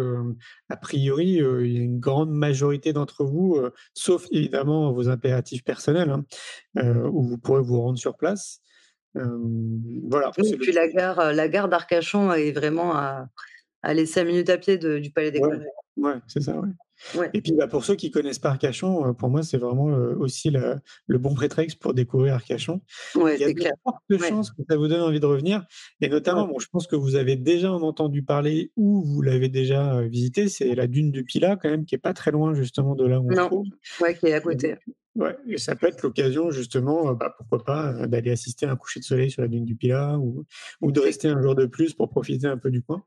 a 0.69 0.77
priori, 0.77 1.41
il 1.41 1.73
y 1.73 1.79
a 1.79 1.83
une 1.83 2.01
grande 2.01 2.31
majorité 2.31 2.93
d'entre 2.93 3.25
vous, 3.25 3.59
sauf 3.95 4.27
évidemment 4.31 4.93
vos 4.93 5.09
impératifs 5.09 5.65
personnels, 5.65 6.11
hein, 6.11 6.25
où 7.13 7.23
vous 7.23 7.39
pourrez 7.39 7.63
vous 7.63 7.81
rendre 7.81 7.99
sur 7.99 8.17
place. 8.17 8.61
voilà. 9.15 10.33
et 10.39 10.57
puis 10.57 10.73
la 10.73 10.89
gare, 10.89 11.33
la 11.33 11.49
gare 11.49 11.69
d'Arcachon 11.69 12.33
est 12.33 12.53
vraiment 12.53 12.97
à, 12.97 13.29
les 13.93 14.07
5 14.07 14.25
minutes 14.25 14.51
à 14.51 14.59
pied 14.59 14.79
du 14.79 15.11
Palais 15.11 15.31
des 15.31 15.41
Congrès. 15.41 15.67
Ouais, 15.97 16.15
c'est 16.27 16.41
ça, 16.41 16.59
ouais. 16.59 16.69
Et 17.33 17.41
puis 17.41 17.53
bah, 17.53 17.69
pour 17.69 17.85
ceux 17.85 17.95
qui 17.95 18.11
connaissent 18.11 18.39
pas 18.39 18.51
Arcachon, 18.51 19.07
euh, 19.07 19.13
pour 19.13 19.29
moi 19.29 19.43
c'est 19.43 19.59
vraiment 19.59 19.89
euh, 19.89 20.15
aussi 20.17 20.51
le 20.51 21.19
bon 21.19 21.35
prétexte 21.35 21.79
pour 21.79 21.95
découvrir 21.95 22.35
Arcachon. 22.35 22.81
Ouais, 23.15 23.37
Il 23.37 23.41
y 23.41 23.45
a 23.45 23.53
de 23.53 23.77
fortes 23.83 24.29
chances 24.29 24.51
que 24.51 24.63
ça 24.69 24.77
vous 24.77 24.89
donne 24.89 25.03
envie 25.03 25.21
de 25.21 25.27
revenir. 25.27 25.65
Et 26.01 26.09
notamment, 26.09 26.47
bon, 26.47 26.59
je 26.59 26.69
pense 26.71 26.87
que 26.87 26.97
vous 26.97 27.17
avez 27.17 27.37
déjà 27.37 27.73
entendu 27.73 28.23
parler 28.23 28.73
ou 28.77 29.03
vous 29.05 29.23
l'avez 29.23 29.49
déjà 29.49 29.95
euh, 29.95 30.09
visité, 30.09 30.49
c'est 30.49 30.75
la 30.75 30.87
dune 30.87 31.11
du 31.11 31.25
Pilat 31.25 31.57
quand 31.57 31.71
même, 31.71 31.85
qui 31.85 31.95
est 31.95 31.99
pas 31.99 32.15
très 32.15 32.31
loin 32.31 32.55
justement 32.55 32.95
de 32.95 33.07
là 33.07 33.21
où 33.21 33.31
on 33.31 33.35
se 33.35 33.47
trouve. 33.47 33.67
Ouais, 34.01 34.15
qui 34.15 34.27
est 34.27 34.35
à 34.35 34.41
côté. 34.41 34.77
Ouais, 35.15 35.37
et 35.49 35.59
ça 35.59 35.75
peut 35.75 35.89
être 35.89 36.03
l'occasion 36.03 36.51
justement, 36.53 37.13
bah, 37.15 37.35
pourquoi 37.37 37.65
pas, 37.65 38.07
d'aller 38.07 38.31
assister 38.31 38.67
à 38.67 38.71
un 38.71 38.77
coucher 38.77 39.01
de 39.01 39.05
soleil 39.05 39.33
sur 39.33 39.43
la 39.43 39.49
dune 39.49 39.65
du 39.65 39.75
Pilat 39.75 40.17
ou, 40.17 40.45
ou 40.81 40.93
de 40.93 41.01
rester 41.01 41.27
un 41.27 41.43
jour 41.43 41.57
de 41.57 41.67
plus 41.67 41.93
pour 41.93 42.09
profiter 42.09 42.47
un 42.47 42.57
peu 42.57 42.71
du 42.71 42.83
coin. 42.83 43.03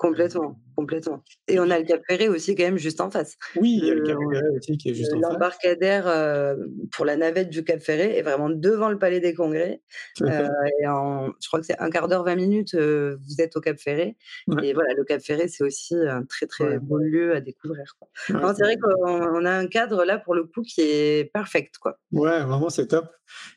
Complètement, 0.00 0.58
complètement. 0.76 1.22
Et 1.46 1.60
on 1.60 1.68
a 1.68 1.78
le 1.78 1.84
Cap 1.84 2.00
Ferré 2.08 2.30
aussi 2.30 2.54
quand 2.54 2.62
même 2.62 2.78
juste 2.78 3.02
en 3.02 3.10
face. 3.10 3.36
Oui, 3.56 3.80
il 3.82 3.86
y 3.86 3.90
a 3.90 3.94
le 3.94 4.02
Cap 4.02 4.16
Ferré 4.32 4.48
aussi 4.56 4.78
qui 4.78 4.88
est 4.88 4.94
juste 4.94 5.12
en 5.12 5.20
face. 5.20 5.30
L'embarcadère 5.30 6.08
euh, 6.08 6.56
pour 6.90 7.04
la 7.04 7.18
navette 7.18 7.50
du 7.50 7.64
Cap 7.64 7.80
Ferré 7.80 8.16
est 8.16 8.22
vraiment 8.22 8.48
devant 8.48 8.88
le 8.88 8.98
Palais 8.98 9.20
des 9.20 9.34
Congrès. 9.34 9.82
Euh, 10.22 10.48
et 10.80 10.86
en, 10.86 11.32
je 11.40 11.48
crois 11.48 11.60
que 11.60 11.66
c'est 11.66 11.78
un 11.80 11.90
quart 11.90 12.06
d'heure, 12.06 12.24
20 12.24 12.36
minutes, 12.36 12.74
euh, 12.74 13.16
vous 13.26 13.40
êtes 13.40 13.56
au 13.56 13.60
Cap 13.60 13.78
Ferré. 13.78 14.16
Et 14.62 14.72
voilà, 14.72 14.94
le 14.94 15.04
Cap 15.04 15.20
Ferré, 15.20 15.48
c'est 15.48 15.64
aussi 15.64 15.94
un 15.96 16.24
très 16.24 16.46
très 16.46 16.78
beau 16.78 16.98
lieu 16.98 17.34
à 17.34 17.40
découvrir. 17.40 17.96
c'est 18.26 18.32
vrai 18.34 18.76
qu'on 18.76 19.44
a 19.44 19.50
un 19.50 19.66
cadre 19.66 20.04
là 20.04 20.18
pour 20.18 20.34
le 20.34 20.44
coup 20.44 20.62
qui 20.62 20.82
est 20.82 21.32
parfait. 21.32 21.70
Quoi. 21.80 21.98
Ouais, 22.12 22.42
vraiment 22.44 22.70
c'est 22.70 22.86
top. 22.86 23.10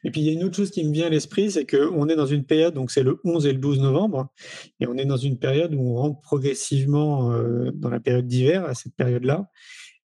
Et 0.03 0.11
puis 0.11 0.21
il 0.21 0.27
y 0.27 0.29
a 0.29 0.33
une 0.33 0.43
autre 0.43 0.55
chose 0.55 0.71
qui 0.71 0.83
me 0.83 0.91
vient 0.91 1.07
à 1.07 1.09
l'esprit, 1.09 1.51
c'est 1.51 1.65
qu'on 1.65 2.07
est 2.09 2.15
dans 2.15 2.25
une 2.25 2.45
période, 2.45 2.73
donc 2.73 2.91
c'est 2.91 3.03
le 3.03 3.19
11 3.23 3.45
et 3.47 3.53
le 3.53 3.59
12 3.59 3.79
novembre, 3.79 4.27
et 4.79 4.87
on 4.87 4.95
est 4.97 5.05
dans 5.05 5.17
une 5.17 5.37
période 5.37 5.73
où 5.73 5.81
on 5.81 5.95
rentre 5.95 6.21
progressivement 6.33 7.31
dans 7.73 7.89
la 7.89 7.99
période 7.99 8.25
d'hiver, 8.25 8.65
à 8.65 8.73
cette 8.73 8.95
période-là. 8.95 9.49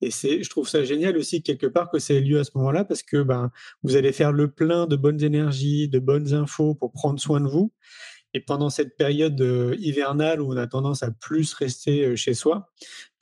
Et 0.02 0.12
c'est, 0.12 0.44
je 0.44 0.50
trouve 0.50 0.68
ça 0.68 0.84
génial 0.84 1.18
aussi 1.18 1.44
quelque 1.44 1.68
part 1.68 1.90
que 1.92 2.00
ça 2.00 2.14
ait 2.14 2.22
lieu 2.22 2.40
à 2.40 2.44
ce 2.44 2.52
moment-là 2.56 2.86
parce 2.86 3.04
que 3.04 3.22
ben, 3.22 3.52
vous 3.84 3.96
allez 3.96 4.12
faire 4.12 4.32
le 4.32 4.50
plein 4.50 4.88
de 4.88 4.96
bonnes 4.96 5.22
énergies, 5.24 5.90
de 5.90 6.00
bonnes 6.00 6.34
infos 6.34 6.76
pour 6.76 6.92
prendre 6.92 7.20
soin 7.20 7.42
de 7.42 7.48
vous. 7.48 7.74
Et 8.36 8.42
pendant 8.42 8.70
cette 8.70 8.96
période 8.96 9.42
hivernale 9.80 10.40
où 10.40 10.54
on 10.54 10.58
a 10.58 10.68
tendance 10.68 11.02
à 11.02 11.10
plus 11.10 11.52
rester 11.56 12.16
chez 12.16 12.36
soi, 12.36 12.72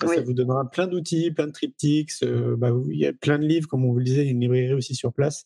ben, 0.02 0.08
ça 0.10 0.22
vous 0.22 0.34
donnera 0.34 0.70
plein 0.70 0.86
d'outils, 0.86 1.32
plein 1.32 1.48
de 1.48 1.54
triptyques. 1.54 2.12
bah, 2.58 2.72
il 2.92 3.00
y 3.00 3.06
a 3.06 3.14
plein 3.14 3.40
de 3.40 3.46
livres, 3.46 3.70
comme 3.70 3.86
on 3.86 3.94
vous 3.94 4.00
le 4.00 4.04
disait, 4.04 4.24
il 4.24 4.26
y 4.26 4.28
a 4.28 4.32
une 4.32 4.42
librairie 4.42 4.74
aussi 4.74 4.96
sur 4.96 5.14
place. 5.14 5.46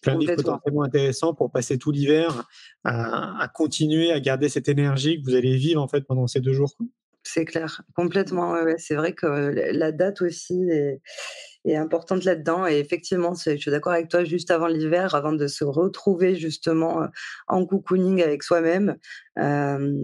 Plein 0.00 0.14
de 0.14 0.20
livres 0.20 0.36
potentiellement 0.36 0.84
intéressants 0.84 1.34
pour 1.34 1.50
passer 1.50 1.76
tout 1.76 1.90
l'hiver 1.90 2.46
à, 2.84 3.42
à, 3.42 3.48
continuer 3.48 4.12
à 4.12 4.20
garder 4.20 4.48
cette 4.48 4.68
énergie 4.68 5.20
que 5.20 5.28
vous 5.28 5.34
allez 5.34 5.56
vivre 5.56 5.82
en 5.82 5.88
fait 5.88 6.02
pendant 6.02 6.28
ces 6.28 6.40
deux 6.40 6.52
jours. 6.52 6.76
C'est 7.22 7.44
clair, 7.44 7.82
complètement. 7.94 8.54
C'est 8.78 8.94
vrai 8.94 9.12
que 9.12 9.26
la 9.26 9.92
date 9.92 10.22
aussi 10.22 10.62
est, 10.70 11.76
importante 11.76 12.24
là-dedans. 12.24 12.66
Et 12.66 12.78
effectivement, 12.78 13.34
je 13.34 13.56
suis 13.56 13.70
d'accord 13.70 13.92
avec 13.92 14.08
toi, 14.08 14.24
juste 14.24 14.50
avant 14.50 14.66
l'hiver, 14.66 15.14
avant 15.14 15.32
de 15.32 15.46
se 15.46 15.64
retrouver 15.64 16.34
justement 16.34 17.06
en 17.46 17.66
cocooning 17.66 18.22
avec 18.22 18.42
soi-même, 18.42 18.96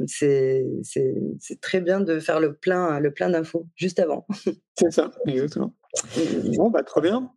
c'est 0.06 0.64
très 1.62 1.80
bien 1.80 2.00
de 2.00 2.20
faire 2.20 2.40
le 2.40 2.54
plein, 2.54 3.00
le 3.00 3.12
plein 3.12 3.30
d'infos 3.30 3.66
juste 3.76 3.98
avant. 3.98 4.26
C'est 4.78 4.92
ça, 4.92 5.10
exactement. 5.26 5.74
Bon, 6.56 6.68
bah, 6.68 6.82
trop 6.82 7.00
bien. 7.00 7.30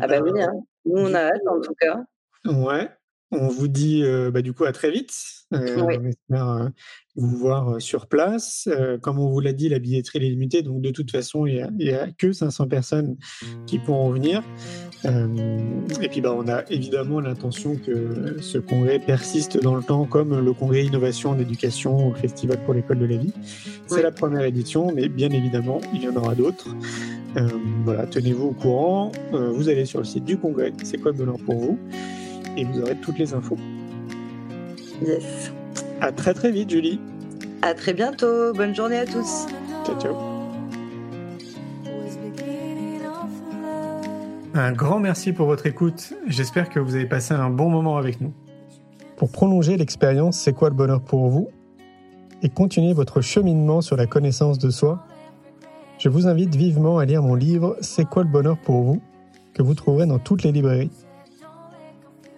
ah, 0.00 0.06
bah 0.06 0.20
oui, 0.22 0.40
hein. 0.40 0.52
nous 0.84 1.02
on 1.02 1.14
a 1.14 1.20
hâte 1.20 1.42
en 1.48 1.60
tout 1.60 1.74
cas. 1.74 2.00
Ouais, 2.44 2.88
on 3.32 3.48
vous 3.48 3.68
dit 3.68 4.04
bah, 4.32 4.42
du 4.42 4.52
coup 4.52 4.64
à 4.64 4.72
très 4.72 4.90
vite. 4.90 5.12
On 5.52 5.90
espère 5.90 6.70
vous 7.14 7.36
voir 7.36 7.80
sur 7.80 8.06
place. 8.06 8.68
comme 9.02 9.18
on 9.18 9.28
vous 9.28 9.40
l'a 9.40 9.52
dit, 9.52 9.68
la 9.68 9.78
billetterie 9.78 10.18
est 10.18 10.30
limitée, 10.30 10.62
donc 10.62 10.80
de 10.80 10.90
toute 10.90 11.10
façon, 11.10 11.46
il 11.46 11.68
n'y 11.78 11.90
a, 11.90 12.08
que 12.10 12.32
500 12.32 12.68
personnes 12.68 13.16
qui 13.66 13.78
pourront 13.78 14.10
venir. 14.10 14.42
et 15.04 16.08
puis 16.08 16.20
bah, 16.20 16.34
on 16.34 16.48
a 16.48 16.64
évidemment 16.70 17.20
l'intention 17.20 17.76
que 17.76 18.36
ce 18.40 18.58
congrès 18.58 18.98
persiste 18.98 19.62
dans 19.62 19.74
le 19.74 19.82
temps, 19.82 20.06
comme 20.06 20.42
le 20.42 20.52
congrès 20.52 20.84
Innovation 20.84 21.30
en 21.30 21.38
éducation 21.38 22.08
au 22.08 22.14
Festival 22.14 22.58
pour 22.64 22.74
l'école 22.74 22.98
de 22.98 23.06
la 23.06 23.16
vie. 23.16 23.32
C'est 23.86 24.02
la 24.02 24.12
première 24.12 24.44
édition, 24.44 24.92
mais 24.94 25.08
bien 25.08 25.30
évidemment, 25.30 25.80
il 25.94 26.02
y 26.02 26.08
en 26.08 26.16
aura 26.16 26.34
d'autres. 26.34 26.68
voilà, 27.84 28.06
tenez-vous 28.06 28.48
au 28.48 28.52
courant. 28.52 29.12
vous 29.32 29.68
allez 29.68 29.84
sur 29.84 29.98
le 29.98 30.06
site 30.06 30.24
du 30.24 30.38
congrès, 30.38 30.72
c'est 30.82 30.98
quoi 30.98 31.12
bonheur 31.12 31.36
pour 31.44 31.56
vous 31.56 31.78
et 32.56 32.64
vous 32.64 32.80
aurez 32.80 32.96
toutes 32.96 33.18
les 33.18 33.34
infos. 33.34 33.56
Yes. 35.04 35.52
À 36.00 36.12
très 36.12 36.34
très 36.34 36.50
vite, 36.50 36.70
Julie. 36.70 37.00
À 37.62 37.74
très 37.74 37.92
bientôt. 37.92 38.52
Bonne 38.54 38.74
journée 38.74 38.98
à 38.98 39.06
tous. 39.06 39.46
Ciao, 39.84 39.98
ciao. 40.00 40.14
Un 44.54 44.72
grand 44.72 44.98
merci 45.00 45.32
pour 45.32 45.46
votre 45.46 45.66
écoute. 45.66 46.12
J'espère 46.26 46.68
que 46.68 46.78
vous 46.78 46.94
avez 46.94 47.06
passé 47.06 47.32
un 47.34 47.48
bon 47.48 47.70
moment 47.70 47.96
avec 47.96 48.20
nous. 48.20 48.32
Pour 49.16 49.30
prolonger 49.30 49.76
l'expérience 49.76 50.38
C'est 50.38 50.52
quoi 50.52 50.68
le 50.68 50.74
bonheur 50.74 51.00
pour 51.00 51.28
vous? 51.28 51.48
Et 52.42 52.48
continuer 52.48 52.92
votre 52.92 53.20
cheminement 53.20 53.80
sur 53.80 53.96
la 53.96 54.06
connaissance 54.06 54.58
de 54.58 54.68
soi, 54.68 55.06
je 55.98 56.08
vous 56.08 56.26
invite 56.26 56.54
vivement 56.54 56.98
à 56.98 57.04
lire 57.04 57.22
mon 57.22 57.34
livre 57.34 57.76
C'est 57.80 58.04
quoi 58.04 58.24
le 58.24 58.28
bonheur 58.28 58.58
pour 58.58 58.82
vous? 58.82 59.00
que 59.54 59.62
vous 59.62 59.74
trouverez 59.74 60.06
dans 60.06 60.18
toutes 60.18 60.44
les 60.44 60.52
librairies. 60.52 60.90